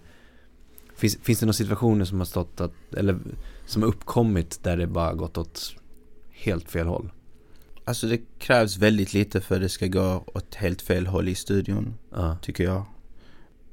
finns, 0.95 1.17
finns 1.21 1.39
det 1.39 1.45
några 1.45 1.53
situationer 1.53 2.05
som 2.05 2.17
har 2.17 2.25
stått 2.25 2.61
att, 2.61 2.73
eller 2.97 3.19
som 3.65 3.81
har 3.81 3.89
uppkommit 3.89 4.63
där 4.63 4.77
det 4.77 4.87
bara 4.87 5.13
gått 5.13 5.37
åt 5.37 5.75
helt 6.31 6.71
fel 6.71 6.87
håll? 6.87 7.11
Alltså 7.85 8.07
det 8.07 8.21
krävs 8.39 8.77
väldigt 8.77 9.13
lite 9.13 9.41
för 9.41 9.55
att 9.55 9.61
det 9.61 9.69
ska 9.69 9.87
gå 9.87 10.23
åt 10.33 10.55
helt 10.55 10.81
fel 10.81 11.07
håll 11.07 11.27
i 11.27 11.35
studion, 11.35 11.93
Ja, 12.15 12.37
tycker 12.41 12.63
jag. 12.63 12.83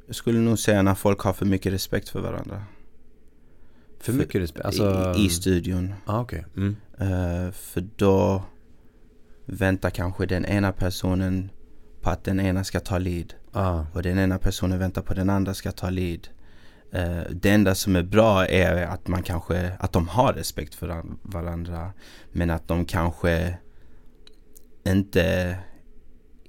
Jag 0.06 0.16
skulle 0.16 0.38
nog 0.38 0.58
säga 0.58 0.82
när 0.82 0.94
folk 0.94 1.20
har 1.20 1.32
för 1.32 1.46
mycket 1.46 1.72
respekt 1.72 2.08
för 2.08 2.20
varandra. 2.20 2.64
För 4.01 4.12
mycket 4.12 4.40
respekt, 4.42 4.66
alltså 4.66 5.14
I, 5.16 5.24
I 5.24 5.28
studion. 5.28 5.94
Ja 6.07 6.20
okej, 6.20 6.44
mm. 6.57 6.76
Eh, 6.99 7.51
för 7.53 7.88
då 7.97 8.42
väntar 9.44 9.90
kanske 9.90 10.26
den 10.26 10.44
ena 10.44 10.72
personen 10.72 11.51
på 12.01 12.11
att 12.11 12.24
den 12.24 12.40
ena 12.40 12.64
ska 12.64 12.80
ta 12.80 12.99
lead. 12.99 13.34
Ja, 13.53 13.86
Och 13.92 14.03
den 14.03 14.18
ena 14.18 14.38
personen 14.38 14.78
väntar 14.78 15.03
på 15.03 15.12
att 15.12 15.16
den 15.18 15.30
andra 15.30 15.55
ska 15.55 15.72
ta 15.72 15.90
lead. 15.90 16.28
Eh, 16.92 17.20
det 17.30 17.51
enda 17.51 17.74
som 17.74 17.97
är 17.97 18.03
bra 18.03 18.47
är 18.47 18.86
att 18.86 19.09
man 19.09 19.22
kanske, 19.22 19.72
att 19.80 19.92
de 19.92 20.09
har 20.09 20.32
respekt 20.32 20.74
för 20.74 20.88
an- 20.88 21.18
varandra. 21.22 21.92
Men 22.32 22.51
att 22.51 22.68
de 22.68 22.84
kanske 22.84 23.59
inte 24.86 25.57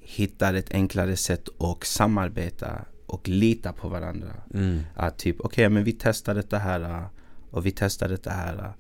hittar 0.02 0.54
ett 0.54 0.72
enklare 0.72 1.16
sätt 1.16 1.50
att 1.60 1.84
samarbeta 1.84 2.86
och 3.06 3.28
lita 3.30 3.74
på 3.74 3.90
varandra. 3.90 4.34
mm. 4.54 4.80
Att 4.96 5.18
typ, 5.18 5.36
okej 5.40 5.70
men 5.70 5.84
vi 5.84 5.92
testar 6.00 6.36
detta 6.36 6.58
här 6.58 7.06
och 7.52 7.66
vi 7.66 7.72
testar 7.72 8.10
detta 8.10 8.30
här. 8.30 8.58
äh, 8.58 8.72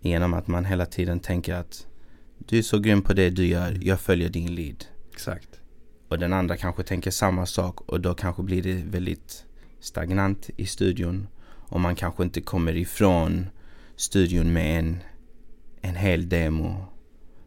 Genom 0.00 0.34
att 0.34 0.46
man 0.46 0.64
hela 0.64 0.86
tiden 0.86 1.20
tänker 1.20 1.54
att 1.54 1.86
du 2.38 2.58
är 2.58 2.62
så 2.62 2.78
grym 2.78 3.02
på 3.02 3.12
det 3.12 3.30
du 3.30 3.46
gör, 3.46 3.78
jag 3.82 4.00
följer 4.00 4.28
din 4.28 4.54
lead. 4.54 4.84
exakt 5.12 5.60
Och 6.08 6.18
den 6.18 6.32
andra 6.32 6.56
kanske 6.56 6.82
tänker 6.82 7.10
samma 7.10 7.46
sak 7.46 7.80
och 7.80 8.00
då 8.00 8.14
kanske 8.14 8.42
blir 8.42 8.62
det 8.62 8.74
väldigt 8.74 9.44
stagnant 9.80 10.50
i 10.56 10.66
studion. 10.66 11.28
Och 11.68 11.80
man 11.80 11.96
kanske 11.96 12.22
inte 12.22 12.40
kommer 12.40 12.76
ifrån 12.76 13.46
studion 13.96 14.52
med 14.52 14.78
en, 14.78 14.98
en 15.80 15.96
hel 15.96 16.28
demo. 16.28 16.84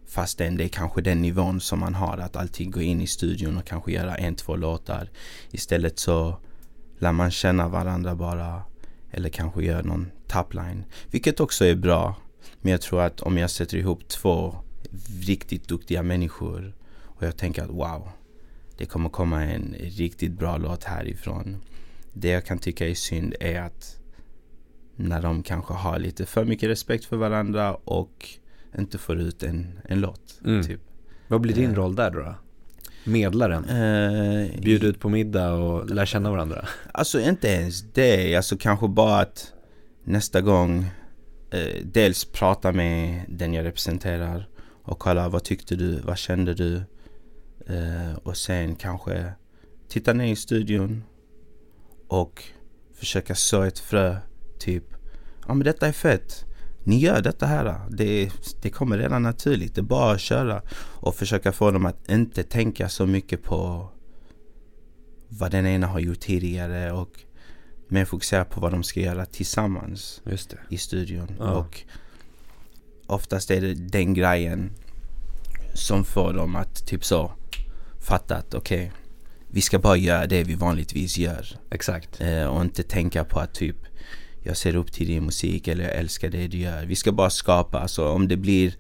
Fastän 0.08 0.58
det 0.58 0.64
är 0.64 0.68
kanske 0.68 1.02
den 1.02 1.22
nivån 1.22 1.62
som 1.62 1.80
man 1.80 1.96
har, 1.96 2.18
att 2.18 2.36
alltid 2.36 2.74
gå 2.74 2.82
in 2.82 3.02
i 3.02 3.08
studion 3.08 3.58
och 3.58 3.66
kanske 3.66 3.92
göra 3.92 4.16
en, 4.18 4.36
två 4.36 4.56
låtar. 4.56 5.10
Istället 5.52 6.00
så 6.00 6.38
lär 7.00 7.12
man 7.12 7.32
känna 7.32 7.68
varandra 7.68 8.16
bara. 8.16 8.62
Eller 9.12 9.30
kanske 9.30 9.64
göra 9.64 9.82
någon 9.82 10.12
topline. 10.30 10.84
Vilket 11.12 11.40
också 11.40 11.66
är 11.66 11.76
bra. 11.76 12.16
Men 12.62 12.72
jag 12.72 12.82
tror 12.82 13.02
att 13.02 13.22
om 13.22 13.38
jag 13.38 13.50
sätter 13.50 13.78
ihop 13.78 14.08
två 14.08 14.56
riktigt 15.22 15.68
duktiga 15.68 16.04
människor 16.04 16.76
och 17.04 17.24
jag 17.26 17.38
tänker 17.38 17.64
att 17.64 17.70
wow, 17.70 18.10
det 18.78 18.86
kommer 18.86 19.10
komma 19.10 19.44
en 19.44 19.76
riktigt 19.80 20.32
bra 20.32 20.58
låt 20.58 20.84
härifrån. 20.84 21.58
Det 22.14 22.30
jag 22.30 22.46
kan 22.46 22.60
tycka 22.60 22.88
är 22.88 22.94
synd 22.94 23.36
är 23.40 23.62
att 23.62 23.96
när 24.96 25.22
de 25.22 25.44
kanske 25.44 25.74
har 25.74 26.00
lite 26.00 26.26
för 26.26 26.46
mycket 26.46 26.70
respekt 26.70 27.06
för 27.06 27.18
varandra 27.18 27.74
och 27.76 28.28
inte 28.78 28.98
får 28.98 29.20
ut 29.20 29.44
en, 29.44 29.80
en 29.86 30.00
låt. 30.02 30.40
Mm. 30.46 30.64
Typ. 30.64 30.82
Vad 31.28 31.42
blir 31.42 31.56
din 31.56 31.70
Eh. 31.70 31.76
roll 31.76 31.96
där 31.96 32.12
då? 32.12 32.36
Medlaren? 33.04 33.66
Eh, 33.66 34.62
Bjuda 34.62 34.88
ut 34.88 35.00
på 35.00 35.10
middag 35.10 35.54
och 35.54 35.90
lära 35.90 36.06
känna 36.06 36.32
varandra? 36.32 36.66
Alltså 36.94 37.20
inte 37.20 37.48
ens 37.48 37.82
det, 37.94 38.36
alltså 38.36 38.58
kanske 38.58 38.88
bara 38.88 39.20
att 39.20 39.54
nästa 40.10 40.42
gång 40.42 40.86
eh, 41.52 41.84
dels 41.84 42.26
prata 42.26 42.72
med 42.72 43.26
den 43.28 43.54
jag 43.54 43.66
representerar 43.66 44.50
och 44.84 45.00
kolla 45.00 45.30
vad 45.30 45.44
tyckte 45.44 45.76
du, 45.76 46.00
vad 46.00 46.18
kände 46.18 46.54
du? 46.54 46.76
Eh, 47.68 48.16
och 48.24 48.38
sen 48.38 48.76
kanske 48.76 49.34
titta 49.88 50.14
ner 50.14 50.32
i 50.32 50.36
studion 50.36 51.04
och 52.08 52.44
försöka 52.94 53.36
så 53.36 53.62
ett 53.62 53.80
frö, 53.80 54.18
typ 54.60 54.84
ja 55.48 55.54
men 55.54 55.66
detta 55.66 55.88
är 55.88 55.92
fett, 55.92 56.46
ni 56.84 57.00
gör 57.00 57.22
detta 57.22 57.46
här, 57.46 57.80
det, 57.90 58.32
det 58.62 58.70
kommer 58.70 58.98
redan 58.98 59.24
naturligt, 59.24 59.76
det 59.76 59.82
är 59.82 59.84
bara 59.84 60.12
att 60.12 60.22
köra. 60.22 60.62
Och 60.76 61.16
försöka 61.16 61.52
få 61.52 61.72
dem 61.72 61.86
att 61.86 62.10
inte 62.10 62.44
tänka 62.44 62.90
så 62.90 63.06
mycket 63.06 63.44
på 63.44 63.90
vad 65.28 65.52
den 65.52 65.66
ena 65.66 65.88
har 65.88 66.00
gjort 66.00 66.20
tidigare 66.20 66.92
och 66.92 67.24
mer 67.92 68.06
fokusera 68.06 68.46
på 68.46 68.62
vad 68.62 68.72
de 68.72 68.84
ska 68.84 69.00
göra 69.00 69.26
tillsammans 69.26 70.22
i 70.70 70.78
studion. 70.78 71.36
Ja. 71.40 71.52
Och 71.52 71.82
oftast 73.08 73.52
är 73.52 73.62
det 73.62 73.74
den 73.74 74.14
grejen 74.14 74.72
som 75.74 76.06
får 76.06 76.34
dem 76.34 76.56
att 76.56 76.88
typ 76.88 77.06
så 77.06 77.32
fatta 78.00 78.36
att 78.36 78.54
okej, 78.54 78.92
vi 79.52 79.62
ska 79.62 79.80
bara 79.80 79.98
göra 79.98 80.26
det 80.26 80.44
vi 80.44 80.56
vanligtvis 80.56 81.18
gör. 81.18 81.48
Exakt 81.72 82.22
Eh, 82.22 82.46
och 82.46 82.62
inte 82.62 82.84
tänka 82.84 83.24
på 83.24 83.40
att 83.40 83.54
typ 83.54 83.76
jag 84.44 84.58
ser 84.58 84.76
upp 84.76 84.92
till 84.92 85.08
din 85.08 85.26
musik 85.26 85.68
eller 85.68 85.84
jag 85.84 85.96
älskar 85.96 86.30
det 86.30 86.48
du 86.48 86.58
gör. 86.58 86.86
Vi 86.86 86.96
ska 86.96 87.12
bara 87.12 87.30
skapa, 87.30 87.80
alltså 87.80 88.10
om 88.10 88.28
det 88.28 88.38
blir 88.38 88.76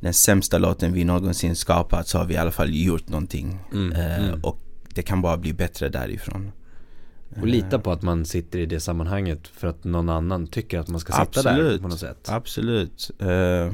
den 0.00 0.14
sämsta 0.14 0.58
låten 0.58 0.92
vi 0.92 1.04
någonsin 1.04 1.56
skapat 1.56 2.08
så 2.08 2.18
har 2.18 2.24
vi 2.24 2.34
i 2.34 2.36
alla 2.36 2.50
fall 2.50 2.74
gjort 2.74 3.08
någonting. 3.08 3.58
Mm, 3.72 3.92
Eh, 3.92 4.18
mm. 4.18 4.44
Och 4.44 4.60
det 4.94 5.02
kan 5.02 5.22
bara 5.22 5.36
bli 5.36 5.52
bättre 5.52 5.88
därifrån. 5.88 6.52
Och 7.36 7.46
lita 7.46 7.78
på 7.78 7.92
att 7.92 8.02
man 8.02 8.24
sitter 8.24 8.58
i 8.58 8.66
det 8.66 8.80
sammanhanget 8.80 9.48
för 9.48 9.68
att 9.68 9.84
någon 9.84 10.08
annan 10.08 10.46
tycker 10.46 10.78
att 10.78 10.88
man 10.88 11.00
ska 11.00 11.12
sitta 11.12 11.42
där 11.42 11.50
Absolut. 11.50 11.82
på 11.82 11.88
något 11.88 12.00
sätt 12.00 12.28
Absolut. 12.28 13.10
Eh, 13.18 13.72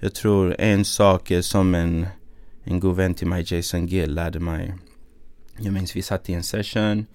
jag 0.00 0.14
tror 0.14 0.56
en 0.58 0.84
sak 0.84 1.32
som 1.40 1.74
en, 1.74 2.06
en 2.64 2.80
god 2.80 2.96
vän 2.96 3.14
till 3.14 3.26
mig, 3.26 3.44
Jason 3.46 3.86
Gill, 3.86 4.14
lärde 4.14 4.40
mig. 4.40 4.74
Jag 5.58 5.72
minns 5.72 5.96
vi 5.96 6.02
satt 6.02 6.30
i 6.30 6.32
en 6.32 6.42
session, 6.42 7.06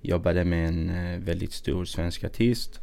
jobbade 0.00 0.44
med 0.44 0.68
en 0.68 0.90
eh, 0.90 1.18
väldigt 1.18 1.52
stor 1.52 1.84
svensk 1.84 2.24
artist. 2.24 2.80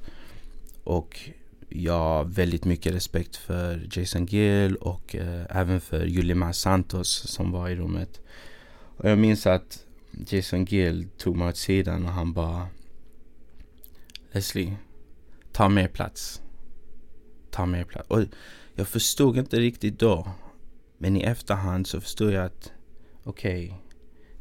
Och 0.83 1.29
jag 1.69 1.99
har 1.99 2.23
väldigt 2.23 2.65
mycket 2.65 2.93
respekt 2.93 3.35
för 3.35 3.87
Jason 3.91 4.25
Gill 4.25 4.75
och 4.75 5.15
eh, 5.15 5.45
även 5.49 5.81
för 5.81 6.05
Yulima 6.07 6.53
Santos 6.53 7.09
som 7.09 7.51
var 7.51 7.69
i 7.69 7.75
rummet. 7.75 8.21
Och 8.97 9.09
jag 9.09 9.17
minns 9.17 9.47
att 9.47 9.84
Jason 10.27 10.65
Gill 10.65 11.07
tog 11.17 11.35
mig 11.35 11.47
åt 11.47 11.57
sidan 11.57 12.05
och 12.05 12.11
han 12.11 12.33
bara 12.33 12.67
Leslie, 14.31 14.77
ta 15.51 15.69
mer 15.69 15.87
plats. 15.87 16.41
Ta 17.51 17.65
mer 17.65 17.83
plats. 17.83 18.09
Och 18.09 18.23
jag 18.75 18.87
förstod 18.87 19.37
inte 19.37 19.59
riktigt 19.59 19.99
då. 19.99 20.27
Men 20.97 21.17
i 21.17 21.21
efterhand 21.21 21.87
så 21.87 22.01
förstod 22.01 22.31
jag 22.31 22.45
att 22.45 22.71
okej, 23.23 23.81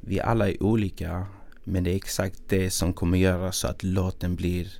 vi 0.01 0.20
alla 0.20 0.49
är 0.49 0.62
olika. 0.62 1.27
Men 1.64 1.85
det 1.85 1.91
är 1.91 1.97
exakt 1.97 2.43
det 2.49 2.70
som 2.70 2.93
kommer 2.93 3.18
göra 3.18 3.53
så 3.53 3.68
att 3.68 3.83
låten 3.83 4.37
blir 4.37 4.72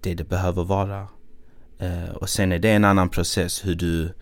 det 0.00 0.14
det 0.14 0.24
behöver 0.24 0.64
vara. 0.64 1.08
Eh, 1.78 2.10
och 2.10 2.28
sen 2.28 2.52
är 2.52 2.58
det 2.58 2.70
en 2.70 2.84
annan 2.84 3.08
process 3.08 3.66
hur 3.66 3.74
du, 3.74 4.12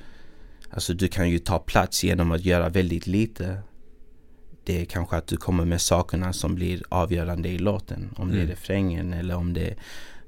alltså 0.71 0.95
du 0.95 1.09
kan 1.09 1.31
ju 1.31 1.39
ta 1.39 1.59
plats 1.59 2.05
genom 2.05 2.33
att 2.33 2.45
göra 2.45 2.69
väldigt 2.69 3.07
lite. 3.07 3.63
Det 4.69 4.81
är 4.81 4.85
kanske 4.85 5.17
att 5.17 5.27
du 5.27 5.37
kommer 5.37 5.65
med 5.65 5.81
sakerna 5.81 6.33
som 6.33 6.55
blir 6.55 6.83
avgörande 6.89 7.49
i 7.49 7.59
låten. 7.59 8.15
Om 8.17 8.29
det 8.29 8.35
är 8.37 8.39
Mm. 8.41 8.51
refrängen 8.51 9.13
eller 9.13 9.35
om 9.37 9.53
det 9.55 9.69
är 9.69 9.77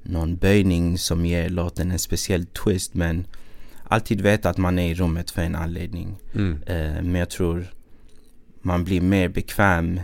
någon 0.03 0.35
böjning 0.35 0.97
som 0.97 1.25
ger 1.25 1.49
låten 1.49 1.91
en 1.91 1.99
speciell 1.99 2.45
twist. 2.45 2.93
Men 2.93 3.25
alltid 3.83 4.21
veta 4.21 4.49
att 4.49 4.57
man 4.57 4.79
är 4.79 4.91
i 4.91 4.93
rummet 4.95 5.31
för 5.31 5.41
en 5.41 5.55
anledning. 5.55 6.15
mm. 6.35 6.63
Eh, 6.63 7.01
men 7.03 7.15
jag 7.15 7.29
tror 7.29 7.65
man 8.61 8.83
blir 8.83 9.01
mer 9.01 9.29
bekväm 9.29 9.99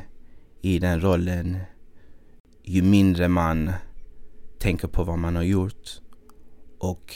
i 0.61 0.79
den 0.79 1.01
rollen 1.01 1.57
ju 2.63 2.81
mindre 2.81 3.27
man 3.27 3.71
tänker 4.59 4.87
på 4.87 5.03
vad 5.03 5.19
man 5.19 5.35
har 5.35 5.43
gjort 5.43 5.89
och 6.79 7.15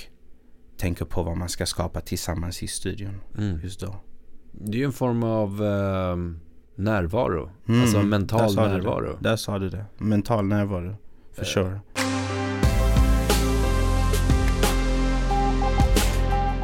tänker 0.78 1.06
på 1.06 1.24
vad 1.24 1.38
man 1.38 1.50
ska 1.50 1.66
skapa 1.66 2.02
tillsammans 2.02 2.64
i 2.64 2.68
studion 2.68 3.22
Mm. 3.38 3.60
just 3.64 3.80
då. 3.80 3.96
Det 4.52 4.78
är 4.78 4.80
ju 4.80 4.86
en 4.86 4.92
form 4.94 5.24
av 5.24 5.64
eh, 5.66 6.16
närvaro 6.82 7.50
Mm, 7.68 7.82
Alltså 7.82 7.98
där 7.98 8.06
mental 8.06 8.50
sa 8.50 8.62
du 8.68 8.68
det. 8.72 8.78
närvaro 8.78 9.18
Där 9.20 9.36
sa 9.36 9.60
du 9.60 9.70
det. 9.70 9.86
Mental 9.98 10.46
närvaro. 10.46 10.96
For 11.36 11.42
Eh. 11.42 11.46
sure. 11.48 11.80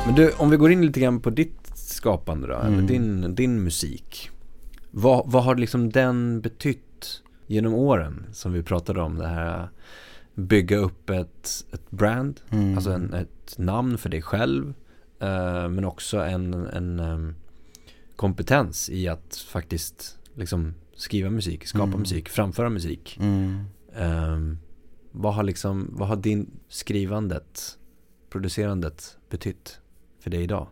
Men 0.05 0.15
du, 0.15 0.32
om 0.38 0.49
vi 0.49 0.57
går 0.57 0.72
in 0.72 0.86
lite 0.86 0.99
grann 0.99 1.20
på 1.20 1.30
ditt 1.30 1.72
skapande 1.76 2.47
då, 2.47 2.53
eller 2.53 2.68
Mm. 2.74 2.88
din, 2.88 3.36
din 3.36 3.63
musik 3.63 4.30
vad, 4.91 5.24
vad 5.32 5.43
har 5.43 5.55
liksom 5.55 5.89
den 5.89 6.41
betytt 6.41 7.22
genom 7.47 7.74
åren 7.74 8.26
som 8.32 8.53
vi 8.53 8.63
pratade 8.63 9.01
om 9.01 9.15
det 9.18 9.28
här 9.28 9.70
Bygga 10.36 10.78
upp 10.78 11.09
ett, 11.09 11.49
ett 11.74 11.91
brand, 11.91 12.39
Mm. 12.49 12.76
alltså 12.76 12.91
en, 12.91 13.13
ett 13.13 13.55
namn 13.57 13.97
för 13.97 14.09
dig 14.09 14.22
själv 14.22 14.74
eh, 15.20 15.70
Men 15.70 15.86
också 15.86 16.18
en, 16.20 16.53
en 16.53 16.99
em, 16.99 17.36
kompetens 18.18 18.89
i 18.89 19.07
att 19.07 19.36
faktiskt 19.36 20.18
liksom 20.36 20.74
skriva 20.95 21.30
musik, 21.30 21.68
skapa 21.68 21.84
Mm. 21.84 21.99
musik, 21.99 22.30
framföra 22.30 22.70
musik. 22.70 23.18
Mm. 23.22 23.63
Ehm, 23.95 24.57
vad 25.11 25.34
har 25.36 25.43
liksom, 25.43 25.88
vad 25.91 26.07
har 26.07 26.15
din 26.15 26.51
skrivandet, 26.70 27.78
producerandet 28.30 29.18
betytt 29.30 29.80
för 30.20 30.30
dig 30.30 30.43
idag? 30.43 30.68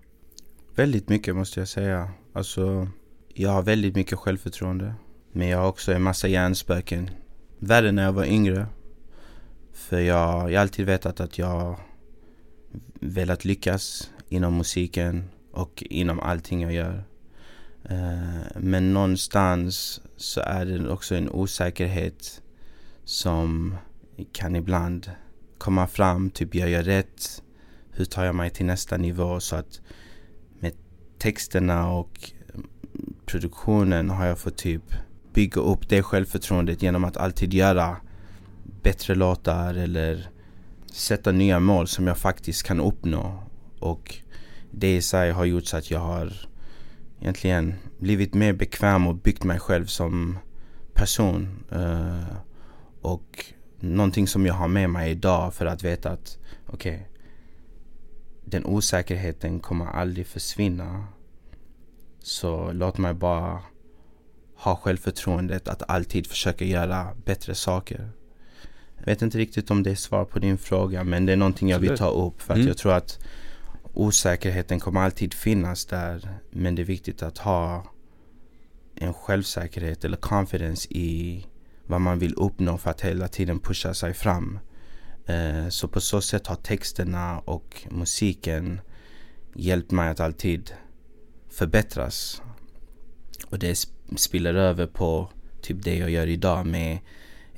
Väldigt 0.75 1.09
mycket 1.09 1.35
måste 1.35 1.59
jag 1.59 1.67
säga. 1.67 2.11
Alltså, 2.33 2.87
jag 3.33 3.49
har 3.49 3.61
väldigt 3.61 3.95
mycket 3.95 4.19
självförtroende. 4.19 4.93
Men 5.31 5.47
jag 5.47 5.57
har 5.57 5.67
också 5.67 5.93
en 5.93 6.01
massa 6.03 6.27
hjärnspöken. 6.27 7.09
Värre 7.59 7.91
när 7.91 8.03
jag 8.03 8.13
var 8.13 8.25
yngre. 8.25 8.67
För 9.73 9.99
jag, 9.99 10.51
jag 10.51 10.57
har 10.57 10.61
alltid 10.61 10.85
vetat 10.85 11.19
att 11.19 11.37
jag 11.37 11.79
velat 12.99 13.45
lyckas 13.45 14.11
inom 14.29 14.57
musiken 14.57 15.23
och 15.51 15.83
inom 15.89 16.19
allting 16.19 16.61
jag 16.61 16.73
gör. 16.73 17.03
Eh, 17.89 18.59
men 18.59 18.93
någonstans 18.93 20.01
så 20.17 20.41
är 20.41 20.65
det 20.65 20.89
också 20.89 21.15
en 21.15 21.29
osäkerhet 21.29 22.41
som 23.03 23.77
kan 24.31 24.55
ibland 24.55 25.11
komma 25.57 25.87
fram. 25.87 26.29
Typ, 26.29 26.55
gör 26.55 26.67
jag 26.67 26.87
rätt? 26.87 27.43
Hur 27.91 28.05
tar 28.05 28.25
jag 28.25 28.35
mig 28.35 28.49
till 28.49 28.65
nästa 28.65 28.97
nivå? 28.97 29.39
Så 29.39 29.55
att 29.55 29.81
med 30.59 30.73
texterna 31.17 31.89
och 31.89 32.31
produktionen 33.25 34.09
har 34.09 34.25
jag 34.25 34.39
fått 34.39 34.57
typ 34.57 34.83
bygga 35.33 35.61
upp 35.61 35.89
det 35.89 36.03
självförtroendet 36.03 36.81
genom 36.81 37.03
att 37.03 37.17
alltid 37.17 37.53
göra 37.53 37.97
bättre 38.83 39.15
låtar 39.15 39.73
eller 39.73 40.29
sätta 40.93 41.31
nya 41.31 41.59
mål 41.59 41.87
som 41.87 42.07
jag 42.07 42.17
faktiskt 42.17 42.63
kan 42.63 42.79
uppnå. 42.79 43.43
Och 43.79 44.15
det 44.71 44.95
i 44.95 45.01
sig 45.01 45.31
har 45.31 45.45
gjort 45.45 45.65
så 45.65 45.77
att 45.77 45.91
jag 45.91 45.99
har 45.99 46.33
egentligen 47.21 47.73
blivit 47.99 48.33
mer 48.33 48.53
bekväm 48.53 49.07
och 49.07 49.15
byggt 49.15 49.43
mig 49.43 49.59
själv 49.59 49.85
som 49.85 50.37
person. 50.93 51.63
Eh, 51.71 52.35
och 53.01 53.45
någonting 53.79 54.27
som 54.27 54.45
jag 54.45 54.53
har 54.53 54.67
med 54.67 54.89
mig 54.89 55.11
idag 55.11 55.53
för 55.53 55.65
att 55.65 55.83
veta 55.83 56.11
att 56.11 56.37
okej, 56.67 57.09
den 58.45 58.65
osäkerheten 58.65 59.59
kommer 59.59 59.85
aldrig 59.85 60.27
försvinna. 60.27 61.07
Så 62.19 62.71
låt 62.71 62.97
mig 62.97 63.13
bara 63.13 63.61
ha 64.55 64.75
självförtroendet 64.75 65.67
att 65.67 65.89
alltid 65.89 66.27
försöka 66.27 66.65
göra 66.65 67.07
bättre 67.25 67.55
saker. 67.55 68.09
Jag 68.97 69.05
vet 69.05 69.21
inte 69.21 69.37
riktigt 69.37 69.71
om 69.71 69.83
det 69.83 69.91
är 69.91 69.95
svar 69.95 70.25
på 70.25 70.39
din 70.39 70.57
fråga 70.57 71.03
men 71.03 71.25
det 71.25 71.31
är 71.33 71.37
någonting 71.37 71.69
jag 71.69 71.79
vill 71.79 71.97
ta 71.97 72.09
upp 72.09 72.41
för 72.41 72.53
att 72.53 72.57
Mm. 72.57 72.67
jag 72.67 72.77
tror 72.77 72.93
att 72.93 73.19
osäkerheten 73.95 74.79
kommer 74.79 75.01
alltid 75.01 75.33
finnas 75.33 75.85
där 75.85 76.39
men 76.51 76.75
det 76.75 76.81
är 76.81 76.85
viktigt 76.85 77.23
att 77.23 77.37
ha 77.37 77.85
en 78.95 79.13
självsäkerhet 79.13 80.05
eller 80.05 80.17
confidence 80.17 80.87
i 80.89 81.45
vad 81.87 82.01
man 82.01 82.19
vill 82.19 82.33
uppnå 82.33 82.77
för 82.77 82.89
att 82.89 83.01
hela 83.01 83.27
tiden 83.27 83.59
pusha 83.59 83.93
sig 83.93 84.13
fram. 84.13 84.59
Eh, 85.25 85.69
så 85.69 85.87
på 85.87 86.01
så 86.01 86.21
sätt 86.21 86.47
har 86.47 86.55
texterna 86.55 87.39
och 87.39 87.87
musiken 87.89 88.81
hjälpt 89.55 89.91
mig 89.91 90.09
att 90.09 90.19
alltid 90.19 90.71
förbättras. 91.49 92.41
Och 93.47 93.59
det 93.59 93.87
spiller 94.15 94.53
över 94.53 94.87
på 94.87 95.29
typ 95.61 95.83
det 95.83 95.97
jag 95.97 96.09
gör 96.09 96.27
idag 96.27 96.65
med 96.65 96.97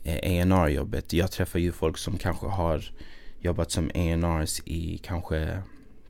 eh, 0.03 0.15
A&R 0.15 0.67
jobbet 0.67 1.13
Jag 1.13 1.31
träffar 1.31 1.59
ju 1.59 1.71
folk 1.71 1.97
som 1.97 2.17
kanske 2.17 2.47
har 2.47 2.91
jobbat 3.39 3.71
som 3.71 3.91
A&Rs 3.95 4.61
i 4.65 4.97
kanske 5.03 5.61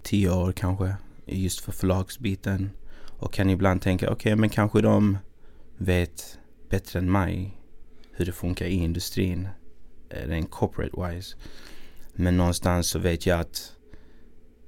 tio 0.03 0.29
år 0.29 0.51
kanske. 0.51 0.95
Just 1.25 1.59
för 1.59 1.71
förlagsbiten. 1.71 2.69
Och 3.19 3.33
kan 3.33 3.49
ibland 3.49 3.81
tänka, 3.81 4.11
okej 4.11 4.35
men 4.35 4.49
kanske 4.49 4.81
de 4.81 5.17
vet 5.77 6.39
bättre 6.69 6.99
än 6.99 7.11
mig 7.11 7.57
hur 8.11 8.25
det 8.25 8.31
funkar 8.31 8.65
i 8.65 8.73
industrin. 8.73 9.49
Eh, 10.09 10.27
rent 10.27 10.51
corporate 10.51 11.01
wise. 11.01 11.35
Men 12.13 12.37
någonstans 12.37 12.87
så 12.87 12.99
vet 12.99 13.25
jag 13.25 13.39
att 13.39 13.73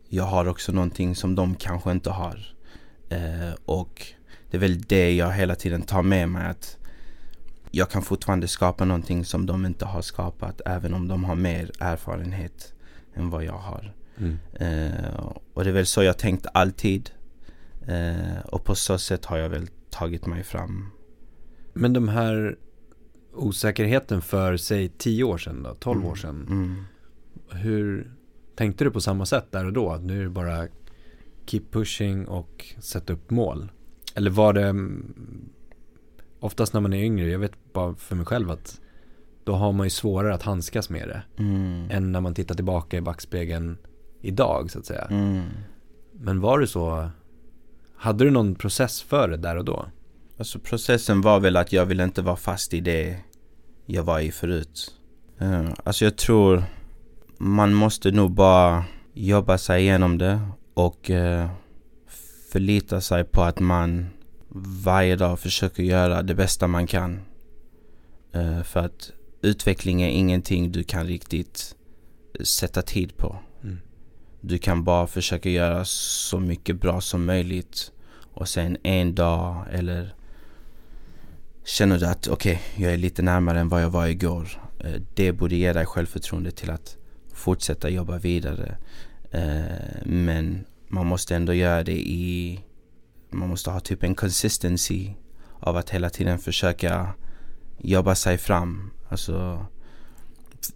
jag 0.10 0.24
har 0.24 0.48
också 0.48 0.72
någonting 0.72 1.16
som 1.16 1.36
de 1.36 1.56
kanske 1.56 1.92
inte 1.92 2.10
har. 2.10 2.56
Eh, 3.10 3.54
och 3.66 4.06
det 4.50 4.58
är 4.58 4.62
väl 4.62 4.82
det 4.82 5.16
jag 5.16 5.32
hela 5.32 5.56
tiden 5.56 5.82
tar 5.82 6.04
med 6.04 6.30
mig 6.30 6.50
att 6.50 6.78
jag 7.72 7.90
kan 7.90 8.02
fortfarande 8.02 8.48
skapa 8.48 8.86
någonting 8.86 9.26
som 9.26 9.46
de 9.46 9.66
inte 9.66 9.86
har 9.86 10.02
skapat 10.02 10.62
även 10.66 10.94
om 10.94 11.08
de 11.08 11.24
har 11.24 11.36
mer 11.36 11.72
erfarenhet 11.80 12.74
än 13.14 13.30
vad 13.30 13.44
jag 13.44 13.58
har. 13.58 13.94
Mm. 14.20 14.38
Eh, 14.54 15.34
och 15.54 15.64
det 15.64 15.70
är 15.70 15.74
väl 15.74 15.86
så 15.86 16.04
jag 16.04 16.18
tänkt 16.18 16.46
alltid. 16.54 17.10
Eh, 17.88 18.40
och 18.46 18.64
på 18.64 18.76
så 18.76 18.98
sätt 18.98 19.26
har 19.26 19.38
jag 19.38 19.50
väl 19.50 19.68
tagit 19.90 20.26
mig 20.26 20.44
fram. 20.44 20.92
Men 21.74 21.94
de 21.94 22.08
här 22.08 22.58
osäkerheten 23.34 24.22
för, 24.22 24.58
säg 24.58 24.90
10 24.90 25.24
år 25.24 25.38
sedan 25.38 25.64
då, 25.64 25.74
12 25.74 26.06
år 26.06 26.16
sedan. 26.16 26.46
Mm. 26.50 26.84
Hur 27.52 28.12
tänkte 28.56 28.84
du 28.84 28.92
på 28.92 29.02
samma 29.02 29.26
sätt 29.26 29.52
där 29.52 29.66
och 29.66 29.74
då? 29.74 29.90
Att 29.92 30.04
nu 30.04 30.20
är 30.20 30.24
det 30.24 30.30
bara 30.30 30.68
keep 31.46 31.62
pushing 31.72 32.28
och 32.28 32.66
sätta 32.80 33.14
upp 33.14 33.30
mål? 33.30 33.72
Eller 34.16 34.32
var 34.32 34.54
det 34.54 34.68
mm, 34.68 35.16
oftast 36.40 36.74
när 36.74 36.82
man 36.82 36.94
är 36.94 37.04
yngre, 37.04 37.30
jag 37.30 37.40
vet 37.40 37.74
bara 37.74 37.96
för 37.96 38.16
mig 38.16 38.26
själv 38.26 38.52
att 38.52 38.82
då 39.44 39.54
har 39.56 39.72
man 39.72 39.86
ju 39.86 39.90
svårare 39.90 40.34
att 40.34 40.44
handskas 40.44 40.90
med 40.90 41.08
det 41.08 41.44
Mm. 41.44 41.92
än 41.92 42.12
när 42.12 42.22
man 42.22 42.34
tittar 42.34 42.56
tillbaka 42.56 42.98
i 42.98 43.02
backspegeln 43.02 43.78
idag 44.22 44.72
så 44.72 44.80
att 44.80 44.86
säga. 44.86 45.06
Mm. 45.06 45.44
Men 46.12 46.42
var 46.42 46.60
det 46.60 46.68
så, 46.68 47.10
hade 47.96 48.24
du 48.24 48.32
någon 48.32 48.56
process 48.56 49.02
för 49.02 49.28
det 49.28 49.38
där 49.38 49.56
och 49.56 49.66
då? 49.66 49.86
Alltså 50.38 50.60
processen 50.60 51.22
var 51.22 51.40
väl 51.40 51.58
att 51.58 51.74
jag 51.74 51.86
ville 51.86 52.04
inte 52.04 52.22
vara 52.22 52.36
fast 52.36 52.74
i 52.74 52.80
det 52.80 53.18
jag 53.86 54.04
var 54.04 54.20
i 54.20 54.32
förut. 54.32 54.96
Eh, 55.38 55.70
alltså 55.84 56.06
jag 56.06 56.16
tror 56.16 56.64
man 57.38 57.74
måste 57.74 58.12
nog 58.12 58.32
bara 58.32 58.84
jobba 59.14 59.58
sig 59.58 59.82
igenom 59.82 60.18
det 60.18 60.40
och 60.74 61.10
eh, 61.10 61.50
förlita 62.52 63.02
sig 63.02 63.24
på 63.24 63.42
att 63.42 63.60
man 63.60 64.10
varje 64.84 65.16
dag 65.16 65.40
försöker 65.40 65.84
göra 65.84 66.22
det 66.22 66.36
bästa 66.36 66.68
man 66.68 66.88
kan. 66.88 67.22
Eh, 68.32 68.64
för 68.64 68.80
att 68.80 69.12
utveckling 69.42 70.02
är 70.02 70.10
ingenting 70.10 70.72
du 70.72 70.84
kan 70.84 71.08
riktigt 71.08 71.76
sätta 72.44 72.82
tid 72.82 73.18
på. 73.18 73.36
Du 74.42 74.58
kan 74.58 74.84
bara 74.84 75.08
försöka 75.08 75.50
göra 75.50 75.86
så 75.86 76.40
mycket 76.40 76.82
bra 76.82 77.02
som 77.02 77.26
möjligt 77.26 77.92
och 78.34 78.48
sen 78.48 78.78
en 78.84 79.16
dag 79.16 79.66
eller 79.72 80.14
känner 81.66 82.00
du 82.00 82.06
att 82.06 82.28
okej, 82.28 82.62
jag 82.76 82.94
är 82.94 82.98
lite 82.98 83.22
närmare 83.22 83.60
än 83.60 83.70
vad 83.70 83.84
jag 83.84 83.90
var 83.90 84.08
igår. 84.08 84.62
Eh, 84.80 85.02
det 85.14 85.32
borde 85.32 85.56
ge 85.56 85.74
dig 85.74 85.86
självförtroende 85.86 86.52
till 86.52 86.72
att 86.72 86.98
fortsätta 87.34 87.90
jobba 87.90 88.18
vidare. 88.18 88.78
Eh, 89.32 90.04
men 90.06 90.66
man 90.88 91.08
måste 91.08 91.36
ändå 91.36 91.54
göra 91.54 91.84
det 91.84 92.00
i... 92.00 92.60
Man 93.30 93.50
måste 93.50 93.72
ha 93.72 93.80
typ 93.80 94.04
en 94.04 94.16
consistency 94.16 95.14
av 95.60 95.78
att 95.78 95.90
hela 95.90 96.10
tiden 96.10 96.40
försöka 96.40 97.14
jobba 97.78 98.16
sig 98.16 98.38
fram. 98.38 98.92
Alltså, 99.10 99.66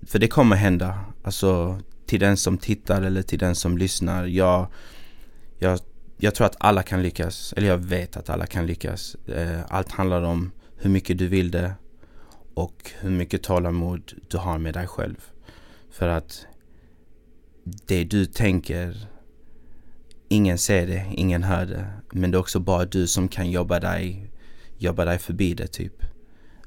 för 0.07 0.20
det 0.20 0.28
kommer 0.28 0.55
hända. 0.55 0.99
Alltså 1.24 1.80
till 2.14 2.20
den 2.20 2.38
som 2.38 2.57
tittar 2.57 3.01
eller 3.01 3.22
till 3.22 3.39
den 3.39 3.55
som 3.55 3.78
lyssnar. 3.78 4.26
Jag, 4.26 4.68
jag, 5.59 5.80
jag 6.18 6.36
tror 6.36 6.47
att 6.47 6.55
alla 6.59 6.84
kan 6.84 7.03
lyckas. 7.03 7.53
Eller 7.57 7.68
jag 7.68 7.78
vet 7.78 8.18
att 8.18 8.30
alla 8.30 8.45
kan 8.45 8.66
lyckas. 8.66 9.16
Eh, 9.16 9.59
allt 9.68 9.91
handlar 9.91 10.22
om 10.22 10.51
hur 10.78 10.89
mycket 10.89 11.18
du 11.18 11.28
vill 11.28 11.51
det 11.51 11.74
och 12.53 12.91
hur 12.99 13.09
mycket 13.09 13.43
tålamod 13.43 14.14
du 14.28 14.38
har 14.38 14.57
med 14.57 14.74
dig 14.74 14.88
själv. 14.88 15.16
För 15.91 16.07
att 16.07 16.45
det 17.64 18.03
du 18.03 18.26
tänker, 18.26 19.07
ingen 20.28 20.57
ser 20.57 20.88
det, 20.88 21.05
ingen 21.11 21.43
hör 21.43 21.66
det. 21.66 21.88
Men 22.11 22.32
det 22.32 22.38
är 22.38 22.39
också 22.39 22.59
bara 22.59 22.86
du 22.86 23.07
som 23.07 23.28
kan 23.28 23.51
jobba 23.51 23.80
dig, 23.80 24.32
jobba 24.78 25.05
dig 25.05 25.20
förbi 25.20 25.53
det 25.53 25.68
typ. 25.68 26.03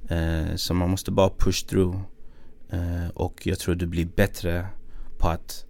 Eh, 0.09 0.57
så 0.57 0.75
man 0.75 0.91
måste 0.91 1.11
bara 1.11 1.31
push 1.39 1.67
through. 1.67 2.01
Eh, 2.71 3.09
och 3.15 3.47
jag 3.47 3.59
tror 3.59 3.75
du 3.75 3.87
blir 3.87 4.07
bättre 4.07 4.67
på 5.19 5.29
att 5.29 5.64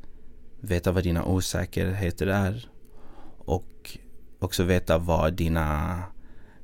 veta 0.60 0.92
vad 0.92 1.02
dina 1.02 1.24
osäkerheter 1.24 2.26
är. 2.26 2.68
Och 3.38 3.98
också 4.38 4.62
veta 4.62 4.98
vad 4.98 5.34
dina, 5.34 6.02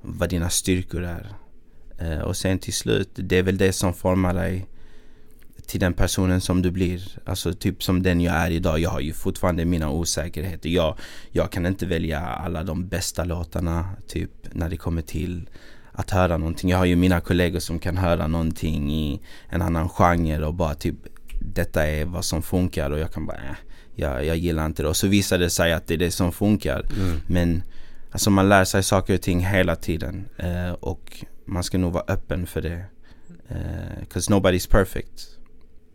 vad 0.01 0.31
dina 0.31 0.51
styrkor 0.51 1.03
är. 1.05 1.35
Eh, 1.99 2.19
och 2.19 2.37
sen 2.37 2.59
till 2.59 2.75
slut, 2.75 3.11
det 3.15 3.39
är 3.39 3.43
väl 3.43 3.59
det 3.59 3.73
som 3.73 3.95
formar 3.95 4.35
dig 4.35 4.67
till 5.67 5.81
den 5.81 5.93
personen 5.93 6.41
som 6.41 6.63
du 6.63 6.71
blir. 6.71 7.19
Alltså 7.25 7.53
typ 7.53 7.83
som 7.83 8.03
den 8.03 8.21
jag 8.21 8.35
är 8.35 8.51
idag. 8.51 8.79
Jag 8.79 8.91
har 8.91 9.01
ju 9.01 9.13
fortfarande 9.13 9.65
mina 9.65 9.91
osäkerheter. 9.91 10.69
Jag, 10.69 10.97
jag 11.31 11.53
kan 11.53 11.67
inte 11.67 11.87
välja 11.87 12.21
alla 12.21 12.63
de 12.63 12.89
bästa 12.89 13.25
låtarna 13.25 13.89
typ 14.09 14.31
när 14.53 14.69
det 14.69 14.77
kommer 14.77 15.03
till 15.03 15.49
att 15.93 16.11
höra 16.11 16.37
någonting. 16.37 16.71
Jag 16.71 16.79
har 16.79 16.85
ju 16.85 16.97
mina 16.97 17.21
kollegor 17.21 17.59
som 17.59 17.79
kan 17.79 17.97
höra 17.97 18.27
någonting 18.27 18.93
i 18.93 19.21
en 19.49 19.63
annan 19.63 19.89
genre 19.89 20.45
och 20.45 20.55
bara 20.55 20.75
typ 20.75 20.97
detta 21.55 21.87
är 21.87 22.05
vad 22.05 22.25
som 22.25 22.43
funkar 22.43 22.91
och 22.91 22.99
jag 22.99 23.13
kan 23.13 23.27
bara 23.27 23.37
äh, 23.37 23.57
jag, 23.95 24.25
jag 24.27 24.37
gillar 24.37 24.67
inte 24.67 24.83
det. 24.83 24.89
Och 24.89 24.97
så 24.97 25.07
visar 25.07 25.39
det 25.39 25.51
sig 25.51 25.73
att 25.73 25.87
det 25.87 25.95
är 25.95 25.99
det 25.99 26.11
som 26.11 26.33
funkar. 26.33 26.87
Men 27.27 27.63
alltså 28.11 28.31
man 28.31 28.49
lär 28.49 28.65
sig 28.65 28.83
saker 28.83 29.15
och 29.15 29.23
ting 29.23 29.47
hela 29.47 29.77
tiden. 29.77 30.29
Eh, 30.37 30.73
och 30.73 31.25
man 31.45 31.65
ska 31.65 31.79
nog 31.79 31.93
vara 31.93 32.05
öppen 32.09 32.47
för 32.47 32.63
det. 32.63 32.85
Uh, 33.51 34.05
Cause 34.11 34.33
nobody's 34.33 34.71
perfect. 34.71 35.39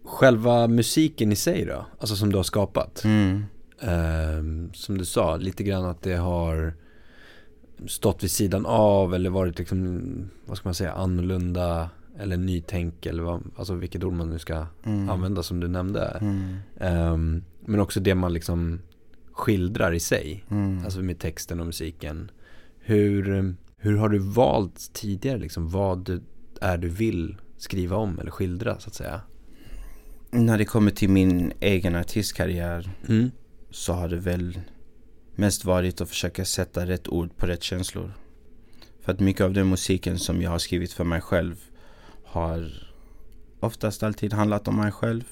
Själva 0.06 0.68
musiken 0.68 1.32
i 1.32 1.36
sig 1.36 1.66
då? 1.66 1.86
Alltså 2.00 2.16
som 2.16 2.32
du 2.32 2.38
har 2.38 2.44
skapat? 2.44 3.04
Mm. 3.04 3.46
Eh, 3.82 4.72
som 4.74 4.98
du 4.98 5.06
sa, 5.06 5.36
lite 5.36 5.64
grann 5.64 5.86
att 5.86 6.02
det 6.02 6.16
har 6.16 6.74
stått 7.88 8.24
vid 8.24 8.32
sidan 8.32 8.66
av 8.66 9.16
eller 9.16 9.30
varit 9.30 9.60
liksom, 9.60 10.30
vad 10.46 10.58
ska 10.58 10.68
man 10.68 10.74
säga, 10.74 10.92
annorlunda 10.92 11.90
eller 12.20 12.38
nytänk 12.38 13.06
eller 13.06 13.24
vad, 13.24 13.44
alltså 13.56 13.74
vilket 13.74 14.04
ord 14.04 14.14
man 14.14 14.30
nu 14.30 14.40
ska 14.40 14.66
Mm. 14.84 15.10
använda 15.10 15.44
som 15.44 15.60
du 15.60 15.68
nämnde. 15.68 16.18
Mm. 16.22 16.56
Ehm, 16.80 17.44
men 17.66 17.80
också 17.80 18.00
det 18.00 18.16
man 18.16 18.34
liksom 18.34 18.80
skildrar 19.32 19.94
i 19.94 20.00
sig, 20.00 20.44
Mm. 20.50 20.86
alltså 20.86 21.00
med 21.00 21.20
texten 21.20 21.60
och 21.60 21.66
musiken. 21.66 22.32
Hur, 22.80 23.56
hur 23.78 23.98
har 23.98 24.10
du 24.10 24.20
valt 24.20 24.94
tidigare 24.94 25.38
liksom 25.38 25.70
vad 25.70 26.06
det 26.06 26.20
är 26.62 26.78
du 26.78 26.90
vill 26.90 27.38
skriva 27.58 27.96
om 27.96 28.20
eller 28.20 28.32
skildra 28.32 28.80
så 28.80 28.88
att 28.90 28.94
säga? 28.96 29.22
När 30.32 30.58
det 30.58 30.66
kommer 30.66 30.92
till 30.92 31.10
min 31.10 31.54
egen 31.60 31.96
artistkarriär 31.96 32.90
Mm. 33.10 33.32
så 33.70 33.94
har 33.94 34.08
det 34.10 34.18
väl 34.18 34.60
mest 35.36 35.66
varit 35.66 36.02
att 36.02 36.10
försöka 36.10 36.46
sätta 36.46 36.86
rätt 36.86 37.08
ord 37.08 37.38
på 37.38 37.46
rätt 37.46 37.64
känslor. 37.64 38.12
För 39.02 39.12
att 39.12 39.20
mycket 39.20 39.42
av 39.42 39.54
den 39.54 39.70
musiken 39.70 40.20
som 40.20 40.42
jag 40.42 40.50
har 40.50 40.60
skrivit 40.60 40.94
för 40.94 41.04
mig 41.04 41.22
själv 41.22 41.56
har 42.38 42.72
oftast 43.60 44.04
alltid 44.04 44.34
handlat 44.34 44.68
om 44.68 44.76
mig 44.78 44.92
själv. 44.92 45.24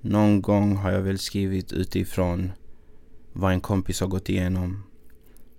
Någon 0.00 0.42
gång 0.42 0.76
har 0.76 0.90
jag 0.90 1.00
väl 1.00 1.18
skrivit 1.18 1.72
utifrån 1.72 2.52
vad 3.32 3.52
en 3.52 3.60
kompis 3.60 4.00
har 4.00 4.08
gått 4.08 4.28
igenom. 4.28 4.82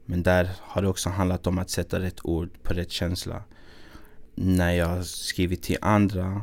Men 0.05 0.23
där 0.23 0.49
har 0.59 0.81
det 0.81 0.87
också 0.87 1.09
handlat 1.09 1.47
om 1.47 1.57
att 1.57 1.69
sätta 1.69 1.99
rätt 1.99 2.25
ord 2.25 2.49
på 2.63 2.73
rätt 2.73 2.91
känsla. 2.91 3.43
När 4.35 4.71
jag 4.71 4.85
har 4.85 5.03
skrivit 5.03 5.63
till 5.63 5.77
andra 5.81 6.41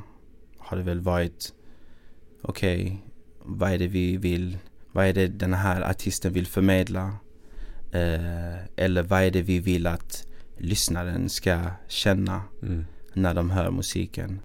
har 0.58 0.76
det 0.76 0.82
väl 0.82 1.00
varit 1.00 1.54
okej, 2.42 3.04
vad 3.42 3.72
är 3.72 3.78
det 3.78 3.88
vi 3.88 4.16
vill 4.16 4.58
vad 4.94 5.06
är 5.06 5.12
det 5.12 5.26
den 5.26 5.54
här 5.54 5.90
artisten 5.90 6.32
vill 6.32 6.46
förmedla? 6.46 7.16
Eh, 7.92 8.64
eller 8.76 9.02
vad 9.02 9.22
är 9.22 9.30
det 9.30 9.42
vi 9.42 9.58
vill 9.58 9.86
att 9.86 10.26
lyssnaren 10.58 11.28
ska 11.28 11.60
känna 11.88 12.42
Mm 12.62 12.84
när 13.16 13.34
de 13.34 13.50
hör 13.50 13.70
musiken? 13.70 14.40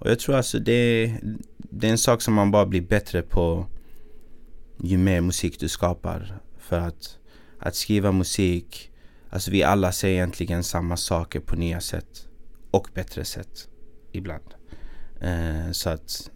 Och 0.00 0.10
jag 0.10 0.18
tror 0.18 0.36
alltså 0.36 0.58
det, 0.58 1.14
det 1.58 1.86
är 1.86 1.90
en 1.90 1.98
sak 1.98 2.22
som 2.22 2.34
man 2.34 2.50
bara 2.50 2.66
blir 2.66 2.80
bättre 2.80 3.22
på 3.22 3.66
ju 4.82 4.98
mer 4.98 5.20
musik 5.20 5.60
du 5.60 5.68
skapar. 5.68 6.40
För 6.58 6.78
att, 6.78 7.18
att 7.58 7.74
skriva 7.74 8.12
musik, 8.12 8.90
alltså 9.30 9.50
vi 9.50 9.62
alla 9.62 9.92
säger 9.92 10.14
egentligen 10.14 10.62
samma 10.62 10.96
saker 10.96 11.40
på 11.40 11.56
nya 11.56 11.80
sätt. 11.80 12.28
Och 12.70 12.88
bättre 12.94 13.24
sätt 13.24 13.68
ibland. 14.12 14.54
Eh, 15.20 15.70
så 15.72 15.90
att 15.90 16.30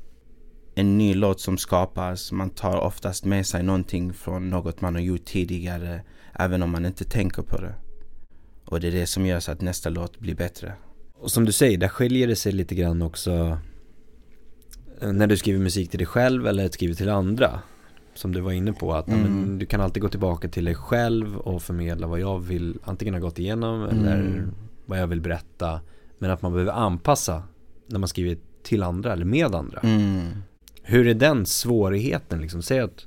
en 0.74 0.98
ny 0.98 1.14
låt 1.14 1.40
som 1.40 1.58
skapas, 1.58 2.32
man 2.32 2.50
tar 2.50 2.76
oftast 2.76 3.24
med 3.24 3.46
sig 3.46 3.62
någonting 3.62 4.12
från 4.12 4.50
något 4.50 4.80
man 4.80 4.94
har 4.94 5.02
gjort 5.02 5.24
tidigare, 5.24 6.02
även 6.32 6.62
om 6.62 6.70
man 6.70 6.86
inte 6.86 7.04
tänker 7.04 7.42
på 7.42 7.60
det. 7.60 7.74
Och 8.64 8.80
det 8.80 8.88
är 8.88 8.92
det 8.92 9.06
som 9.06 9.26
gör 9.26 9.40
så 9.40 9.52
att 9.52 9.60
nästa 9.60 9.90
låt 9.90 10.18
blir 10.18 10.34
bättre. 10.34 10.74
Och 11.24 11.30
som 11.30 11.44
du 11.44 11.52
säger, 11.52 11.78
där 11.78 11.88
skiljer 11.88 12.26
det 12.26 12.36
sig 12.36 12.52
lite 12.52 12.74
grann 12.74 13.02
också 13.02 13.58
eh, 15.00 15.12
när 15.12 15.26
du 15.26 15.36
skriver 15.36 15.60
musik 15.60 15.90
till 15.90 15.98
dig 15.98 16.06
själv 16.06 16.46
eller 16.46 16.68
skriver 16.68 16.94
till 16.94 17.08
andra. 17.08 17.60
Som 18.14 18.32
du 18.32 18.40
var 18.40 18.52
inne 18.52 18.72
på, 18.72 18.94
att 18.94 19.08
ja, 19.08 19.16
men, 19.16 19.26
Mm. 19.26 19.58
du 19.58 19.66
kan 19.66 19.80
alltid 19.80 20.02
gå 20.02 20.08
tillbaka 20.08 20.48
till 20.48 20.64
dig 20.64 20.74
själv 20.74 21.36
och 21.36 21.62
förmedla 21.62 22.06
vad 22.06 22.20
jag 22.20 22.38
vill 22.38 22.78
antingen 22.84 23.14
ha 23.14 23.20
gått 23.20 23.38
igenom 23.38 23.82
eller 23.82 24.20
Mm. 24.20 24.50
vad 24.86 24.98
jag 24.98 25.06
vill 25.06 25.20
berätta. 25.20 25.80
Men 26.18 26.30
att 26.30 26.42
man 26.42 26.52
behöver 26.52 26.72
anpassa 26.72 27.42
när 27.86 27.98
man 27.98 28.08
skriver 28.08 28.36
till 28.62 28.82
andra 28.82 29.12
eller 29.12 29.24
med 29.24 29.54
andra. 29.54 29.80
Mm. 29.80 30.26
Hur 30.82 31.06
är 31.08 31.14
den 31.14 31.46
svårigheten 31.46 32.40
liksom? 32.40 32.62
Säg 32.62 32.78
att, 32.80 33.06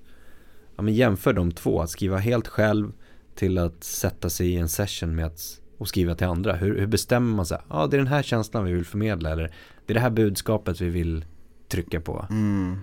ja 0.76 0.82
men 0.84 0.94
jämför 0.94 1.34
de 1.34 1.52
två, 1.52 1.82
att 1.82 1.90
skriva 1.90 2.18
helt 2.18 2.48
själv 2.48 2.92
till 3.36 3.58
att 3.58 3.84
sätta 3.84 4.30
sig 4.30 4.48
i 4.50 4.58
en 4.58 4.70
session 4.70 5.16
med 5.16 5.26
att 5.26 5.62
och 5.78 5.88
skriva 5.88 6.16
till 6.16 6.28
andra. 6.28 6.56
Hur, 6.56 6.80
hur 6.80 6.88
bestämmer 6.88 7.36
man 7.36 7.46
sig? 7.46 7.58
Ja, 7.70 7.88
det 7.88 7.96
är 7.96 8.00
den 8.00 8.08
här 8.08 8.24
känslan 8.24 8.66
vi 8.66 8.74
vill 8.74 8.86
förmedla 8.86 9.32
eller 9.32 9.54
det 9.86 9.94
är 9.94 9.94
det 9.94 10.00
här 10.00 10.10
budskapet 10.10 10.82
vi 10.82 10.90
vill 10.90 11.26
trycka 11.68 12.02
på. 12.02 12.26
Mm. 12.30 12.80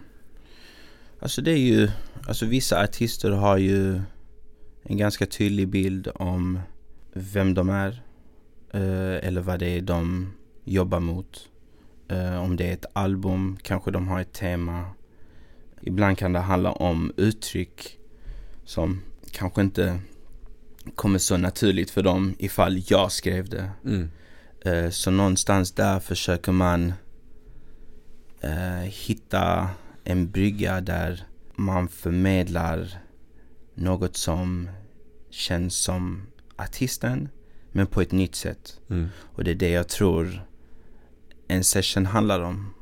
Alltså 1.21 1.43
det 1.43 1.51
är 1.51 1.59
ju, 1.59 1.91
alltså 2.29 2.47
vissa 2.47 2.83
artister 2.83 3.31
har 3.31 3.57
ju 3.57 4.01
en 4.83 4.97
ganska 4.97 5.27
tydlig 5.27 5.69
bild 5.69 6.09
om 6.15 6.61
vem 7.13 7.55
de 7.55 7.71
är. 7.71 8.03
Eh, 8.71 9.29
eller 9.29 9.41
vad 9.41 9.59
det 9.59 9.79
är 9.79 9.81
de 9.81 10.33
jobbar 10.65 11.01
mot. 11.01 11.49
Eh, 12.09 12.43
om 12.43 12.57
det 12.57 12.69
är 12.69 12.73
ett 12.73 12.87
album, 12.93 13.59
kanske 13.63 13.91
de 13.91 14.09
har 14.09 14.21
ett 14.21 14.33
tema. 14.33 14.87
Ibland 15.81 16.19
kan 16.19 16.33
det 16.33 16.39
handla 16.39 16.73
om 16.73 17.13
uttryck 17.17 17.99
som 18.65 19.01
kanske 19.31 19.61
inte 19.61 19.99
kommer 20.95 21.19
så 21.19 21.37
naturligt 21.37 21.91
för 21.91 22.03
dem 22.03 22.35
ifall 22.39 22.83
jag 22.87 23.13
skrev 23.13 23.49
det. 23.49 23.71
Mm. 23.85 24.11
Eh, 24.61 24.91
Så 24.91 25.11
någonstans 25.11 25.73
där 25.73 26.01
försöker 26.01 26.53
man 26.53 26.93
eh, 28.41 28.83
hitta 28.91 29.69
en 30.05 30.31
brygga 30.31 30.81
där 30.81 31.25
man 31.55 31.89
förmedlar 31.89 32.99
något 33.75 34.17
som 34.17 34.69
känns 35.31 35.77
som 35.77 36.23
artisten 36.57 37.29
men 37.73 37.87
på 37.87 38.01
ett 38.01 38.13
nytt 38.13 38.35
sätt. 38.35 38.81
Mm. 38.91 39.09
Och 39.21 39.45
det 39.45 39.51
är 39.51 39.55
det 39.55 39.71
jag 39.71 39.89
tror 39.89 40.47
en 41.49 41.65
session 41.65 42.07
handlar 42.07 42.41
om. 42.41 42.75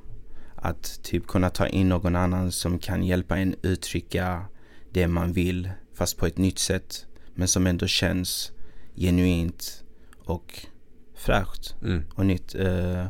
Att 0.56 1.00
typ 1.02 1.26
kunna 1.26 1.50
ta 1.50 1.66
in 1.66 1.88
någon 1.88 2.16
annan 2.16 2.52
som 2.52 2.78
kan 2.78 3.02
hjälpa 3.04 3.36
en 3.36 3.54
uttrycka 3.62 4.44
det 4.90 5.08
man 5.08 5.32
vill 5.32 5.70
fast 5.94 6.16
på 6.16 6.26
ett 6.26 6.38
nytt 6.38 6.58
sätt. 6.58 7.06
Men 7.34 7.48
som 7.48 7.66
ändå 7.66 7.86
känns 7.86 8.52
genuint 8.96 9.84
och 10.24 10.66
fräscht 11.14 11.74
Mm. 11.82 12.02
och 12.14 12.26
nytt. 12.26 12.54
Eh, 12.54 13.06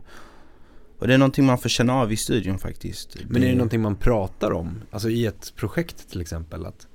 och 0.98 1.08
det 1.08 1.14
är 1.14 1.18
någonting 1.18 1.44
man 1.44 1.58
får 1.58 1.68
känna 1.68 1.94
av 1.94 2.12
i 2.12 2.16
studion 2.16 2.58
faktiskt. 2.58 3.16
Men 3.28 3.42
är 3.42 3.48
det 3.48 3.54
någonting 3.54 3.80
man 3.80 3.96
pratar 3.96 4.50
om? 4.52 4.82
Alltså 4.90 5.10
i 5.10 5.26
ett 5.26 5.52
projekt 5.56 6.10
till 6.10 6.20
exempel? 6.20 6.66
Att 6.66 6.86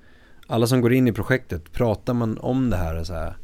alla 0.47 0.67
som 0.67 0.82
går 0.82 0.93
in 0.93 1.07
i 1.07 1.11
projektet, 1.13 1.71
pratar 1.71 2.13
man 2.13 2.38
om 2.38 2.69
det 2.69 2.78
här 2.78 3.03
så 3.03 3.13
här 3.13 3.38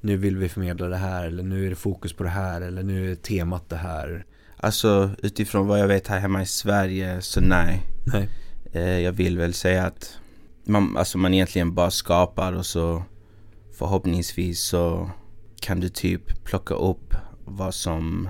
nu 0.00 0.16
vill 0.16 0.36
vi 0.36 0.48
förmedla 0.48 0.86
det 0.88 0.96
här 0.96 1.26
eller 1.26 1.42
nu 1.42 1.66
är 1.66 1.70
det 1.70 1.76
fokus 1.76 2.12
på 2.12 2.22
det 2.22 2.28
här 2.28 2.60
eller 2.60 2.82
nu 2.82 3.10
är 3.12 3.14
temat 3.14 3.68
det 3.68 3.76
här. 3.76 4.24
Alltså 4.56 5.10
utifrån 5.22 5.66
vad 5.66 5.80
jag 5.80 5.86
vet 5.88 6.06
här 6.08 6.18
hemma 6.18 6.42
i 6.42 6.46
Sverige 6.46 7.20
så 7.20 7.40
nej. 7.40 7.82
Nej. 8.06 8.28
Eh, 8.72 8.98
jag 8.98 9.12
vill 9.12 9.38
väl 9.38 9.54
säga 9.54 9.86
att 9.86 10.19
man, 10.70 10.96
alltså 10.96 11.18
man 11.18 11.34
egentligen 11.34 11.74
bara 11.74 11.90
skapar 11.90 12.52
och 12.52 12.66
så 12.66 13.02
förhoppningsvis 13.78 14.60
så 14.60 15.10
kan 15.60 15.80
du 15.80 15.88
typ 15.88 16.44
plocka 16.44 16.74
upp 16.74 17.14
vad 17.44 17.74
som 17.74 18.28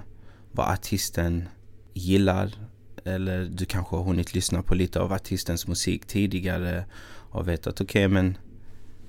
vad 0.53 0.69
artisten 0.69 1.49
gillar. 1.95 2.53
Eller 3.05 3.45
du 3.45 3.65
kanske 3.65 3.97
har 3.97 4.05
hunnit 4.05 4.35
lyssna 4.35 4.63
på 4.63 4.75
lite 4.75 5.01
av 5.01 5.13
artistens 5.13 5.67
musik 5.67 6.07
tidigare 6.07 6.85
och 7.31 7.49
vet 7.49 7.67
att 7.67 7.81
okej 7.81 8.09
men 8.09 8.39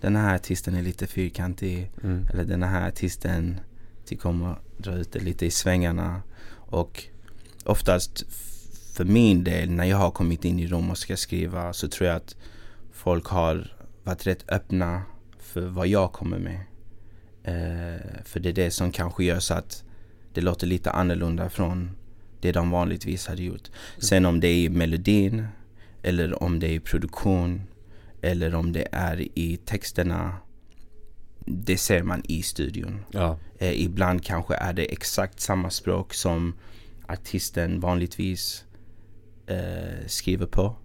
den 0.02 0.16
här 0.16 0.36
artisten 0.36 0.76
är 0.76 0.82
lite 0.82 1.08
fyrkantig. 1.08 1.92
Mm. 2.04 2.28
eller 2.28 2.44
den 2.44 2.64
här 2.64 2.88
artisten 2.88 3.60
tycker 4.06 4.30
om 4.30 4.44
att 4.44 4.78
dra 4.78 4.94
ut 4.94 5.12
det 5.12 5.20
lite 5.20 5.46
i 5.46 5.52
svängarna. 5.52 6.22
Och 6.54 7.04
oftast 7.66 8.26
för 8.94 9.06
min 9.06 9.44
del 9.44 9.72
när 9.72 9.86
jag 9.86 9.98
har 9.98 10.12
kommit 10.12 10.46
in 10.46 10.60
i 10.60 10.68
rum 10.68 10.90
och 10.90 10.98
ska 10.98 11.18
skriva 11.18 11.74
så 11.74 11.88
tror 11.88 12.08
jag 12.08 12.16
att 12.16 12.36
folk 13.02 13.28
har 13.28 13.74
varit 14.04 14.28
rätt 14.28 14.52
öppna 14.52 15.02
för 15.40 15.62
vad 15.62 15.88
jag 15.88 16.12
kommer 16.14 16.40
med. 16.40 16.60
Eh, 17.44 18.24
för 18.24 18.40
det 18.40 18.50
är 18.50 18.54
det 18.54 18.72
som 18.72 18.92
kanske 18.92 19.24
gör 19.24 19.40
så 19.40 19.54
att 19.54 19.84
det 20.34 20.42
låter 20.42 20.68
lite 20.68 20.92
annorlunda 20.92 21.50
från 21.50 21.92
det 22.42 22.52
de 22.52 22.72
vanligtvis 22.72 23.28
hade 23.28 23.44
gjort. 23.44 23.70
Sen 23.98 24.26
om 24.26 24.40
det 24.40 24.48
är 24.48 24.56
i 24.56 24.70
melodin 24.70 25.48
eller 26.04 26.44
om 26.44 26.60
det 26.60 26.68
är 26.68 26.74
i 26.74 26.80
produktion 26.80 27.62
eller 28.22 28.56
om 28.56 28.74
det 28.74 28.88
är 28.92 29.40
i 29.40 29.58
texterna 29.58 30.38
det 31.46 31.78
ser 31.78 32.04
man 32.04 32.22
i 32.28 32.44
studion. 32.44 33.06
Ja. 33.12 33.38
Eh, 33.58 33.82
ibland 33.82 34.26
kanske 34.26 34.56
är 34.56 34.74
det 34.74 34.86
exakt 34.94 35.40
samma 35.40 35.70
språk 35.70 36.14
som 36.14 36.54
artisten 37.08 37.80
vanligtvis 37.80 38.66
eh, 39.48 40.08
skriver 40.08 40.46
på. 40.46 40.76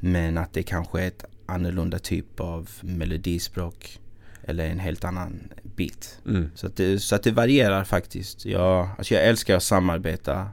Men 0.00 0.38
att 0.38 0.52
det 0.52 0.62
kanske 0.62 1.02
är 1.02 1.08
ett 1.08 1.24
annorlunda 1.50 1.98
typ 1.98 2.40
av 2.40 2.70
melodispråk. 2.80 4.00
Eller 4.42 4.66
en 4.66 4.78
helt 4.78 5.04
annan 5.04 5.48
beat. 5.62 6.20
Mm. 6.26 6.50
Så 6.54 6.66
att 6.66 6.76
det, 6.76 7.00
så 7.00 7.14
att 7.14 7.22
det 7.22 7.30
varierar 7.30 7.84
faktiskt. 7.84 8.44
Jag, 8.44 8.88
alltså 8.98 9.14
jag 9.14 9.26
älskar 9.26 9.56
att 9.56 9.62
samarbeta. 9.62 10.48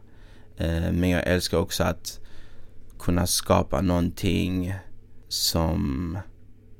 Eh, 0.58 0.92
men 0.92 1.10
jag 1.10 1.28
älskar 1.28 1.58
också 1.58 1.84
att 1.84 2.20
kunna 3.00 3.28
skapa 3.28 3.82
någonting 3.82 4.74
som 5.28 6.18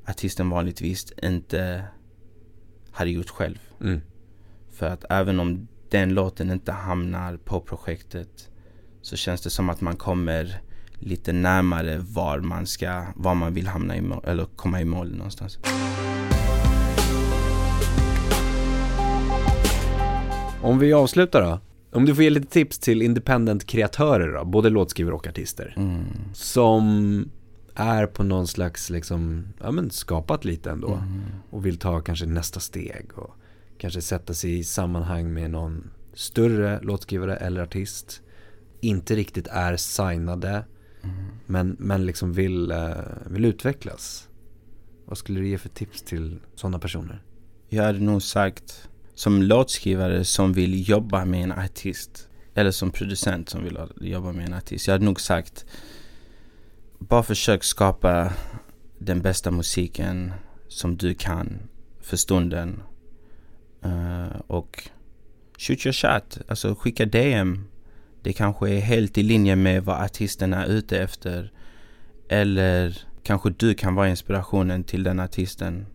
artisten 0.08 0.50
vanligtvis 0.50 1.14
inte 1.24 1.84
hade 2.92 3.10
gjort 3.10 3.30
själv. 3.30 3.60
Mm. 3.82 4.02
För 4.70 4.88
att 4.88 5.06
även 5.10 5.40
om 5.40 5.68
den 5.90 6.14
låten 6.14 6.52
inte 6.52 6.72
hamnar 6.72 7.38
på 7.38 7.60
projektet 7.60 8.50
så 9.02 9.16
känns 9.16 9.42
det 9.42 9.50
som 9.50 9.70
att 9.70 9.82
man 9.82 9.96
kommer 9.96 10.62
lite 11.00 11.34
närmare 11.34 11.98
var 11.98 12.40
man 12.40 12.68
ska, 12.68 13.04
var 13.16 13.36
man 13.36 13.54
vill 13.54 13.68
hamna 13.68 13.98
i 13.98 14.02
mål, 14.02 14.22
eller 14.24 14.46
komma 14.46 14.82
i 14.82 14.86
mål 14.86 15.16
någonstans. 15.16 15.60
Om 20.62 20.80
vi 20.80 20.94
avslutar 20.94 21.42
då. 21.42 21.60
Om 21.92 22.06
du 22.06 22.16
får 22.16 22.24
ge 22.24 22.30
lite 22.30 22.48
tips 22.48 22.80
till 22.80 23.02
independent-kreatörer 23.02 24.34
då, 24.34 24.46
både 24.46 24.70
låtskrivare 24.70 25.16
och 25.16 25.28
artister. 25.28 25.74
Mm. 25.78 26.06
Som 26.34 27.26
är 27.76 28.06
på 28.06 28.24
någon 28.24 28.48
slags, 28.48 28.90
liksom, 28.90 29.48
ja 29.60 29.72
men 29.72 29.90
skapat 29.90 30.46
lite 30.46 30.72
ändå. 30.72 30.94
Mm. 30.94 31.22
Och 31.50 31.66
vill 31.66 31.78
ta 31.78 32.02
kanske 32.02 32.26
nästa 32.26 32.60
steg 32.60 33.06
och 33.16 33.36
kanske 33.78 34.02
sätta 34.02 34.34
sig 34.34 34.60
i 34.60 34.64
sammanhang 34.64 35.34
med 35.34 35.52
någon 35.52 35.90
större 36.14 36.80
låtskrivare 36.82 37.36
eller 37.36 37.62
artist. 37.62 38.22
Inte 38.82 39.16
riktigt 39.16 39.48
är 39.48 39.76
signade. 39.76 40.66
Mm. 41.04 41.16
Men, 41.46 41.76
men 41.80 42.06
liksom 42.06 42.34
vill, 42.34 42.72
eh, 42.72 42.92
vill 43.26 43.46
utvecklas. 43.46 44.28
Vad 45.06 45.18
skulle 45.18 45.40
du 45.40 45.48
ge 45.48 45.58
för 45.58 45.70
tips 45.70 46.02
till 46.02 46.40
sådana 46.56 46.80
personer? 46.80 47.24
Jag 47.70 47.84
hade 47.84 48.00
nog 48.00 48.22
sagt 48.22 48.90
som 49.16 49.42
låtskrivare 49.42 50.24
som 50.26 50.54
vill 50.54 50.90
jobba 50.90 51.26
med 51.26 51.44
en 51.44 51.52
artist 51.52 52.30
eller 52.54 52.72
som 52.72 52.92
producent 52.92 53.50
som 53.50 53.64
vill 53.64 53.78
jobba 54.02 54.32
med 54.32 54.46
en 54.46 54.54
artist. 54.54 54.88
Jag 54.88 54.94
hade 54.94 55.06
nog 55.06 55.22
sagt 55.22 55.66
bara 57.00 57.24
försök 57.24 57.64
skapa 57.64 58.34
den 58.98 59.22
bästa 59.22 59.52
musiken 59.52 60.34
som 60.68 60.98
du 60.98 61.14
kan 61.14 61.60
för 62.02 62.18
stunden. 62.18 62.84
Uh, 63.86 64.42
och 64.48 64.90
shoot 65.58 65.86
your 65.86 65.94
shot, 65.94 66.38
alltså 66.48 66.76
skicka 66.76 67.06
DM. 67.06 67.68
Det 68.22 68.34
kanske 68.34 68.70
är 68.70 68.80
helt 68.80 69.18
i 69.18 69.24
linje 69.24 69.56
med 69.56 69.84
vad 69.84 70.02
artisten 70.02 70.54
är 70.54 70.66
ute 70.66 71.00
efter. 71.00 71.52
Eller 72.30 72.98
kanske 73.24 73.50
du 73.50 73.74
kan 73.74 73.96
vara 73.96 74.10
inspirationen 74.10 74.84
till 74.84 75.04
den 75.04 75.20
artisten 75.20 75.86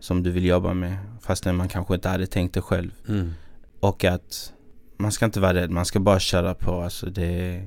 som 0.00 0.22
du 0.22 0.30
vill 0.30 0.44
jobba 0.44 0.74
med 0.74 0.98
fastän 1.20 1.56
man 1.56 1.68
kanske 1.68 1.94
inte 1.94 2.08
hade 2.08 2.26
tänkt 2.26 2.54
det 2.54 2.60
själv. 2.60 2.90
Mm. 3.08 3.32
Och 3.80 4.04
att 4.04 4.52
man 4.96 5.12
ska 5.12 5.24
inte 5.24 5.40
vara 5.40 5.54
rädd, 5.54 5.70
man 5.70 5.86
ska 5.86 6.00
bara 6.00 6.20
köra 6.20 6.54
på. 6.54 6.80
Alltså 6.80 7.06
det, 7.06 7.62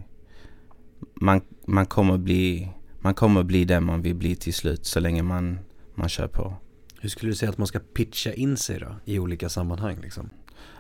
man, 1.14 1.42
man, 1.66 1.86
kommer 1.86 2.18
bli, 2.18 2.72
man 3.00 3.14
kommer 3.14 3.44
bli 3.44 3.66
den 3.66 3.84
man 3.84 4.02
vill 4.02 4.16
bli 4.16 4.36
till 4.36 4.54
slut 4.54 4.86
så 4.86 5.00
länge 5.00 5.24
man, 5.24 5.60
man 5.96 6.10
kör 6.10 6.28
på. 6.28 6.54
Hur 7.00 7.10
skulle 7.10 7.32
du 7.32 7.36
säga 7.36 7.50
att 7.50 7.58
man 7.58 7.68
ska 7.68 7.80
pitcha 7.80 8.34
in 8.34 8.58
sig 8.58 8.80
då 8.80 8.96
i 9.06 9.20
olika 9.20 9.50
sammanhang 9.50 9.98
liksom? 10.02 10.30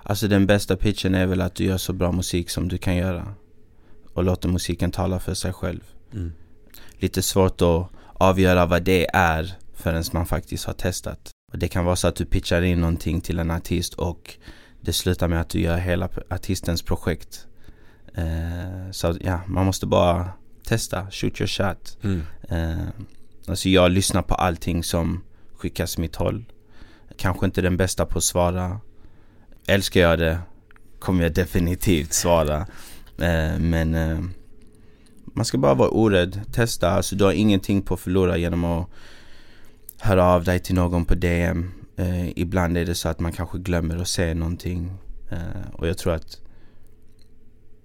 Alltså 0.04 0.28
den 0.28 0.46
bästa 0.46 0.76
pitchen 0.76 1.16
är 1.16 1.26
väl 1.26 1.42
att 1.42 1.56
du 1.56 1.64
gör 1.64 1.78
så 1.78 1.94
bra 1.94 2.12
musik 2.12 2.50
som 2.50 2.68
du 2.68 2.78
kan 2.78 2.96
göra. 2.96 3.34
Och 4.14 4.24
låter 4.24 4.50
musiken 4.50 4.92
tala 4.92 5.20
för 5.20 5.34
sig 5.34 5.54
själv. 5.54 5.82
Mm. 6.14 6.34
Lite 7.00 7.22
svårt 7.22 7.62
att 7.62 7.90
avgöra 8.14 8.66
vad 8.66 8.84
det 8.84 9.08
är 9.14 9.54
förrän 9.74 10.04
man 10.12 10.26
faktiskt 10.26 10.66
har 10.66 10.74
testat. 10.74 11.30
Och 11.52 11.60
det 11.60 11.68
kan 11.68 11.86
vara 11.86 11.96
så 11.96 12.08
att 12.08 12.16
du 12.16 12.26
pitchar 12.26 12.62
in 12.62 12.82
någonting 12.82 13.22
till 13.22 13.40
en 13.40 13.52
artist 13.52 13.94
och 13.94 14.38
det 14.82 14.94
slutar 14.94 15.28
med 15.28 15.42
att 15.42 15.50
du 15.50 15.60
gör 15.60 15.78
hela 15.78 16.10
artistens 16.30 16.82
projekt. 16.82 17.48
Eh, 18.14 18.92
så 18.92 19.16
ja, 19.22 19.42
man 19.48 19.66
måste 19.66 19.86
bara 19.86 20.30
testa, 20.64 21.08
shoot 21.12 21.42
your 21.42 21.48
shot. 21.48 21.98
Mm. 22.04 22.22
Eh, 22.50 22.88
alltså 23.48 23.70
jag 23.70 23.92
lyssnar 23.92 24.22
på 24.22 24.36
allting 24.36 24.84
som 24.84 25.24
skickas 25.54 25.98
mitt 25.98 26.16
håll. 26.16 26.46
Kanske 27.18 27.46
inte 27.46 27.62
den 27.62 27.78
bästa 27.78 28.06
på 28.06 28.18
att 28.18 28.24
svara. 28.24 28.80
Älskar 29.70 30.02
jag 30.02 30.20
det 30.20 30.40
kommer 31.00 31.24
jag 31.24 31.34
definitivt 31.34 32.14
svara. 32.14 32.58
Eh, 33.22 33.60
men 33.60 33.96
eh, 33.96 34.20
man 35.26 35.46
ska 35.46 35.58
bara 35.58 35.74
vara 35.74 35.90
orädd, 35.90 36.42
testa. 36.54 36.90
Alltså 36.90 37.16
du 37.16 37.24
har 37.24 37.32
ingenting 37.32 37.82
på 37.82 37.94
att 37.94 38.00
förlora 38.00 38.38
genom 38.38 38.64
att 38.64 38.90
höra 40.00 40.26
av 40.26 40.44
dig 40.44 40.60
till 40.60 40.76
någon 40.76 41.06
på 41.06 41.16
DM. 41.16 41.72
Eh, 41.96 42.30
ibland 42.30 42.78
är 42.78 42.86
det 42.86 42.96
så 42.96 43.10
att 43.10 43.20
man 43.20 43.32
kanske 43.32 43.58
glömmer 43.58 43.98
att 43.98 44.08
säga 44.08 44.34
någonting. 44.34 44.92
Eh, 45.30 45.74
och 45.74 45.88
jag 45.88 45.98
tror 45.98 46.14
att 46.14 46.42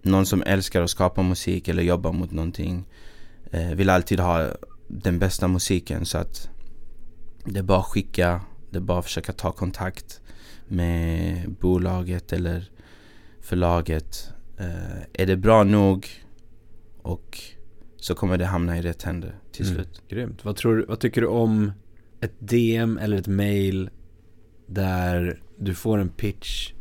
någon 0.02 0.26
som 0.26 0.42
älskar 0.46 0.82
att 0.82 0.90
skapa 0.90 1.22
musik 1.22 1.68
eller 1.68 1.82
jobba 1.82 2.12
mot 2.12 2.30
någonting 2.30 2.84
eh, 3.50 3.70
vill 3.70 3.90
alltid 3.90 4.20
ha 4.20 4.48
den 4.88 5.18
bästa 5.18 5.48
musiken. 5.48 6.06
Så 6.06 6.18
att 6.18 6.48
det 7.44 7.58
är 7.58 7.62
bara 7.62 7.78
att 7.78 7.86
skicka, 7.86 8.40
det 8.70 8.76
är 8.76 8.80
bara 8.80 8.98
att 8.98 9.04
försöka 9.04 9.32
ta 9.32 9.52
kontakt 9.52 10.21
med 10.72 11.50
bolaget 11.60 12.32
eller 12.32 12.70
förlaget. 13.40 14.32
Eh, 14.58 15.02
är 15.22 15.26
det 15.26 15.36
bra 15.36 15.64
nog 15.64 16.06
och 17.02 17.38
så 17.96 18.14
kommer 18.14 18.38
det 18.38 18.46
hamna 18.46 18.78
i 18.78 18.82
rätt 18.82 19.02
händer 19.02 19.34
till 19.52 19.64
Mm. 19.66 19.74
slut. 19.74 20.02
Grymt. 20.08 20.44
Vad, 20.44 20.56
tror, 20.56 20.84
vad 20.88 21.00
tycker 21.00 21.20
du 21.20 21.26
om 21.26 21.72
ett 22.20 22.34
DM 22.38 22.98
eller 22.98 23.16
ett 23.16 23.26
mail 23.26 23.90
där 24.66 25.40
du 25.58 25.74
får 25.74 25.98
en 25.98 26.08
pitch 26.08 26.72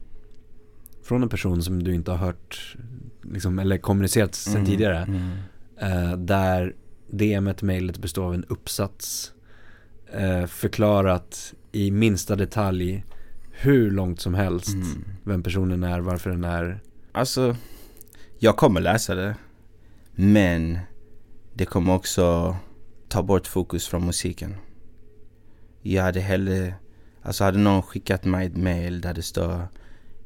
från 1.03 1.23
en 1.23 1.29
person 1.29 1.63
som 1.63 1.83
du 1.83 1.93
inte 1.95 2.11
har 2.11 2.17
hört 2.17 2.75
liksom, 3.23 3.59
eller 3.59 3.77
kommunicerat 3.77 4.35
sedan 4.35 4.53
Mm, 4.55 4.65
tidigare. 4.65 4.97
Mm. 4.97 5.29
Eh, 5.77 6.17
där 6.17 6.75
DMet, 7.09 7.61
mailet 7.61 7.97
består 7.97 8.25
av 8.25 8.33
en 8.33 8.45
uppsats 8.45 9.33
eh, 10.13 10.45
förklarat 10.45 11.53
i 11.71 11.91
minsta 11.91 12.35
detalj 12.35 13.03
hur 13.61 13.91
långt 13.91 14.21
som 14.21 14.33
helst 14.33 14.73
Mm. 14.73 15.05
vem 15.23 15.43
personen 15.43 15.83
är, 15.83 15.99
varför 15.99 16.29
den 16.29 16.43
är. 16.43 16.79
Alltså, 17.11 17.55
jag 18.39 18.57
kommer 18.57 18.81
läsa 18.81 19.15
det. 19.15 19.35
Men 20.15 20.79
det 21.53 21.65
kommer 21.65 21.93
också 21.93 22.55
ta 23.09 23.23
bort 23.23 23.47
fokus 23.47 23.87
från 23.87 24.05
musiken. 24.05 24.55
Jag 25.81 26.03
hade 26.03 26.19
hellre, 26.19 26.73
alltså 27.21 27.43
hade 27.43 27.57
någon 27.57 27.81
skickat 27.81 28.25
mig 28.25 28.47
ett 28.47 28.57
mail 28.57 29.01
där 29.01 29.13
det 29.13 29.21
står 29.21 29.67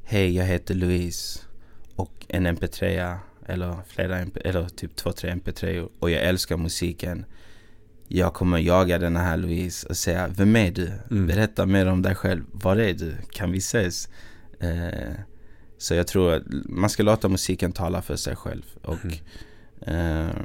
Hej, 0.04 0.36
jag 0.36 0.46
heter 0.46 0.76
Louise 0.76 1.40
och 1.96 2.26
en 2.28 2.48
mp3 2.48 3.18
eller 3.46 3.76
flera 3.88 4.20
MP, 4.20 4.40
eller 4.40 4.70
typ 4.70 4.96
två, 4.96 5.12
tre 5.12 5.32
mp3 5.32 5.90
och 6.00 6.10
jag 6.10 6.24
älskar 6.24 6.58
musiken. 6.58 7.26
Jag 8.08 8.34
kommer 8.34 8.58
jaga 8.58 9.00
den 9.00 9.16
här 9.16 9.38
Louise 9.38 9.88
och 9.88 9.98
säga 9.98 10.28
Vem 10.28 10.56
är 10.56 10.72
du? 10.72 10.92
Mm. 11.12 11.28
Berätta 11.28 11.66
mer 11.66 11.86
om 11.86 12.02
dig 12.02 12.16
själv. 12.16 12.44
Var 12.52 12.76
är 12.78 12.94
du? 12.94 13.16
Kan 13.32 13.52
vi 13.52 13.58
ses? 13.58 14.10
Eh, 14.60 15.12
så 15.78 15.94
jag 15.96 16.08
tror 16.08 16.34
att 16.34 16.44
man 16.66 16.90
ska 16.90 17.04
låta 17.04 17.30
musiken 17.30 17.72
tala 17.72 18.02
för 18.02 18.16
sig 18.16 18.36
själv. 18.36 18.64
Och 18.82 18.98
Mm. 19.04 20.26
eh, 20.28 20.36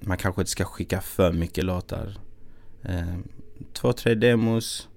man 0.00 0.16
kanske 0.18 0.40
inte 0.40 0.50
ska 0.50 0.64
skicka 0.64 1.00
för 1.00 1.32
mycket 1.32 1.64
låtar. 1.64 2.16
Eh, 2.82 3.16
två, 3.72 3.92
tre 3.92 4.14
demos. 4.14 4.88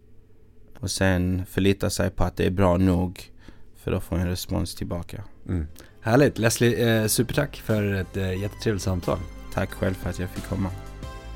Och 0.80 0.92
sen 0.92 1.46
förlita 1.46 1.90
sig 1.90 2.10
på 2.10 2.24
att 2.24 2.38
det 2.38 2.46
är 2.46 2.52
bra 2.52 2.78
nog. 2.78 3.32
För 3.76 3.92
att 3.92 4.04
få 4.04 4.16
en 4.16 4.28
respons 4.28 4.76
tillbaka. 4.76 5.24
Mm. 5.48 5.68
Härligt. 6.02 6.38
Leslie, 6.38 7.02
eh, 7.02 7.08
supertack 7.08 7.56
för 7.66 7.94
ett 7.94 8.18
eh, 8.18 8.42
jättetrevligt 8.42 8.84
samtal. 8.84 9.18
Tack 9.54 9.72
själv 9.72 9.94
för 9.94 10.10
att 10.10 10.20
jag 10.20 10.30
fick 10.30 10.44
komma. 10.44 10.70